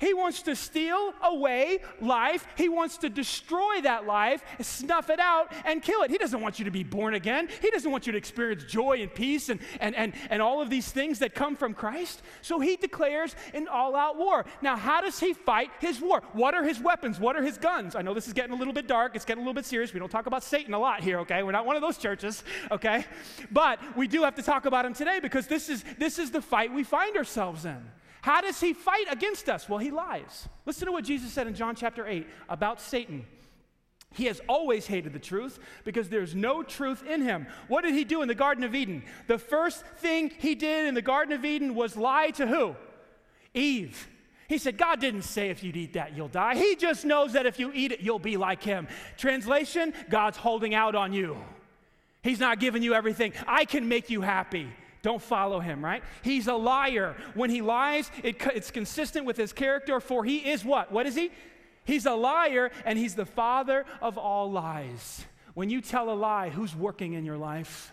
He 0.00 0.14
wants 0.14 0.42
to 0.42 0.56
steal 0.56 1.12
away 1.22 1.80
life. 2.00 2.46
He 2.56 2.68
wants 2.68 2.96
to 2.98 3.10
destroy 3.10 3.82
that 3.82 4.06
life, 4.06 4.42
snuff 4.60 5.10
it 5.10 5.20
out, 5.20 5.52
and 5.66 5.82
kill 5.82 6.02
it. 6.02 6.10
He 6.10 6.18
doesn't 6.18 6.40
want 6.40 6.58
you 6.58 6.64
to 6.64 6.70
be 6.70 6.82
born 6.82 7.14
again. 7.14 7.48
He 7.60 7.70
doesn't 7.70 7.90
want 7.90 8.06
you 8.06 8.12
to 8.12 8.18
experience 8.18 8.64
joy 8.64 9.02
and 9.02 9.14
peace 9.14 9.50
and, 9.50 9.60
and, 9.78 9.94
and, 9.94 10.14
and 10.30 10.40
all 10.40 10.62
of 10.62 10.70
these 10.70 10.90
things 10.90 11.18
that 11.18 11.34
come 11.34 11.54
from 11.54 11.74
Christ. 11.74 12.22
So 12.40 12.60
he 12.60 12.76
declares 12.76 13.36
an 13.52 13.68
all 13.68 13.94
out 13.94 14.16
war. 14.16 14.46
Now, 14.62 14.76
how 14.76 15.02
does 15.02 15.20
he 15.20 15.34
fight 15.34 15.70
his 15.80 16.00
war? 16.00 16.22
What 16.32 16.54
are 16.54 16.64
his 16.64 16.80
weapons? 16.80 17.20
What 17.20 17.36
are 17.36 17.42
his 17.42 17.58
guns? 17.58 17.94
I 17.94 18.02
know 18.02 18.14
this 18.14 18.26
is 18.26 18.32
getting 18.32 18.52
a 18.54 18.56
little 18.56 18.72
bit 18.72 18.86
dark. 18.86 19.14
It's 19.14 19.26
getting 19.26 19.42
a 19.42 19.44
little 19.44 19.54
bit 19.54 19.66
serious. 19.66 19.92
We 19.92 20.00
don't 20.00 20.10
talk 20.10 20.26
about 20.26 20.42
Satan 20.42 20.72
a 20.72 20.78
lot 20.78 21.02
here, 21.02 21.18
okay? 21.20 21.42
We're 21.42 21.52
not 21.52 21.66
one 21.66 21.76
of 21.76 21.82
those 21.82 21.98
churches, 21.98 22.42
okay? 22.70 23.04
But 23.50 23.78
we 23.96 24.08
do 24.08 24.22
have 24.22 24.34
to 24.36 24.42
talk 24.42 24.64
about 24.64 24.86
him 24.86 24.94
today 24.94 25.20
because 25.20 25.46
this 25.46 25.68
is, 25.68 25.84
this 25.98 26.18
is 26.18 26.30
the 26.30 26.40
fight 26.40 26.72
we 26.72 26.84
find 26.84 27.16
ourselves 27.16 27.66
in. 27.66 27.82
How 28.22 28.40
does 28.40 28.60
he 28.60 28.72
fight 28.72 29.06
against 29.10 29.48
us? 29.48 29.68
Well, 29.68 29.78
he 29.78 29.90
lies. 29.90 30.48
Listen 30.66 30.86
to 30.86 30.92
what 30.92 31.04
Jesus 31.04 31.32
said 31.32 31.46
in 31.46 31.54
John 31.54 31.74
chapter 31.74 32.06
8 32.06 32.26
about 32.48 32.80
Satan. 32.80 33.24
He 34.12 34.24
has 34.26 34.40
always 34.48 34.86
hated 34.86 35.12
the 35.12 35.20
truth 35.20 35.60
because 35.84 36.08
there's 36.08 36.34
no 36.34 36.62
truth 36.62 37.04
in 37.06 37.22
him. 37.22 37.46
What 37.68 37.82
did 37.82 37.94
he 37.94 38.04
do 38.04 38.22
in 38.22 38.28
the 38.28 38.34
Garden 38.34 38.64
of 38.64 38.74
Eden? 38.74 39.04
The 39.28 39.38
first 39.38 39.84
thing 39.98 40.32
he 40.38 40.54
did 40.54 40.86
in 40.86 40.94
the 40.94 41.02
Garden 41.02 41.32
of 41.32 41.44
Eden 41.44 41.74
was 41.74 41.96
lie 41.96 42.30
to 42.32 42.46
who? 42.46 42.74
Eve. 43.54 44.08
He 44.48 44.58
said, 44.58 44.76
God 44.76 45.00
didn't 45.00 45.22
say 45.22 45.50
if 45.50 45.62
you'd 45.62 45.76
eat 45.76 45.92
that, 45.92 46.16
you'll 46.16 46.26
die. 46.26 46.56
He 46.56 46.74
just 46.74 47.04
knows 47.04 47.34
that 47.34 47.46
if 47.46 47.60
you 47.60 47.70
eat 47.72 47.92
it, 47.92 48.00
you'll 48.00 48.18
be 48.18 48.36
like 48.36 48.64
him. 48.64 48.88
Translation 49.16 49.94
God's 50.08 50.36
holding 50.36 50.74
out 50.74 50.96
on 50.96 51.12
you. 51.12 51.36
He's 52.22 52.40
not 52.40 52.58
giving 52.58 52.82
you 52.82 52.92
everything. 52.94 53.32
I 53.46 53.64
can 53.64 53.88
make 53.88 54.10
you 54.10 54.22
happy. 54.22 54.68
Don't 55.02 55.22
follow 55.22 55.60
him, 55.60 55.84
right? 55.84 56.02
He's 56.22 56.46
a 56.46 56.54
liar. 56.54 57.16
When 57.34 57.50
he 57.50 57.62
lies, 57.62 58.10
it, 58.22 58.36
it's 58.54 58.70
consistent 58.70 59.24
with 59.24 59.36
his 59.36 59.52
character, 59.52 60.00
for 60.00 60.24
he 60.24 60.38
is 60.38 60.64
what? 60.64 60.92
What 60.92 61.06
is 61.06 61.14
he? 61.14 61.30
He's 61.84 62.06
a 62.06 62.14
liar, 62.14 62.70
and 62.84 62.98
he's 62.98 63.14
the 63.14 63.24
father 63.24 63.86
of 64.02 64.18
all 64.18 64.50
lies. 64.50 65.24
When 65.54 65.70
you 65.70 65.80
tell 65.80 66.10
a 66.10 66.14
lie, 66.14 66.50
who's 66.50 66.76
working 66.76 67.14
in 67.14 67.24
your 67.24 67.38
life? 67.38 67.92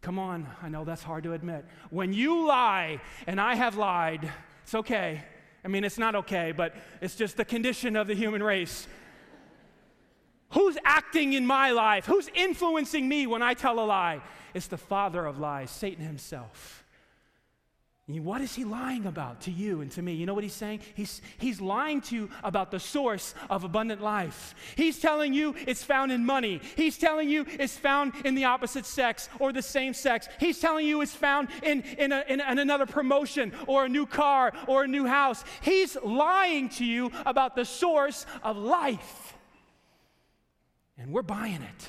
Come 0.00 0.18
on, 0.18 0.46
I 0.62 0.68
know 0.68 0.84
that's 0.84 1.02
hard 1.02 1.24
to 1.24 1.32
admit. 1.32 1.64
When 1.90 2.12
you 2.12 2.46
lie, 2.46 3.00
and 3.26 3.40
I 3.40 3.54
have 3.54 3.76
lied, 3.76 4.30
it's 4.62 4.74
okay. 4.74 5.22
I 5.64 5.68
mean, 5.68 5.84
it's 5.84 5.98
not 5.98 6.14
okay, 6.14 6.52
but 6.52 6.74
it's 7.00 7.14
just 7.14 7.36
the 7.36 7.44
condition 7.44 7.96
of 7.96 8.06
the 8.06 8.14
human 8.14 8.42
race. 8.42 8.86
Who's 10.50 10.76
acting 10.84 11.32
in 11.32 11.46
my 11.46 11.70
life? 11.70 12.06
Who's 12.06 12.28
influencing 12.34 13.08
me 13.08 13.26
when 13.26 13.42
I 13.42 13.54
tell 13.54 13.78
a 13.78 13.86
lie? 13.86 14.20
It's 14.54 14.66
the 14.66 14.78
father 14.78 15.24
of 15.24 15.38
lies, 15.38 15.70
Satan 15.70 16.04
himself. 16.04 16.82
What 18.08 18.40
is 18.42 18.54
he 18.54 18.64
lying 18.64 19.06
about 19.06 19.42
to 19.42 19.50
you 19.50 19.80
and 19.80 19.90
to 19.92 20.02
me? 20.02 20.12
You 20.14 20.26
know 20.26 20.34
what 20.34 20.42
he's 20.42 20.52
saying? 20.52 20.80
He's, 20.94 21.22
he's 21.38 21.60
lying 21.60 22.00
to 22.02 22.16
you 22.16 22.30
about 22.42 22.70
the 22.70 22.80
source 22.80 23.32
of 23.48 23.64
abundant 23.64 24.02
life. 24.02 24.54
He's 24.76 24.98
telling 24.98 25.32
you 25.32 25.54
it's 25.66 25.84
found 25.84 26.10
in 26.10 26.26
money. 26.26 26.60
He's 26.76 26.98
telling 26.98 27.30
you 27.30 27.46
it's 27.48 27.76
found 27.76 28.12
in 28.24 28.34
the 28.34 28.44
opposite 28.44 28.86
sex 28.86 29.28
or 29.38 29.52
the 29.52 29.62
same 29.62 29.94
sex. 29.94 30.28
He's 30.40 30.58
telling 30.58 30.86
you 30.86 31.00
it's 31.00 31.14
found 31.14 31.48
in, 31.62 31.82
in, 31.96 32.12
a, 32.12 32.24
in, 32.28 32.40
in 32.40 32.58
another 32.58 32.86
promotion 32.86 33.52
or 33.66 33.84
a 33.84 33.88
new 33.88 34.04
car 34.04 34.52
or 34.66 34.84
a 34.84 34.88
new 34.88 35.06
house. 35.06 35.44
He's 35.62 35.96
lying 36.02 36.68
to 36.70 36.84
you 36.84 37.12
about 37.24 37.54
the 37.54 37.64
source 37.64 38.26
of 38.42 38.56
life. 38.56 39.34
And 40.98 41.12
we're 41.12 41.22
buying 41.22 41.62
it 41.62 41.88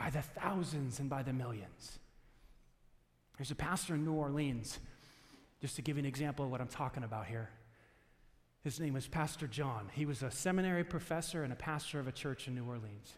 by 0.00 0.08
the 0.08 0.22
thousands 0.22 0.98
and 0.98 1.10
by 1.10 1.22
the 1.22 1.32
millions. 1.32 1.98
There's 3.36 3.50
a 3.50 3.54
pastor 3.54 3.94
in 3.94 4.04
New 4.04 4.14
Orleans, 4.14 4.78
just 5.60 5.76
to 5.76 5.82
give 5.82 5.96
you 5.96 6.00
an 6.00 6.06
example 6.06 6.46
of 6.46 6.50
what 6.50 6.62
I'm 6.62 6.68
talking 6.68 7.04
about 7.04 7.26
here. 7.26 7.50
His 8.64 8.80
name 8.80 8.94
was 8.94 9.06
Pastor 9.06 9.46
John. 9.46 9.90
He 9.92 10.06
was 10.06 10.22
a 10.22 10.30
seminary 10.30 10.84
professor 10.84 11.44
and 11.44 11.52
a 11.52 11.56
pastor 11.56 12.00
of 12.00 12.08
a 12.08 12.12
church 12.12 12.48
in 12.48 12.54
New 12.54 12.64
Orleans. 12.64 13.12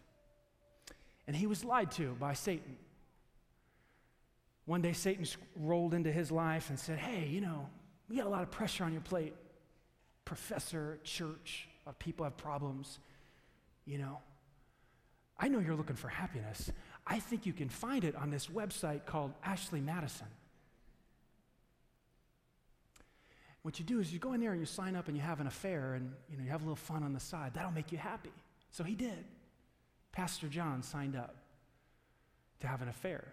And 1.25 1.37
he 1.37 1.47
was 1.47 1.63
lied 1.63 1.89
to 1.91 2.17
by 2.19 2.33
Satan. 2.33 2.75
One 4.65 4.81
day, 4.81 4.93
Satan 4.93 5.25
rolled 5.55 5.93
into 5.93 6.11
his 6.11 6.31
life 6.31 6.69
and 6.69 6.77
said, 6.77 6.99
Hey, 6.99 7.27
you 7.27 7.39
know, 7.39 7.69
you 8.09 8.17
got 8.17 8.27
a 8.27 8.29
lot 8.29 8.43
of 8.43 8.51
pressure 8.51 8.83
on 8.83 8.91
your 8.91 9.01
plate. 9.01 9.33
Professor, 10.25 10.99
church, 11.03 11.67
a 11.85 11.89
lot 11.89 11.93
of 11.93 11.99
people 11.99 12.25
have 12.25 12.35
problems. 12.35 12.99
You 13.85 13.99
know, 13.99 14.19
I 15.43 15.49
know 15.49 15.59
you're 15.59 15.75
looking 15.75 15.97
for 15.97 16.07
happiness. 16.07 16.71
I 17.05 17.19
think 17.19 17.45
you 17.45 17.51
can 17.51 17.67
find 17.67 18.05
it 18.05 18.15
on 18.15 18.31
this 18.31 18.47
website 18.47 19.05
called 19.05 19.33
Ashley 19.43 19.81
Madison. 19.81 20.27
What 23.61 23.77
you 23.77 23.83
do 23.83 23.99
is 23.99 24.13
you 24.13 24.19
go 24.19 24.31
in 24.31 24.39
there 24.39 24.51
and 24.51 24.61
you 24.61 24.65
sign 24.65 24.95
up 24.95 25.09
and 25.09 25.17
you 25.17 25.21
have 25.21 25.41
an 25.41 25.47
affair 25.47 25.95
and 25.95 26.13
you 26.29 26.37
know 26.37 26.45
you 26.45 26.49
have 26.49 26.61
a 26.61 26.63
little 26.63 26.77
fun 26.77 27.03
on 27.03 27.11
the 27.11 27.19
side. 27.19 27.51
That'll 27.55 27.73
make 27.73 27.91
you 27.91 27.97
happy. 27.97 28.31
So 28.71 28.85
he 28.85 28.95
did. 28.95 29.25
Pastor 30.13 30.47
John 30.47 30.81
signed 30.81 31.17
up 31.17 31.35
to 32.61 32.67
have 32.67 32.81
an 32.81 32.87
affair. 32.87 33.25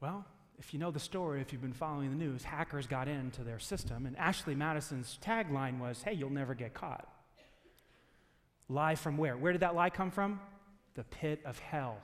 Well, 0.00 0.24
if 0.60 0.72
you 0.72 0.78
know 0.78 0.92
the 0.92 1.00
story, 1.00 1.40
if 1.40 1.52
you've 1.52 1.62
been 1.62 1.72
following 1.72 2.10
the 2.10 2.16
news, 2.16 2.44
hackers 2.44 2.86
got 2.86 3.08
into 3.08 3.42
their 3.42 3.58
system, 3.58 4.06
and 4.06 4.16
Ashley 4.18 4.54
Madison's 4.54 5.18
tagline 5.20 5.80
was, 5.80 6.02
Hey, 6.02 6.12
you'll 6.12 6.30
never 6.30 6.54
get 6.54 6.74
caught. 6.74 7.08
Lie 8.68 8.96
from 8.96 9.16
where? 9.16 9.36
Where 9.36 9.52
did 9.52 9.62
that 9.62 9.74
lie 9.74 9.90
come 9.90 10.10
from? 10.10 10.40
The 10.94 11.04
pit 11.04 11.40
of 11.44 11.58
hell. 11.58 11.98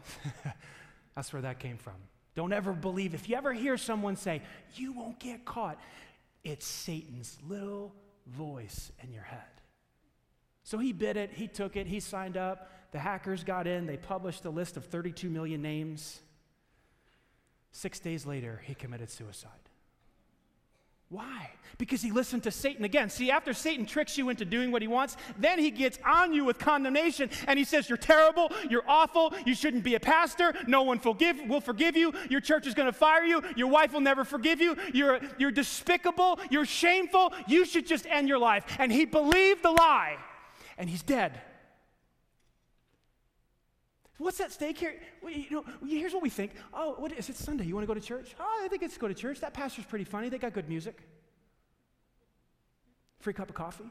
That's 1.15 1.33
where 1.33 1.43
that 1.43 1.59
came 1.59 1.77
from. 1.77 1.95
Don't 2.35 2.53
ever 2.53 2.73
believe, 2.73 3.15
if 3.15 3.29
you 3.29 3.37
ever 3.37 3.53
hear 3.53 3.77
someone 3.77 4.17
say, 4.17 4.43
You 4.75 4.93
won't 4.93 5.21
get 5.21 5.45
caught, 5.45 5.79
it's 6.43 6.67
Satan's 6.67 7.39
little 7.47 7.95
voice 8.27 8.91
in 9.03 9.13
your 9.13 9.23
head. 9.23 9.41
So 10.65 10.79
he 10.79 10.93
bid 10.93 11.17
it, 11.17 11.31
he 11.33 11.47
took 11.47 11.77
it, 11.77 11.87
he 11.87 12.01
signed 12.01 12.37
up. 12.37 12.71
The 12.93 12.99
hackers 12.99 13.45
got 13.45 13.67
in, 13.67 13.87
they 13.87 13.97
published 13.97 14.45
a 14.45 14.51
list 14.51 14.77
of 14.77 14.85
32 14.85 15.29
million 15.29 15.61
names. 15.63 16.21
Six 17.73 17.99
days 18.01 18.25
later, 18.25 18.63
he 18.65 18.75
committed 18.75 19.11
suicide. 19.11 19.51
Why? 21.15 21.51
Because 21.79 22.03
he 22.03 22.11
listened 22.11 22.43
to 22.43 22.51
Satan 22.51 22.85
again. 22.85 23.09
See, 23.09 23.31
after 23.31 23.53
Satan 23.53 23.87
tricks 23.87 24.19
you 24.19 24.31
into 24.31 24.45
doing 24.45 24.73
what 24.73 24.83
he 24.83 24.89
wants, 24.89 25.17
then 25.39 25.61
he 25.61 25.71
gets 25.71 25.97
on 26.05 26.33
you 26.33 26.45
with 26.45 26.59
condemnation 26.59 27.31
and 27.47 27.57
he 27.57 27.65
says, 27.65 27.89
You're 27.89 27.99
terrible, 27.99 28.51
you're 28.69 28.83
awful, 28.89 29.33
you 29.47 29.55
shouldn't 29.55 29.85
be 29.85 29.95
a 29.95 30.01
pastor, 30.01 30.53
no 30.67 30.83
one 30.83 30.99
forgive, 30.99 31.39
will 31.49 31.61
forgive 31.61 31.97
you, 31.97 32.13
your 32.29 32.41
church 32.41 32.67
is 32.67 32.75
going 32.75 32.87
to 32.87 32.93
fire 32.93 33.25
you, 33.25 33.43
your 33.55 33.69
wife 33.69 33.93
will 33.93 34.01
never 34.01 34.25
forgive 34.25 34.61
you, 34.61 34.77
you're, 34.93 35.21
you're 35.39 35.53
despicable, 35.53 36.41
you're 36.51 36.67
shameful, 36.67 37.33
you 37.47 37.65
should 37.65 37.87
just 37.87 38.07
end 38.07 38.29
your 38.29 38.39
life. 38.39 38.65
And 38.81 38.91
he 38.91 39.05
believed 39.05 39.63
the 39.63 39.71
lie 39.71 40.17
and 40.77 40.91
he's 40.91 41.03
dead. 41.03 41.41
What's 44.19 44.41
at 44.41 44.53
stake 44.53 44.79
here? 44.79 44.95
You 45.27 45.47
know, 45.51 45.65
here's 45.85 46.13
what 46.13 46.23
we 46.23 46.31
think. 46.31 46.53
Oh, 46.73 46.95
what 46.99 47.13
is 47.13 47.29
it 47.29 47.37
Sunday? 47.37 47.65
You 47.65 47.75
want 47.75 47.83
to 47.83 47.93
go 47.93 47.99
to 47.99 48.07
church? 48.07 48.35
Oh, 48.39 48.63
I 48.65 48.69
think 48.69 48.83
it's 48.83 48.97
go 48.97 49.09
to 49.09 49.15
church. 49.15 49.41
That 49.41 49.55
pastor's 49.55 49.87
pretty 49.87 50.05
funny. 50.05 50.29
They 50.29 50.39
got 50.39 50.53
good 50.53 50.69
music. 50.69 51.01
Free 53.19 53.33
cup 53.33 53.49
of 53.49 53.55
coffee. 53.55 53.91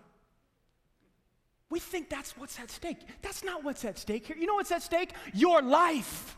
We 1.70 1.80
think 1.80 2.10
that's 2.10 2.38
what's 2.38 2.58
at 2.60 2.70
stake. 2.70 3.00
That's 3.22 3.44
not 3.44 3.64
what's 3.64 3.84
at 3.84 3.98
stake 3.98 4.28
here. 4.28 4.38
You 4.38 4.46
know 4.46 4.54
what's 4.54 4.72
at 4.72 4.84
stake? 4.84 5.12
Your 5.34 5.62
life. 5.62 6.38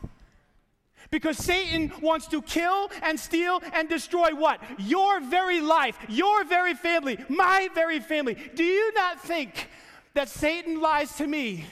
Because 1.10 1.36
Satan 1.36 1.92
wants 2.00 2.26
to 2.28 2.42
kill 2.42 2.90
and 3.02 3.20
steal 3.20 3.62
and 3.72 3.88
destroy 3.88 4.30
what? 4.34 4.60
Your 4.78 5.20
very 5.20 5.60
life, 5.60 5.96
your 6.08 6.44
very 6.44 6.74
family, 6.74 7.18
my 7.28 7.68
very 7.74 8.00
family. 8.00 8.36
Do 8.54 8.64
you 8.64 8.92
not 8.94 9.20
think 9.20 9.68
that 10.14 10.28
Satan 10.28 10.80
lies 10.80 11.14
to 11.16 11.26
me 11.26 11.66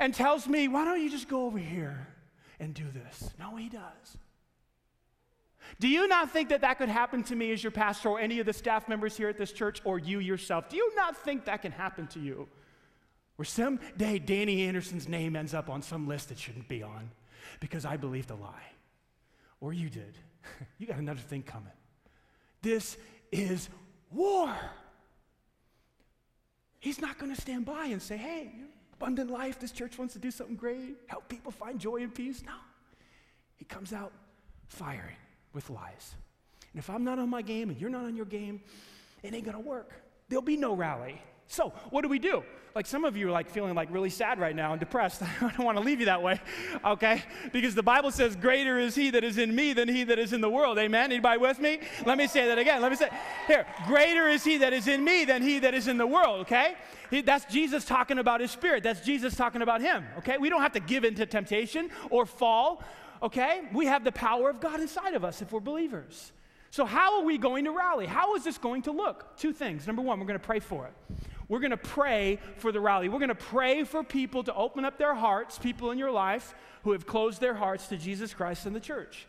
and 0.00 0.14
tells 0.14 0.48
me, 0.48 0.66
why 0.66 0.84
don't 0.84 1.00
you 1.00 1.10
just 1.10 1.28
go 1.28 1.44
over 1.44 1.58
here 1.58 2.08
and 2.58 2.74
do 2.74 2.86
this? 2.92 3.30
No, 3.38 3.54
he 3.54 3.68
does. 3.68 4.18
Do 5.78 5.86
you 5.86 6.08
not 6.08 6.30
think 6.30 6.48
that 6.48 6.62
that 6.62 6.78
could 6.78 6.88
happen 6.88 7.22
to 7.24 7.36
me 7.36 7.52
as 7.52 7.62
your 7.62 7.70
pastor 7.70 8.08
or 8.08 8.18
any 8.18 8.40
of 8.40 8.46
the 8.46 8.52
staff 8.52 8.88
members 8.88 9.16
here 9.16 9.28
at 9.28 9.38
this 9.38 9.52
church 9.52 9.80
or 9.84 9.98
you 9.98 10.18
yourself? 10.18 10.68
Do 10.68 10.76
you 10.76 10.90
not 10.96 11.16
think 11.16 11.44
that 11.44 11.62
can 11.62 11.70
happen 11.70 12.06
to 12.08 12.18
you? 12.18 12.48
Where 13.36 13.44
someday 13.44 14.18
Danny 14.18 14.66
Anderson's 14.66 15.06
name 15.06 15.36
ends 15.36 15.54
up 15.54 15.70
on 15.70 15.82
some 15.82 16.08
list 16.08 16.32
it 16.32 16.38
shouldn't 16.38 16.66
be 16.66 16.82
on 16.82 17.10
because 17.60 17.84
I 17.84 17.96
believed 17.96 18.30
a 18.30 18.34
lie. 18.34 18.72
Or 19.60 19.72
you 19.72 19.90
did. 19.90 20.14
you 20.78 20.86
got 20.86 20.98
another 20.98 21.20
thing 21.20 21.42
coming. 21.42 21.72
This 22.62 22.96
is 23.30 23.68
war. 24.10 24.54
He's 26.80 27.00
not 27.00 27.18
going 27.18 27.34
to 27.34 27.40
stand 27.40 27.66
by 27.66 27.86
and 27.86 28.00
say, 28.00 28.16
hey, 28.16 28.50
abundant 29.00 29.30
life. 29.30 29.58
This 29.58 29.72
church 29.72 29.98
wants 29.98 30.12
to 30.12 30.18
do 30.20 30.30
something 30.30 30.56
great, 30.56 30.96
help 31.06 31.28
people 31.28 31.50
find 31.50 31.78
joy 31.78 32.02
and 32.02 32.14
peace. 32.14 32.42
No. 32.44 32.52
He 33.56 33.64
comes 33.64 33.92
out 33.92 34.12
firing 34.68 35.16
with 35.52 35.70
lies. 35.70 36.14
And 36.72 36.78
if 36.78 36.90
I'm 36.90 37.02
not 37.02 37.18
on 37.18 37.28
my 37.28 37.42
game 37.42 37.70
and 37.70 37.80
you're 37.80 37.90
not 37.90 38.04
on 38.04 38.14
your 38.14 38.26
game, 38.26 38.60
it 39.22 39.34
ain't 39.34 39.44
gonna 39.44 39.60
work. 39.60 39.92
There'll 40.28 40.42
be 40.42 40.56
no 40.56 40.74
rally. 40.74 41.20
So, 41.50 41.72
what 41.90 42.02
do 42.02 42.08
we 42.08 42.20
do? 42.20 42.44
Like 42.76 42.86
some 42.86 43.04
of 43.04 43.16
you 43.16 43.26
are 43.26 43.32
like 43.32 43.50
feeling 43.50 43.74
like 43.74 43.88
really 43.90 44.08
sad 44.08 44.38
right 44.38 44.54
now 44.54 44.70
and 44.70 44.78
depressed. 44.78 45.20
I 45.42 45.50
don't 45.50 45.64
want 45.64 45.76
to 45.78 45.82
leave 45.82 45.98
you 45.98 46.06
that 46.06 46.22
way, 46.22 46.40
okay? 46.84 47.24
Because 47.52 47.74
the 47.74 47.82
Bible 47.82 48.12
says, 48.12 48.36
"Greater 48.36 48.78
is 48.78 48.94
He 48.94 49.10
that 49.10 49.24
is 49.24 49.36
in 49.36 49.52
me 49.52 49.72
than 49.72 49.88
he 49.88 50.04
that 50.04 50.20
is 50.20 50.32
in 50.32 50.40
the 50.40 50.48
world." 50.48 50.78
Amen. 50.78 51.10
Anybody 51.10 51.40
with 51.40 51.58
me? 51.58 51.80
Let 52.06 52.18
me 52.18 52.28
say 52.28 52.46
that 52.46 52.56
again. 52.56 52.80
Let 52.80 52.92
me 52.92 52.96
say 52.96 53.08
here: 53.48 53.66
Greater 53.88 54.28
is 54.28 54.44
He 54.44 54.58
that 54.58 54.72
is 54.72 54.86
in 54.86 55.02
me 55.02 55.24
than 55.24 55.42
he 55.42 55.58
that 55.58 55.74
is 55.74 55.88
in 55.88 55.98
the 55.98 56.06
world. 56.06 56.42
Okay? 56.42 56.76
He, 57.10 57.20
that's 57.20 57.46
Jesus 57.46 57.84
talking 57.84 58.18
about 58.18 58.40
His 58.40 58.52
Spirit. 58.52 58.84
That's 58.84 59.00
Jesus 59.00 59.34
talking 59.34 59.62
about 59.62 59.80
Him. 59.80 60.06
Okay? 60.18 60.38
We 60.38 60.50
don't 60.50 60.62
have 60.62 60.74
to 60.74 60.80
give 60.80 61.02
into 61.02 61.26
temptation 61.26 61.90
or 62.10 62.26
fall. 62.26 62.84
Okay? 63.24 63.62
We 63.72 63.86
have 63.86 64.04
the 64.04 64.12
power 64.12 64.50
of 64.50 64.60
God 64.60 64.78
inside 64.78 65.14
of 65.14 65.24
us 65.24 65.42
if 65.42 65.50
we're 65.50 65.58
believers. 65.58 66.30
So, 66.72 66.84
how 66.84 67.18
are 67.18 67.24
we 67.24 67.36
going 67.36 67.64
to 67.64 67.72
rally? 67.72 68.06
How 68.06 68.36
is 68.36 68.44
this 68.44 68.56
going 68.56 68.82
to 68.82 68.92
look? 68.92 69.36
Two 69.36 69.52
things. 69.52 69.88
Number 69.88 70.02
one, 70.02 70.20
we're 70.20 70.26
going 70.26 70.38
to 70.38 70.46
pray 70.46 70.60
for 70.60 70.86
it. 70.86 71.16
We're 71.50 71.58
going 71.58 71.72
to 71.72 71.76
pray 71.76 72.38
for 72.58 72.70
the 72.70 72.80
rally. 72.80 73.08
We're 73.08 73.18
going 73.18 73.28
to 73.28 73.34
pray 73.34 73.82
for 73.82 74.04
people 74.04 74.44
to 74.44 74.54
open 74.54 74.84
up 74.84 74.98
their 74.98 75.16
hearts, 75.16 75.58
people 75.58 75.90
in 75.90 75.98
your 75.98 76.12
life 76.12 76.54
who 76.84 76.92
have 76.92 77.08
closed 77.08 77.40
their 77.40 77.54
hearts 77.54 77.88
to 77.88 77.96
Jesus 77.96 78.32
Christ 78.32 78.66
and 78.66 78.74
the 78.74 78.80
church 78.80 79.26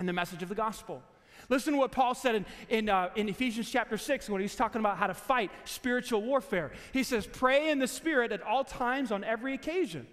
and 0.00 0.08
the 0.08 0.12
message 0.12 0.42
of 0.42 0.48
the 0.48 0.56
gospel. 0.56 1.04
Listen 1.48 1.74
to 1.74 1.78
what 1.78 1.92
Paul 1.92 2.16
said 2.16 2.34
in, 2.34 2.46
in, 2.68 2.88
uh, 2.88 3.10
in, 3.14 3.28
Ephesians 3.28 3.70
chapter 3.70 3.96
6 3.96 4.28
when 4.28 4.40
he's 4.40 4.56
talking 4.56 4.80
about 4.80 4.96
how 4.96 5.06
to 5.06 5.14
fight 5.14 5.52
spiritual 5.64 6.20
warfare. 6.20 6.72
He 6.92 7.04
says, 7.04 7.28
Pray 7.28 7.70
in 7.70 7.78
the 7.78 7.86
Spirit 7.86 8.32
at 8.32 8.42
all 8.42 8.64
times 8.64 9.12
on 9.12 9.22
every 9.22 9.54
occasion. 9.54 10.08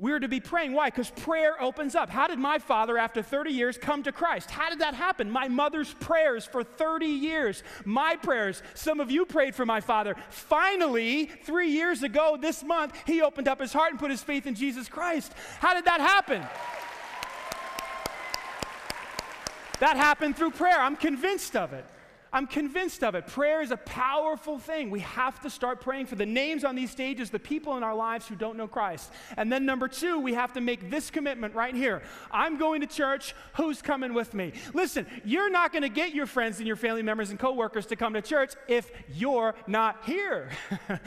We're 0.00 0.18
to 0.18 0.28
be 0.28 0.40
praying. 0.40 0.72
Why? 0.72 0.88
Because 0.88 1.10
prayer 1.10 1.60
opens 1.62 1.94
up. 1.94 2.08
How 2.08 2.26
did 2.26 2.38
my 2.38 2.58
father, 2.58 2.96
after 2.96 3.22
30 3.22 3.50
years, 3.50 3.76
come 3.76 4.02
to 4.04 4.12
Christ? 4.12 4.50
How 4.50 4.70
did 4.70 4.78
that 4.78 4.94
happen? 4.94 5.30
My 5.30 5.46
mother's 5.46 5.92
prayers 5.92 6.46
for 6.46 6.64
30 6.64 7.04
years. 7.04 7.62
My 7.84 8.16
prayers. 8.16 8.62
Some 8.72 8.98
of 8.98 9.10
you 9.10 9.26
prayed 9.26 9.54
for 9.54 9.66
my 9.66 9.82
father. 9.82 10.16
Finally, 10.30 11.26
three 11.44 11.68
years 11.68 12.02
ago 12.02 12.38
this 12.40 12.64
month, 12.64 12.94
he 13.06 13.20
opened 13.20 13.46
up 13.46 13.60
his 13.60 13.74
heart 13.74 13.90
and 13.90 14.00
put 14.00 14.10
his 14.10 14.22
faith 14.22 14.46
in 14.46 14.54
Jesus 14.54 14.88
Christ. 14.88 15.34
How 15.58 15.74
did 15.74 15.84
that 15.84 16.00
happen? 16.00 16.42
That 19.80 19.96
happened 19.96 20.34
through 20.34 20.52
prayer. 20.52 20.80
I'm 20.80 20.96
convinced 20.96 21.54
of 21.56 21.74
it. 21.74 21.84
I'm 22.32 22.46
convinced 22.46 23.02
of 23.02 23.14
it. 23.14 23.26
Prayer 23.26 23.60
is 23.60 23.72
a 23.72 23.76
powerful 23.76 24.58
thing. 24.58 24.90
We 24.90 25.00
have 25.00 25.40
to 25.40 25.50
start 25.50 25.80
praying 25.80 26.06
for 26.06 26.14
the 26.14 26.26
names 26.26 26.64
on 26.64 26.76
these 26.76 26.90
stages, 26.90 27.30
the 27.30 27.40
people 27.40 27.76
in 27.76 27.82
our 27.82 27.94
lives 27.94 28.28
who 28.28 28.36
don't 28.36 28.56
know 28.56 28.68
Christ. 28.68 29.10
And 29.36 29.50
then, 29.50 29.66
number 29.66 29.88
two, 29.88 30.20
we 30.20 30.34
have 30.34 30.52
to 30.52 30.60
make 30.60 30.90
this 30.90 31.10
commitment 31.10 31.54
right 31.54 31.74
here 31.74 32.02
I'm 32.30 32.56
going 32.58 32.80
to 32.82 32.86
church. 32.86 33.34
Who's 33.54 33.82
coming 33.82 34.14
with 34.14 34.32
me? 34.34 34.52
Listen, 34.74 35.06
you're 35.24 35.50
not 35.50 35.72
going 35.72 35.82
to 35.82 35.88
get 35.88 36.14
your 36.14 36.26
friends 36.26 36.58
and 36.58 36.66
your 36.66 36.76
family 36.76 37.02
members 37.02 37.30
and 37.30 37.38
coworkers 37.38 37.86
to 37.86 37.96
come 37.96 38.14
to 38.14 38.22
church 38.22 38.54
if 38.68 38.90
you're 39.12 39.54
not 39.66 40.04
here. 40.04 40.50
Does 40.88 40.98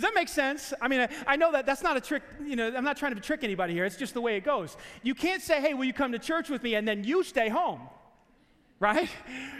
that 0.00 0.14
make 0.14 0.28
sense? 0.28 0.74
I 0.80 0.88
mean, 0.88 1.00
I, 1.00 1.08
I 1.26 1.36
know 1.36 1.52
that 1.52 1.64
that's 1.64 1.82
not 1.82 1.96
a 1.96 2.00
trick. 2.00 2.22
You 2.44 2.56
know, 2.56 2.74
I'm 2.76 2.84
not 2.84 2.96
trying 2.96 3.14
to 3.14 3.20
trick 3.20 3.44
anybody 3.44 3.72
here. 3.72 3.84
It's 3.84 3.96
just 3.96 4.14
the 4.14 4.20
way 4.20 4.36
it 4.36 4.44
goes. 4.44 4.76
You 5.02 5.14
can't 5.14 5.42
say, 5.42 5.60
hey, 5.60 5.74
will 5.74 5.84
you 5.84 5.94
come 5.94 6.12
to 6.12 6.18
church 6.18 6.50
with 6.50 6.62
me? 6.62 6.74
And 6.74 6.86
then 6.86 7.04
you 7.04 7.22
stay 7.22 7.48
home 7.48 7.80
right? 8.80 9.08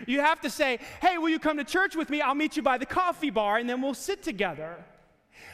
You 0.06 0.20
have 0.20 0.40
to 0.42 0.50
say, 0.50 0.78
hey, 1.00 1.18
will 1.18 1.28
you 1.28 1.38
come 1.38 1.56
to 1.56 1.64
church 1.64 1.96
with 1.96 2.10
me? 2.10 2.20
I'll 2.20 2.34
meet 2.34 2.56
you 2.56 2.62
by 2.62 2.78
the 2.78 2.86
coffee 2.86 3.30
bar 3.30 3.56
and 3.58 3.68
then 3.68 3.80
we'll 3.82 3.94
sit 3.94 4.22
together. 4.22 4.76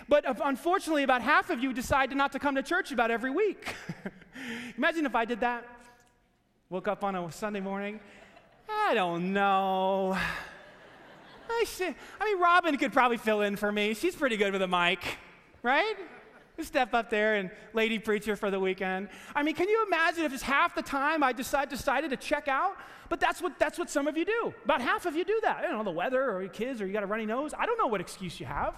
But 0.08 0.24
unfortunately, 0.44 1.04
about 1.04 1.22
half 1.22 1.50
of 1.50 1.62
you 1.62 1.72
decide 1.72 2.14
not 2.14 2.32
to 2.32 2.38
come 2.38 2.54
to 2.56 2.62
church 2.62 2.92
about 2.92 3.10
every 3.10 3.30
week. 3.30 3.74
Imagine 4.76 5.06
if 5.06 5.14
I 5.14 5.24
did 5.24 5.40
that. 5.40 5.66
Woke 6.70 6.88
up 6.88 7.04
on 7.04 7.14
a 7.14 7.30
Sunday 7.30 7.60
morning. 7.60 8.00
I 8.68 8.94
don't 8.94 9.32
know. 9.32 10.16
I, 11.48 11.64
should, 11.66 11.94
I 12.20 12.24
mean, 12.24 12.40
Robin 12.40 12.76
could 12.78 12.92
probably 12.92 13.18
fill 13.18 13.42
in 13.42 13.56
for 13.56 13.70
me. 13.70 13.94
She's 13.94 14.16
pretty 14.16 14.36
good 14.36 14.52
with 14.52 14.62
a 14.62 14.68
mic, 14.68 15.00
right? 15.62 15.94
Step 16.60 16.94
up 16.94 17.10
there 17.10 17.36
and 17.36 17.50
lady 17.72 17.98
preacher 17.98 18.36
for 18.36 18.50
the 18.50 18.60
weekend. 18.60 19.08
I 19.34 19.42
mean, 19.42 19.54
can 19.54 19.68
you 19.68 19.84
imagine 19.86 20.24
if 20.24 20.32
it's 20.32 20.42
half 20.42 20.74
the 20.74 20.82
time 20.82 21.22
I 21.22 21.32
decide, 21.32 21.68
decided 21.68 22.10
to 22.10 22.16
check 22.16 22.48
out? 22.48 22.76
But 23.08 23.20
that's 23.20 23.42
what, 23.42 23.58
that's 23.58 23.78
what 23.78 23.90
some 23.90 24.06
of 24.06 24.16
you 24.16 24.24
do. 24.24 24.54
About 24.64 24.80
half 24.80 25.06
of 25.06 25.14
you 25.14 25.24
do 25.24 25.38
that. 25.42 25.62
Don't 25.62 25.72
know, 25.72 25.84
the 25.84 25.90
weather 25.90 26.30
or 26.30 26.40
your 26.40 26.50
kids 26.50 26.80
or 26.80 26.86
you 26.86 26.92
got 26.92 27.02
a 27.02 27.06
runny 27.06 27.26
nose. 27.26 27.52
I 27.58 27.66
don't 27.66 27.78
know 27.78 27.86
what 27.86 28.00
excuse 28.00 28.38
you 28.40 28.46
have. 28.46 28.74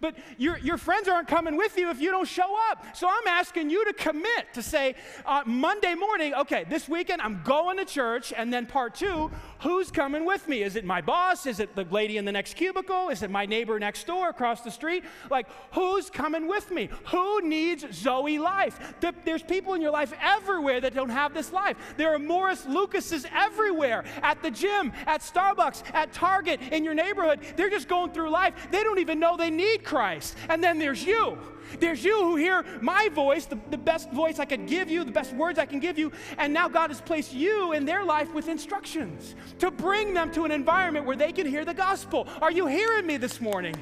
But 0.00 0.16
your, 0.38 0.58
your 0.58 0.76
friends 0.76 1.08
aren't 1.08 1.28
coming 1.28 1.56
with 1.56 1.76
you 1.76 1.90
if 1.90 2.00
you 2.00 2.10
don't 2.10 2.28
show 2.28 2.56
up. 2.70 2.96
So 2.96 3.08
I'm 3.08 3.26
asking 3.28 3.70
you 3.70 3.84
to 3.84 3.92
commit 3.92 4.54
to 4.54 4.62
say, 4.62 4.94
uh, 5.24 5.42
Monday 5.46 5.94
morning, 5.94 6.34
okay, 6.34 6.64
this 6.68 6.88
weekend 6.88 7.22
I'm 7.22 7.42
going 7.44 7.76
to 7.78 7.84
church. 7.84 8.32
And 8.36 8.52
then 8.52 8.66
part 8.66 8.94
two, 8.94 9.30
who's 9.60 9.90
coming 9.90 10.24
with 10.24 10.48
me? 10.48 10.62
Is 10.62 10.76
it 10.76 10.84
my 10.84 11.00
boss? 11.00 11.46
Is 11.46 11.60
it 11.60 11.74
the 11.74 11.84
lady 11.84 12.16
in 12.16 12.24
the 12.24 12.32
next 12.32 12.54
cubicle? 12.54 13.10
Is 13.10 13.22
it 13.22 13.30
my 13.30 13.46
neighbor 13.46 13.78
next 13.78 14.06
door 14.06 14.28
across 14.28 14.62
the 14.62 14.70
street? 14.70 15.04
Like, 15.30 15.46
who's 15.72 16.10
coming 16.10 16.48
with 16.48 16.70
me? 16.70 16.88
Who 17.10 17.40
needs 17.42 17.84
Zoe 17.92 18.38
life? 18.38 18.94
There's 19.24 19.42
people 19.42 19.74
in 19.74 19.80
your 19.80 19.92
life 19.92 20.12
everywhere 20.20 20.80
that 20.80 20.94
don't 20.94 21.10
have 21.10 21.34
this 21.34 21.52
life. 21.52 21.76
There 21.96 22.12
are 22.14 22.18
Morris 22.18 22.66
Lucases 22.66 23.26
everywhere 23.32 24.04
at 24.22 24.42
the 24.42 24.50
gym, 24.50 24.92
at 25.06 25.20
Starbucks, 25.20 25.94
at 25.94 26.12
Target, 26.12 26.60
in 26.72 26.84
your 26.84 26.94
neighborhood. 26.94 27.40
They're 27.56 27.70
just 27.70 27.88
going 27.88 28.12
through 28.12 28.30
life. 28.30 28.54
They 28.70 28.82
don't 28.82 28.98
even 28.98 29.20
know 29.20 29.36
they 29.36 29.50
need 29.50 29.84
Christ. 29.92 30.36
And 30.48 30.64
then 30.64 30.78
there's 30.78 31.04
you. 31.04 31.36
There's 31.78 32.02
you 32.02 32.18
who 32.18 32.36
hear 32.36 32.64
my 32.80 33.10
voice, 33.12 33.44
the, 33.44 33.58
the 33.70 33.76
best 33.76 34.10
voice 34.10 34.38
I 34.38 34.46
could 34.46 34.66
give 34.66 34.90
you, 34.90 35.04
the 35.04 35.12
best 35.12 35.34
words 35.34 35.58
I 35.58 35.66
can 35.66 35.80
give 35.80 35.98
you, 35.98 36.12
and 36.38 36.52
now 36.52 36.66
God 36.66 36.88
has 36.88 37.02
placed 37.02 37.34
you 37.34 37.72
in 37.72 37.84
their 37.84 38.02
life 38.02 38.32
with 38.32 38.48
instructions 38.48 39.34
to 39.58 39.70
bring 39.70 40.14
them 40.14 40.32
to 40.32 40.44
an 40.46 40.50
environment 40.50 41.04
where 41.04 41.16
they 41.16 41.30
can 41.30 41.46
hear 41.46 41.66
the 41.66 41.74
gospel. 41.74 42.26
Are 42.40 42.50
you 42.50 42.66
hearing 42.66 43.06
me 43.06 43.18
this 43.18 43.38
morning? 43.38 43.74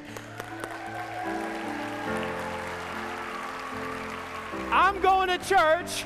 I'm 4.69 4.99
going 5.01 5.29
to 5.29 5.37
church 5.37 6.03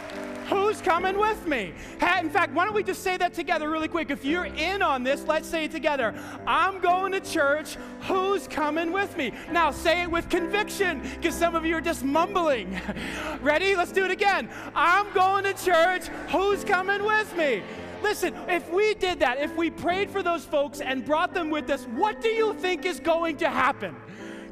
Who's 0.48 0.82
coming 0.82 1.18
with 1.18 1.48
me? 1.48 1.74
In 2.20 2.30
fact, 2.30 2.54
why 2.54 2.66
don't 2.66 2.74
we 2.76 2.84
just 2.84 3.02
say 3.02 3.18
that 3.18 3.34
together 3.34 3.70
really 3.70 3.88
quick? 3.88 4.12
If 4.12 4.24
you're 4.24 4.46
in 4.46 4.82
on 4.82 5.04
this, 5.04 5.24
let's 5.24 5.48
say 5.48 5.66
it 5.66 5.72
together. 5.72 6.14
I'm 6.46 6.80
going 6.80 7.12
to 7.14 7.20
church. 7.20 7.78
Who's 8.02 8.48
coming 8.48 8.92
with 8.92 9.18
me? 9.18 9.32
Now 9.52 9.72
say 9.72 10.04
it 10.04 10.12
with 10.12 10.30
conviction 10.30 11.02
because 11.16 11.36
some 11.36 11.56
of 11.56 11.66
you 11.66 11.76
are 11.76 11.82
just 11.82 12.04
mumbling. 12.04 12.80
Ready? 13.42 13.76
Let's 13.76 13.92
do 13.92 14.06
it 14.06 14.12
again. 14.12 14.50
I'm 14.76 15.12
going 15.14 15.44
to 15.46 15.54
church. 15.54 16.08
Who's 16.30 16.64
coming 16.64 17.04
with 17.04 17.36
me? 17.36 17.64
Listen, 18.04 18.36
if 18.48 18.70
we 18.72 18.94
did 18.94 19.20
that, 19.22 19.40
if 19.40 19.56
we 19.56 19.72
prayed 19.72 20.12
for 20.12 20.22
those 20.22 20.46
folks 20.46 20.80
and 20.80 21.04
brought 21.04 21.34
them 21.34 21.50
with 21.50 21.70
us, 21.72 21.86
what 21.86 22.22
do 22.22 22.30
you 22.30 22.54
think 22.54 22.86
is 22.86 23.00
going 23.00 23.38
to 23.38 23.50
happen? 23.50 23.96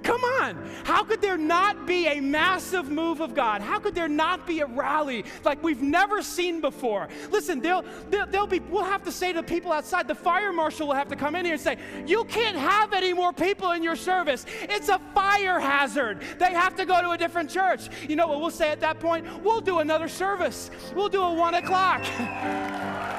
Come 0.04 0.22
on. 0.24 0.58
How 0.84 1.04
could 1.04 1.22
there 1.22 1.38
not 1.38 1.88
be 1.88 2.08
a 2.08 2.20
massive 2.20 2.90
move 2.90 3.22
of 3.22 3.34
God? 3.34 3.62
How 3.62 3.80
could 3.80 3.96
there 3.96 4.10
not 4.10 4.46
be 4.46 4.60
a 4.60 4.66
rally 4.66 5.24
like 5.46 5.64
we've 5.64 5.82
never 5.82 6.22
seen 6.22 6.60
before? 6.60 7.08
Listen, 7.32 7.62
they'll, 7.62 7.86
they'll, 8.10 8.26
they'll 8.28 8.48
be, 8.48 8.60
we'll 8.60 8.84
have 8.84 9.04
to 9.04 9.12
say 9.12 9.32
to 9.32 9.42
the 9.42 9.48
people 9.48 9.72
outside, 9.72 10.08
the 10.08 10.16
fire 10.16 10.52
marshal 10.52 10.88
will 10.88 10.96
have 10.96 11.08
to 11.08 11.16
come 11.16 11.36
in 11.36 11.46
here 11.46 11.54
and 11.54 11.62
say, 11.62 11.78
You 12.06 12.26
can't 12.26 12.58
have 12.58 12.92
any 12.94 13.14
more 13.14 13.32
people 13.32 13.72
in 13.72 13.82
your 13.82 13.96
service. 13.96 14.46
It's 14.64 14.90
a 14.90 15.00
fire 15.14 15.60
hazard. 15.60 16.22
They 16.38 16.52
have 16.52 16.76
to 16.76 16.86
go 16.86 17.02
to 17.02 17.12
a 17.12 17.18
different 17.18 17.50
church. 17.50 17.88
You 18.08 18.18
know 18.18 18.28
what 18.28 18.42
we'll 18.42 18.52
say 18.52 18.70
at 18.70 18.82
that 18.82 19.00
point? 19.00 19.26
We'll 19.42 19.62
do 19.62 19.80
another 19.80 20.10
service, 20.10 20.70
we'll 20.94 21.10
do 21.10 21.22
a 21.22 21.34
one 21.34 21.56
o'clock. 21.56 22.04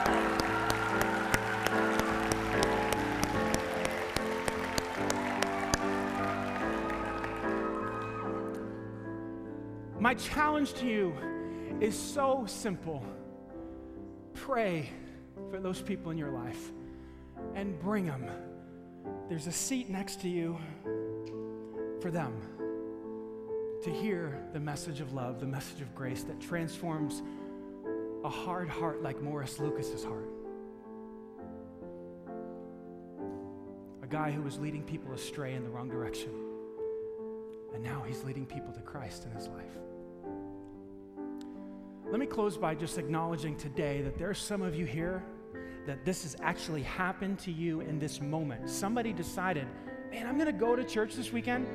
My 10.05 10.13
challenge 10.13 10.75
to 10.75 10.87
you 10.87 11.15
is 11.81 11.99
so 11.99 12.45
simple 12.47 13.03
pray 14.35 14.91
for 15.51 15.59
those 15.59 15.81
people 15.81 16.11
in 16.11 16.19
your 16.19 16.31
life 16.31 16.73
and 17.55 17.81
bring 17.81 18.05
them. 18.05 18.29
There's 19.31 19.47
a 19.47 19.53
seat 19.53 19.89
next 19.89 20.21
to 20.21 20.29
you 20.29 20.59
for 22.03 22.11
them 22.11 22.35
to 23.83 23.91
hear 23.91 24.47
the 24.53 24.61
message 24.61 25.01
of 25.01 25.15
love, 25.15 25.41
the 25.41 25.47
message 25.47 25.81
of 25.81 25.95
grace 25.95 26.23
that 26.25 26.39
transforms 26.39 27.23
a 28.25 28.29
hard 28.29 28.69
heart 28.69 29.03
like 29.03 29.23
Morris 29.23 29.59
Lucas's 29.59 30.05
heart. 30.05 30.29
A 34.03 34.07
guy 34.07 34.31
who 34.31 34.43
was 34.43 34.59
leading 34.59 34.83
people 34.83 35.15
astray 35.15 35.55
in 35.55 35.65
the 35.65 35.71
wrong 35.71 35.89
direction. 35.89 36.31
And 37.73 37.83
now 37.83 38.05
he's 38.07 38.23
leading 38.23 38.45
people 38.45 38.71
to 38.75 38.83
Christ 38.83 39.25
in 39.25 39.31
his 39.31 39.49
life. 39.49 39.79
Let 42.11 42.21
me 42.21 42.27
close 42.27 42.57
by 42.57 42.75
just 42.75 42.99
acknowledging 42.99 43.57
today 43.57 44.03
that 44.03 44.19
there 44.19 44.29
are 44.29 44.35
some 44.35 44.63
of 44.63 44.75
you 44.75 44.85
here 44.85 45.25
that 45.87 46.05
this 46.05 46.23
has 46.23 46.37
actually 46.41 46.83
happened 46.83 47.39
to 47.41 47.51
you 47.51 47.81
in 47.81 47.99
this 47.99 48.21
moment. 48.21 48.69
Somebody 48.69 49.13
decided, 49.13 49.67
man, 50.11 50.27
I'm 50.27 50.35
going 50.35 50.47
to 50.47 50.53
go 50.53 50.77
to 50.77 50.85
church 50.85 51.15
this 51.15 51.33
weekend 51.33 51.67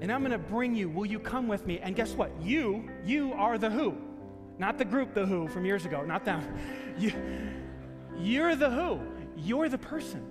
and 0.00 0.12
I'm 0.12 0.20
going 0.20 0.32
to 0.32 0.38
bring 0.38 0.74
you. 0.74 0.88
Will 0.88 1.06
you 1.06 1.18
come 1.18 1.48
with 1.48 1.66
me? 1.66 1.78
And 1.78 1.96
guess 1.96 2.12
what? 2.12 2.30
You, 2.40 2.88
you 3.04 3.32
are 3.32 3.58
the 3.58 3.70
who. 3.70 3.96
Not 4.58 4.76
the 4.78 4.84
group, 4.84 5.14
the 5.14 5.24
who 5.24 5.48
from 5.48 5.64
years 5.64 5.86
ago, 5.86 6.02
not 6.04 6.24
them. 6.24 6.42
You, 6.98 7.12
you're 8.18 8.56
the 8.56 8.68
who. 8.68 9.00
You're 9.34 9.70
the 9.70 9.78
person. 9.78 10.22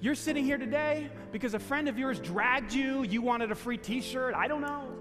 You're 0.00 0.14
sitting 0.14 0.44
here 0.44 0.58
today 0.58 1.08
because 1.32 1.54
a 1.54 1.58
friend 1.58 1.88
of 1.88 1.98
yours 1.98 2.18
dragged 2.18 2.74
you, 2.74 3.04
you 3.04 3.22
wanted 3.22 3.50
a 3.50 3.54
free 3.54 3.78
t 3.78 4.02
shirt, 4.02 4.34
I 4.34 4.46
don't 4.46 4.60
know. 4.60 4.92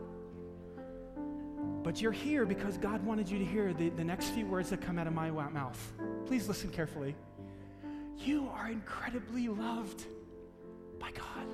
But 1.86 2.02
you're 2.02 2.12
here 2.12 2.48
because 2.48 2.80
God 2.80 3.06
wanted 3.06 3.30
you 3.30 3.38
to 3.38 3.46
hear 3.46 3.72
the, 3.72 3.90
the 3.90 4.04
next 4.04 4.30
few 4.30 4.48
words 4.48 4.72
that 4.72 4.82
come 4.82 4.98
out 4.98 5.06
of 5.06 5.14
my 5.14 5.30
mouth. 5.30 5.94
Please 6.26 6.48
listen 6.48 6.72
carefully. 6.72 7.16
You 8.18 8.50
are 8.56 8.70
incredibly 8.70 9.50
loved 9.50 10.04
by 11.00 11.12
God. 11.12 11.46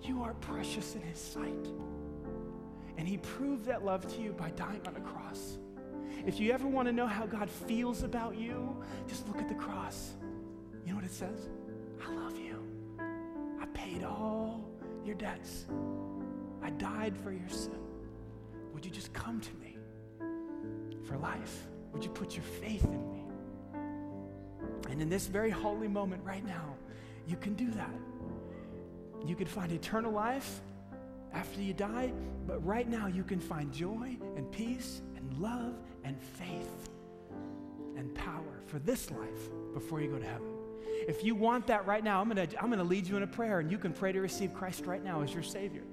You 0.00 0.22
are 0.22 0.34
precious 0.34 0.94
in 0.94 1.00
His 1.02 1.18
sight. 1.18 1.66
And 2.96 3.08
He 3.08 3.16
proved 3.18 3.64
that 3.64 3.84
love 3.84 4.06
to 4.14 4.22
you 4.22 4.32
by 4.32 4.50
dying 4.50 4.80
on 4.86 4.94
a 4.94 5.00
cross. 5.00 5.58
If 6.24 6.38
you 6.38 6.52
ever 6.52 6.68
want 6.68 6.86
to 6.86 6.92
know 6.92 7.08
how 7.08 7.26
God 7.26 7.50
feels 7.50 8.04
about 8.04 8.36
you, 8.36 8.80
just 9.08 9.26
look 9.26 9.38
at 9.38 9.48
the 9.48 9.56
cross. 9.56 10.12
You 10.84 10.90
know 10.90 10.96
what 10.98 11.04
it 11.04 11.12
says? 11.12 11.48
I 12.00 12.14
love 12.14 12.38
you. 12.38 12.62
I 13.60 13.66
paid 13.74 14.04
all 14.04 14.70
your 15.04 15.16
debts. 15.16 15.66
I 16.62 16.70
died 16.70 17.16
for 17.24 17.32
your 17.32 17.48
sin. 17.48 17.85
Would 18.76 18.84
you 18.84 18.90
just 18.90 19.14
come 19.14 19.40
to 19.40 19.54
me 19.54 19.78
for 21.08 21.16
life? 21.16 21.66
Would 21.94 22.04
you 22.04 22.10
put 22.10 22.34
your 22.34 22.44
faith 22.60 22.84
in 22.84 23.10
me? 23.10 23.24
And 24.90 25.00
in 25.00 25.08
this 25.08 25.28
very 25.28 25.48
holy 25.48 25.88
moment 25.88 26.22
right 26.22 26.44
now, 26.44 26.74
you 27.26 27.38
can 27.38 27.54
do 27.54 27.70
that. 27.70 27.94
You 29.24 29.34
can 29.34 29.46
find 29.46 29.72
eternal 29.72 30.12
life 30.12 30.60
after 31.32 31.62
you 31.62 31.72
die, 31.72 32.12
but 32.46 32.62
right 32.66 32.86
now 32.86 33.06
you 33.06 33.24
can 33.24 33.40
find 33.40 33.72
joy 33.72 34.14
and 34.36 34.52
peace 34.52 35.00
and 35.16 35.38
love 35.38 35.72
and 36.04 36.20
faith 36.20 36.90
and 37.96 38.14
power 38.14 38.60
for 38.66 38.78
this 38.80 39.10
life 39.10 39.48
before 39.72 40.02
you 40.02 40.10
go 40.10 40.18
to 40.18 40.26
heaven. 40.26 40.52
If 41.08 41.24
you 41.24 41.34
want 41.34 41.66
that 41.68 41.86
right 41.86 42.04
now, 42.04 42.20
I'm 42.20 42.28
going 42.28 42.46
to 42.46 42.62
I'm 42.62 42.66
going 42.66 42.78
to 42.78 42.84
lead 42.84 43.06
you 43.06 43.16
in 43.16 43.22
a 43.22 43.26
prayer 43.26 43.58
and 43.58 43.72
you 43.72 43.78
can 43.78 43.94
pray 43.94 44.12
to 44.12 44.20
receive 44.20 44.52
Christ 44.52 44.84
right 44.84 45.02
now 45.02 45.22
as 45.22 45.32
your 45.32 45.42
savior. 45.42 45.84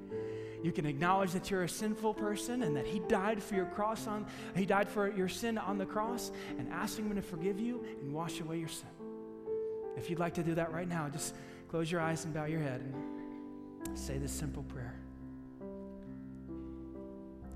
You 0.64 0.72
can 0.72 0.86
acknowledge 0.86 1.34
that 1.34 1.52
you're 1.52 1.64
a 1.64 1.70
sinful 1.70 2.14
person 2.14 2.64
and 2.64 2.76
that 2.78 2.88
He 2.88 3.00
died 3.00 3.44
for 3.44 3.54
your 3.54 3.66
cross 3.66 4.08
on 4.08 4.26
He 4.56 4.66
died 4.66 4.88
for 4.88 5.12
your 5.12 5.28
sin 5.28 5.58
on 5.58 5.78
the 5.78 5.86
cross 5.86 6.32
and 6.58 6.72
asking 6.72 7.10
Him 7.10 7.16
to 7.18 7.22
forgive 7.22 7.60
you 7.60 7.84
and 8.02 8.14
wash 8.14 8.40
away 8.40 8.60
your 8.60 8.70
sin. 8.70 8.88
If 9.98 10.10
you'd 10.10 10.20
like 10.20 10.34
to 10.36 10.44
do 10.44 10.56
that 10.56 10.72
right 10.72 10.88
now, 10.88 11.10
just 11.10 11.36
close 11.68 11.92
your 11.92 12.00
eyes 12.00 12.24
and 12.24 12.34
bow 12.34 12.46
your 12.46 12.62
head 12.62 12.82
and 12.82 14.00
say 14.00 14.18
this 14.18 14.32
simple 14.32 14.64
prayer. 14.64 14.96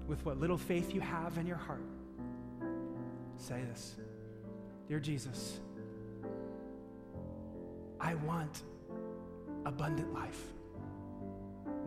With 0.05 0.25
what 0.25 0.39
little 0.39 0.57
faith 0.57 0.93
you 0.93 1.01
have 1.01 1.37
in 1.37 1.47
your 1.47 1.57
heart, 1.57 1.83
say 3.37 3.61
this 3.69 3.95
Dear 4.89 4.99
Jesus, 4.99 5.59
I 8.01 8.15
want 8.15 8.63
abundant 9.65 10.13
life 10.13 10.41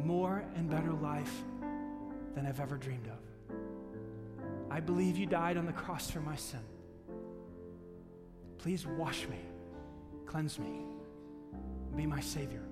more 0.05 0.45
and 0.57 0.69
better 0.69 0.93
life 0.93 1.33
than 2.35 2.47
I've 2.47 2.61
ever 2.61 2.77
dreamed 2.77 3.07
of. 3.07 3.57
I 4.71 4.81
believe 4.81 5.17
you 5.17 5.27
died 5.27 5.57
on 5.57 5.67
the 5.67 5.73
cross 5.73 6.11
for 6.11 6.21
my 6.21 6.37
sin. 6.37 6.61
Please 8.59 8.87
wash 8.87 9.27
me, 9.29 9.39
cleanse 10.27 10.59
me, 10.59 10.83
be 11.97 12.07
my 12.07 12.21
Savior. 12.21 12.63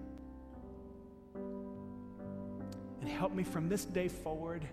And 3.01 3.09
help 3.09 3.33
me 3.33 3.43
from 3.43 3.69
this 3.69 3.85
day 3.85 4.09
forward 4.09 4.67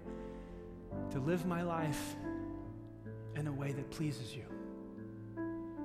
to 1.11 1.19
live 1.19 1.45
my 1.45 1.61
life 1.61 2.15
in 3.35 3.47
a 3.47 3.51
way 3.51 3.71
that 3.71 3.89
pleases 3.91 4.35
you. 4.35 4.43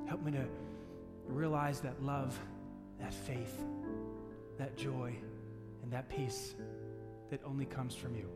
Help 0.06 0.22
me 0.22 0.32
to 0.32 0.44
realize 1.28 1.80
that 1.80 2.02
love, 2.02 2.38
that 2.98 3.14
faith, 3.14 3.64
that 4.58 4.76
joy, 4.76 5.14
and 5.83 5.93
that 5.93 6.09
peace 6.09 6.55
that 7.31 7.41
only 7.45 7.64
comes 7.64 7.95
from 7.95 8.16
you. 8.16 8.28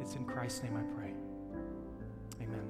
It's 0.00 0.14
in 0.14 0.24
Christ's 0.24 0.62
name 0.62 0.76
I 0.76 0.82
pray. 0.98 1.12
Amen. 2.42 2.68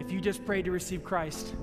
If 0.00 0.10
you 0.12 0.20
just 0.20 0.44
prayed 0.44 0.64
to 0.66 0.70
receive 0.70 1.02
Christ, 1.04 1.54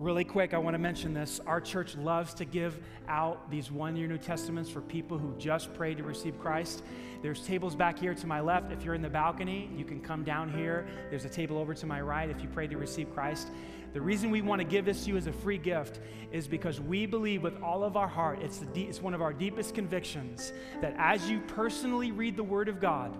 Really 0.00 0.24
quick, 0.24 0.54
I 0.54 0.58
want 0.58 0.72
to 0.72 0.78
mention 0.78 1.12
this. 1.12 1.40
Our 1.46 1.60
church 1.60 1.94
loves 1.94 2.32
to 2.34 2.46
give 2.46 2.80
out 3.06 3.50
these 3.50 3.70
one 3.70 3.96
year 3.96 4.08
New 4.08 4.16
Testaments 4.16 4.70
for 4.70 4.80
people 4.80 5.18
who 5.18 5.36
just 5.36 5.74
prayed 5.74 5.98
to 5.98 6.04
receive 6.04 6.40
Christ. 6.40 6.82
There's 7.20 7.44
tables 7.44 7.74
back 7.74 7.98
here 7.98 8.14
to 8.14 8.26
my 8.26 8.40
left. 8.40 8.72
If 8.72 8.82
you're 8.82 8.94
in 8.94 9.02
the 9.02 9.10
balcony, 9.10 9.68
you 9.76 9.84
can 9.84 10.00
come 10.00 10.24
down 10.24 10.50
here. 10.50 10.88
There's 11.10 11.26
a 11.26 11.28
table 11.28 11.58
over 11.58 11.74
to 11.74 11.84
my 11.84 12.00
right 12.00 12.30
if 12.30 12.40
you 12.40 12.48
prayed 12.48 12.70
to 12.70 12.78
receive 12.78 13.12
Christ. 13.12 13.48
The 13.92 14.00
reason 14.00 14.30
we 14.30 14.40
want 14.40 14.60
to 14.60 14.64
give 14.66 14.86
this 14.86 15.04
to 15.04 15.10
you 15.10 15.18
as 15.18 15.26
a 15.26 15.34
free 15.34 15.58
gift 15.58 16.00
is 16.32 16.48
because 16.48 16.80
we 16.80 17.04
believe 17.04 17.42
with 17.42 17.62
all 17.62 17.84
of 17.84 17.98
our 17.98 18.08
heart, 18.08 18.38
it's, 18.40 18.60
the, 18.72 18.84
it's 18.84 19.02
one 19.02 19.12
of 19.12 19.20
our 19.20 19.34
deepest 19.34 19.74
convictions 19.74 20.54
that 20.80 20.94
as 20.96 21.28
you 21.28 21.40
personally 21.40 22.10
read 22.10 22.38
the 22.38 22.42
Word 22.42 22.70
of 22.70 22.80
God, 22.80 23.18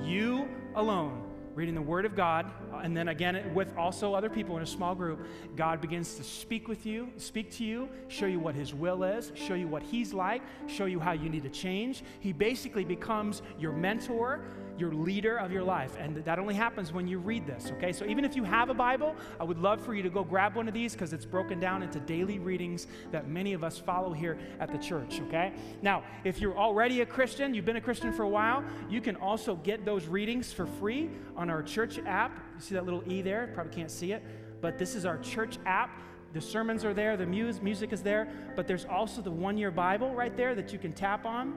you 0.00 0.48
alone 0.76 1.29
reading 1.60 1.74
the 1.74 1.82
Word 1.82 2.06
of 2.06 2.16
God, 2.16 2.50
and 2.82 2.96
then 2.96 3.08
again 3.08 3.52
with 3.52 3.76
also 3.76 4.14
other 4.14 4.30
people 4.30 4.56
in 4.56 4.62
a 4.62 4.66
small 4.66 4.94
group, 4.94 5.26
God 5.56 5.82
begins 5.82 6.14
to 6.14 6.24
speak 6.24 6.68
with 6.68 6.86
you, 6.86 7.10
speak 7.18 7.50
to 7.58 7.64
you, 7.64 7.86
show 8.08 8.24
you 8.24 8.40
what 8.40 8.54
His 8.54 8.72
will 8.72 9.02
is, 9.02 9.30
show 9.34 9.52
you 9.52 9.68
what 9.68 9.82
He's 9.82 10.14
like, 10.14 10.40
show 10.66 10.86
you 10.86 10.98
how 10.98 11.12
you 11.12 11.28
need 11.28 11.42
to 11.42 11.50
change. 11.50 12.02
He 12.20 12.32
basically 12.32 12.86
becomes 12.86 13.42
your 13.58 13.72
mentor, 13.72 14.40
your 14.80 14.92
leader 14.92 15.36
of 15.36 15.52
your 15.52 15.62
life. 15.62 15.96
And 15.98 16.16
that 16.16 16.38
only 16.38 16.54
happens 16.54 16.92
when 16.92 17.06
you 17.06 17.18
read 17.18 17.46
this, 17.46 17.70
okay? 17.72 17.92
So 17.92 18.04
even 18.06 18.24
if 18.24 18.34
you 18.34 18.44
have 18.44 18.70
a 18.70 18.74
Bible, 18.74 19.14
I 19.38 19.44
would 19.44 19.58
love 19.58 19.80
for 19.84 19.94
you 19.94 20.02
to 20.02 20.10
go 20.10 20.24
grab 20.24 20.56
one 20.56 20.66
of 20.66 20.74
these 20.74 20.92
because 20.92 21.12
it's 21.12 21.24
broken 21.24 21.60
down 21.60 21.82
into 21.82 22.00
daily 22.00 22.38
readings 22.38 22.86
that 23.12 23.28
many 23.28 23.52
of 23.52 23.62
us 23.62 23.78
follow 23.78 24.12
here 24.12 24.38
at 24.58 24.72
the 24.72 24.78
church, 24.78 25.20
okay? 25.28 25.52
Now, 25.82 26.02
if 26.24 26.40
you're 26.40 26.56
already 26.56 27.02
a 27.02 27.06
Christian, 27.06 27.54
you've 27.54 27.64
been 27.64 27.76
a 27.76 27.80
Christian 27.80 28.12
for 28.12 28.22
a 28.22 28.28
while, 28.28 28.64
you 28.88 29.00
can 29.00 29.16
also 29.16 29.56
get 29.56 29.84
those 29.84 30.06
readings 30.06 30.52
for 30.52 30.66
free 30.66 31.10
on 31.36 31.50
our 31.50 31.62
church 31.62 31.98
app. 32.06 32.36
You 32.56 32.60
see 32.60 32.74
that 32.74 32.84
little 32.84 33.02
E 33.06 33.22
there? 33.22 33.50
Probably 33.54 33.74
can't 33.74 33.90
see 33.90 34.12
it, 34.12 34.22
but 34.60 34.78
this 34.78 34.94
is 34.94 35.04
our 35.04 35.18
church 35.18 35.58
app 35.66 36.00
the 36.32 36.40
sermons 36.40 36.84
are 36.84 36.94
there, 36.94 37.16
the 37.16 37.26
music 37.26 37.92
is 37.92 38.02
there, 38.02 38.28
but 38.54 38.68
there's 38.68 38.84
also 38.84 39.20
the 39.20 39.30
one 39.30 39.58
year 39.58 39.72
Bible 39.72 40.14
right 40.14 40.36
there 40.36 40.54
that 40.54 40.72
you 40.72 40.78
can 40.78 40.92
tap 40.92 41.26
on. 41.26 41.54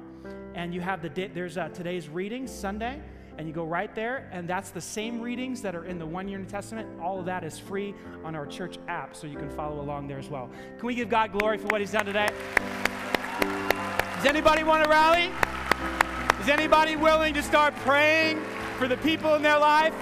And 0.54 0.74
you 0.74 0.82
have 0.82 1.02
the, 1.02 1.10
there's 1.34 1.58
uh, 1.58 1.70
today's 1.70 2.08
reading, 2.08 2.48
Sunday, 2.48 3.02
and 3.38 3.48
you 3.48 3.54
go 3.54 3.66
right 3.66 3.94
there, 3.96 4.30
and 4.32 4.48
that's 4.48 4.70
the 4.70 4.82
same 4.82 5.20
readings 5.20 5.62
that 5.64 5.76
are 5.76 5.86
in 5.86 5.98
the 5.98 6.06
one 6.06 6.28
year 6.28 6.38
New 6.38 6.46
Testament. 6.46 6.88
All 7.02 7.20
of 7.20 7.26
that 7.26 7.44
is 7.44 7.58
free 7.58 7.96
on 8.24 8.36
our 8.36 8.46
church 8.46 8.78
app, 8.88 9.16
so 9.16 9.26
you 9.26 9.38
can 9.38 9.50
follow 9.50 9.82
along 9.82 10.08
there 10.08 10.20
as 10.20 10.30
well. 10.30 10.50
Can 10.78 10.86
we 10.86 10.94
give 10.94 11.10
God 11.10 11.32
glory 11.32 11.58
for 11.58 11.68
what 11.68 11.82
He's 11.82 11.92
done 11.92 12.06
today? 12.06 12.30
Does 13.40 14.26
anybody 14.26 14.64
want 14.64 14.84
to 14.84 14.90
rally? 14.90 15.32
Is 16.40 16.50
anybody 16.50 16.96
willing 16.96 17.34
to 17.34 17.42
start 17.42 17.76
praying 17.78 18.44
for 18.78 18.88
the 18.88 18.98
people 18.98 19.34
in 19.36 19.42
their 19.42 19.58
life? 19.58 19.96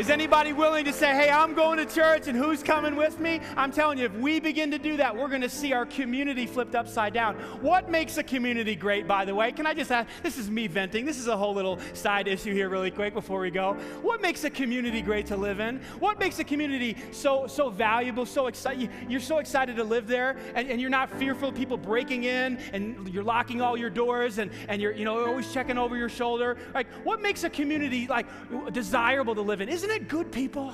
Is 0.00 0.08
anybody 0.08 0.54
willing 0.54 0.86
to 0.86 0.94
say, 0.94 1.08
hey, 1.08 1.28
I'm 1.28 1.52
going 1.52 1.76
to 1.76 1.84
church 1.84 2.26
and 2.26 2.34
who's 2.34 2.62
coming 2.62 2.96
with 2.96 3.20
me? 3.20 3.38
I'm 3.54 3.70
telling 3.70 3.98
you, 3.98 4.06
if 4.06 4.14
we 4.14 4.40
begin 4.40 4.70
to 4.70 4.78
do 4.78 4.96
that, 4.96 5.14
we're 5.14 5.28
going 5.28 5.42
to 5.42 5.48
see 5.50 5.74
our 5.74 5.84
community 5.84 6.46
flipped 6.46 6.74
upside 6.74 7.12
down. 7.12 7.34
What 7.60 7.90
makes 7.90 8.16
a 8.16 8.22
community 8.22 8.74
great, 8.74 9.06
by 9.06 9.26
the 9.26 9.34
way? 9.34 9.52
Can 9.52 9.66
I 9.66 9.74
just 9.74 9.92
ask? 9.92 10.08
This 10.22 10.38
is 10.38 10.48
me 10.48 10.68
venting. 10.68 11.04
This 11.04 11.18
is 11.18 11.26
a 11.26 11.36
whole 11.36 11.52
little 11.52 11.78
side 11.92 12.28
issue 12.28 12.54
here, 12.54 12.70
really 12.70 12.90
quick, 12.90 13.12
before 13.12 13.40
we 13.40 13.50
go. 13.50 13.74
What 14.00 14.22
makes 14.22 14.42
a 14.44 14.48
community 14.48 15.02
great 15.02 15.26
to 15.26 15.36
live 15.36 15.60
in? 15.60 15.82
What 15.98 16.18
makes 16.18 16.38
a 16.38 16.44
community 16.44 16.96
so, 17.12 17.46
so 17.46 17.68
valuable, 17.68 18.24
so 18.24 18.46
excited? 18.46 18.88
You're 19.06 19.20
so 19.20 19.36
excited 19.36 19.76
to 19.76 19.84
live 19.84 20.06
there 20.06 20.38
and, 20.54 20.66
and 20.70 20.80
you're 20.80 20.88
not 20.88 21.10
fearful 21.18 21.50
of 21.50 21.54
people 21.54 21.76
breaking 21.76 22.24
in 22.24 22.56
and 22.72 23.06
you're 23.12 23.22
locking 23.22 23.60
all 23.60 23.76
your 23.76 23.90
doors 23.90 24.38
and, 24.38 24.50
and 24.70 24.80
you're, 24.80 24.92
you 24.92 25.04
know, 25.04 25.26
always 25.26 25.52
checking 25.52 25.76
over 25.76 25.94
your 25.94 26.08
shoulder. 26.08 26.56
Like, 26.72 26.86
what 27.04 27.20
makes 27.20 27.44
a 27.44 27.50
community, 27.50 28.06
like, 28.06 28.24
desirable 28.72 29.34
to 29.34 29.42
live 29.42 29.60
in? 29.60 29.68
Isn't 29.68 29.89
isn't 29.90 30.02
it 30.02 30.08
good 30.08 30.30
people? 30.30 30.72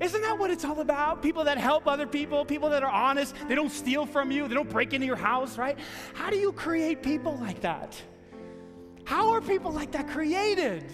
Isn't 0.00 0.22
that 0.22 0.38
what 0.38 0.50
it's 0.50 0.64
all 0.64 0.80
about? 0.80 1.22
People 1.22 1.44
that 1.44 1.56
help 1.56 1.86
other 1.86 2.06
people, 2.06 2.44
people 2.44 2.68
that 2.70 2.82
are 2.82 2.90
honest, 2.90 3.34
they 3.48 3.54
don't 3.54 3.70
steal 3.70 4.06
from 4.06 4.30
you, 4.30 4.48
they 4.48 4.54
don't 4.54 4.68
break 4.68 4.92
into 4.92 5.06
your 5.06 5.16
house, 5.16 5.56
right? 5.56 5.78
How 6.14 6.30
do 6.30 6.36
you 6.36 6.52
create 6.52 7.02
people 7.02 7.38
like 7.40 7.60
that? 7.60 8.00
How 9.04 9.30
are 9.30 9.40
people 9.40 9.70
like 9.70 9.92
that 9.92 10.08
created? 10.08 10.84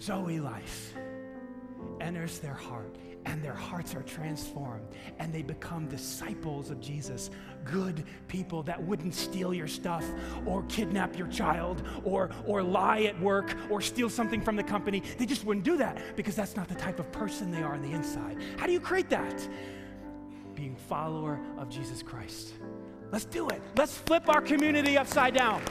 Zoe 0.00 0.40
life 0.40 0.94
enters 2.00 2.38
their 2.38 2.54
heart 2.54 2.96
and 3.28 3.42
their 3.42 3.54
hearts 3.54 3.94
are 3.94 4.02
transformed 4.02 4.86
and 5.18 5.32
they 5.32 5.42
become 5.42 5.86
disciples 5.86 6.70
of 6.70 6.80
Jesus. 6.80 7.30
Good 7.64 8.04
people 8.26 8.62
that 8.62 8.82
wouldn't 8.82 9.14
steal 9.14 9.52
your 9.52 9.66
stuff 9.66 10.04
or 10.46 10.62
kidnap 10.64 11.16
your 11.16 11.28
child 11.28 11.82
or, 12.04 12.30
or 12.46 12.62
lie 12.62 13.02
at 13.02 13.20
work 13.20 13.54
or 13.70 13.82
steal 13.82 14.08
something 14.08 14.40
from 14.40 14.56
the 14.56 14.62
company. 14.62 15.02
They 15.18 15.26
just 15.26 15.44
wouldn't 15.44 15.64
do 15.64 15.76
that 15.76 16.16
because 16.16 16.34
that's 16.34 16.56
not 16.56 16.68
the 16.68 16.74
type 16.74 16.98
of 16.98 17.12
person 17.12 17.50
they 17.50 17.62
are 17.62 17.74
on 17.74 17.82
the 17.82 17.92
inside. 17.92 18.38
How 18.56 18.66
do 18.66 18.72
you 18.72 18.80
create 18.80 19.10
that? 19.10 19.46
Being 20.54 20.74
follower 20.74 21.38
of 21.58 21.68
Jesus 21.68 22.02
Christ. 22.02 22.54
Let's 23.12 23.26
do 23.26 23.48
it. 23.48 23.60
Let's 23.76 23.96
flip 23.96 24.28
our 24.28 24.40
community 24.40 24.96
upside 24.96 25.34
down. 25.34 25.62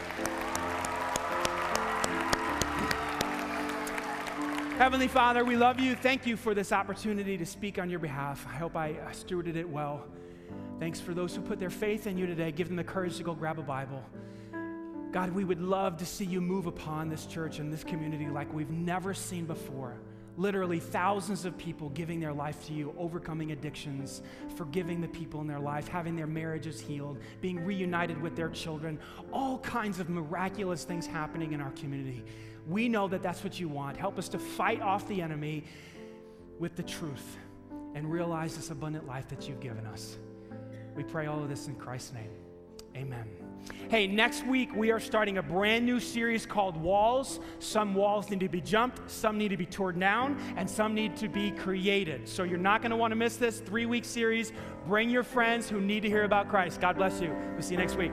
Heavenly 4.78 5.07
Father, 5.07 5.43
we 5.43 5.55
love 5.55 5.80
you. 5.80 5.95
Thank 5.95 6.28
you 6.28 6.38
for 6.38 6.53
this 6.53 6.71
opportunity 6.71 7.36
to 7.36 7.47
speak 7.47 7.80
on 7.80 7.89
your 7.89 7.97
behalf. 7.97 8.45
I 8.47 8.53
hope 8.53 8.75
I 8.75 8.93
stewarded 9.11 9.55
it 9.55 9.67
well. 9.67 10.05
Thanks 10.80 10.99
for 10.99 11.15
those 11.15 11.36
who 11.36 11.41
put 11.41 11.59
their 11.59 11.71
faith 11.71 12.05
in 12.05 12.15
you 12.15 12.28
today. 12.28 12.51
Give 12.51 12.67
them 12.67 12.78
the 12.78 12.84
courage 12.84 13.17
to 13.17 13.23
go 13.23 13.34
grab 13.34 13.57
a 13.57 13.63
Bible. 13.63 14.03
God, 15.11 15.32
we 15.32 15.45
would 15.45 15.59
love 15.59 15.97
to 15.97 16.05
see 16.05 16.25
you 16.25 16.41
move 16.41 16.67
upon 16.67 17.09
this 17.09 17.25
church 17.25 17.57
and 17.57 17.73
this 17.73 17.84
community 17.84 18.28
like 18.28 18.53
we've 18.53 18.69
never 18.69 19.15
seen 19.15 19.45
before. 19.45 19.95
Literally, 20.38 20.80
thousands 20.80 21.43
of 21.45 21.57
people 21.57 21.89
giving 21.89 22.19
their 22.19 22.34
life 22.34 22.67
to 22.67 22.73
you, 22.73 22.93
overcoming 22.99 23.53
addictions, 23.53 24.21
forgiving 24.57 25.01
the 25.01 25.07
people 25.07 25.41
in 25.41 25.47
their 25.47 25.59
life, 25.59 25.88
having 25.88 26.15
their 26.15 26.28
marriages 26.28 26.80
healed, 26.80 27.17
being 27.41 27.65
reunited 27.65 28.21
with 28.21 28.36
their 28.36 28.49
children, 28.49 28.99
all 29.34 29.57
kinds 29.57 29.99
of 29.99 30.07
miraculous 30.07 30.84
things 30.84 31.07
happening 31.07 31.53
in 31.53 31.61
our 31.61 31.71
community. 31.71 32.23
We 32.68 32.89
know 32.89 33.07
that 33.07 33.24
that's 33.24 33.43
what 33.43 33.59
you 33.59 33.70
want. 33.70 33.97
Help 33.97 34.18
us 34.18 34.28
to 34.30 34.39
fight 34.39 34.82
off 34.82 35.07
the 35.07 35.22
enemy 35.22 35.63
with 36.59 36.76
the 36.76 36.84
truth 36.84 37.38
and 37.95 38.11
realize 38.11 38.55
this 38.55 38.70
abundant 38.70 39.07
life 39.07 39.28
that 39.30 39.47
you've 39.47 39.59
given 39.59 39.86
us. 39.86 40.18
We 40.95 41.03
pray 41.03 41.28
all 41.28 41.41
of 41.41 41.49
this 41.49 41.68
in 41.68 41.76
Christ's 41.76 42.13
name. 42.13 42.30
Amen. 42.95 43.26
Hey, 43.89 44.07
next 44.07 44.45
week 44.45 44.76
we 44.76 44.91
are 44.91 44.99
starting 44.99 45.38
a 45.38 45.43
brand 45.43 45.86
new 45.86 45.99
series 45.99 46.45
called 46.45 46.76
Walls. 46.78 47.39
Some 47.59 47.93
walls 47.93 48.30
need 48.30 48.39
to 48.39 48.49
be 48.49 48.61
jumped, 48.61 49.09
some 49.09 49.38
need 49.38 49.49
to 49.49 49.57
be 49.57 49.65
torn 49.65 49.99
down, 49.99 50.39
and 50.57 50.70
some 50.70 50.93
need 50.93 51.15
to 51.18 51.28
be 51.28 51.51
created. 51.51 52.28
So 52.28 52.43
you're 52.43 52.57
not 52.57 52.82
going 52.82 52.91
to 52.91 52.97
want 52.97 53.11
to 53.11 53.15
miss 53.15 53.38
this 53.38 53.59
three 53.59 53.86
week 53.86 54.03
series. 54.03 54.51
Bring 54.88 55.09
your 55.09 55.24
friends 55.24 55.70
who 55.70 55.80
need 55.80 56.01
to 56.01 56.09
hear 56.09 56.24
about 56.24 56.49
Christ. 56.49 56.82
God 56.82 56.97
bless 56.97 57.22
you. 57.22 57.36
We'll 57.53 57.61
see 57.61 57.76
you 57.76 57.80
next 57.80 57.97
week. 57.97 58.11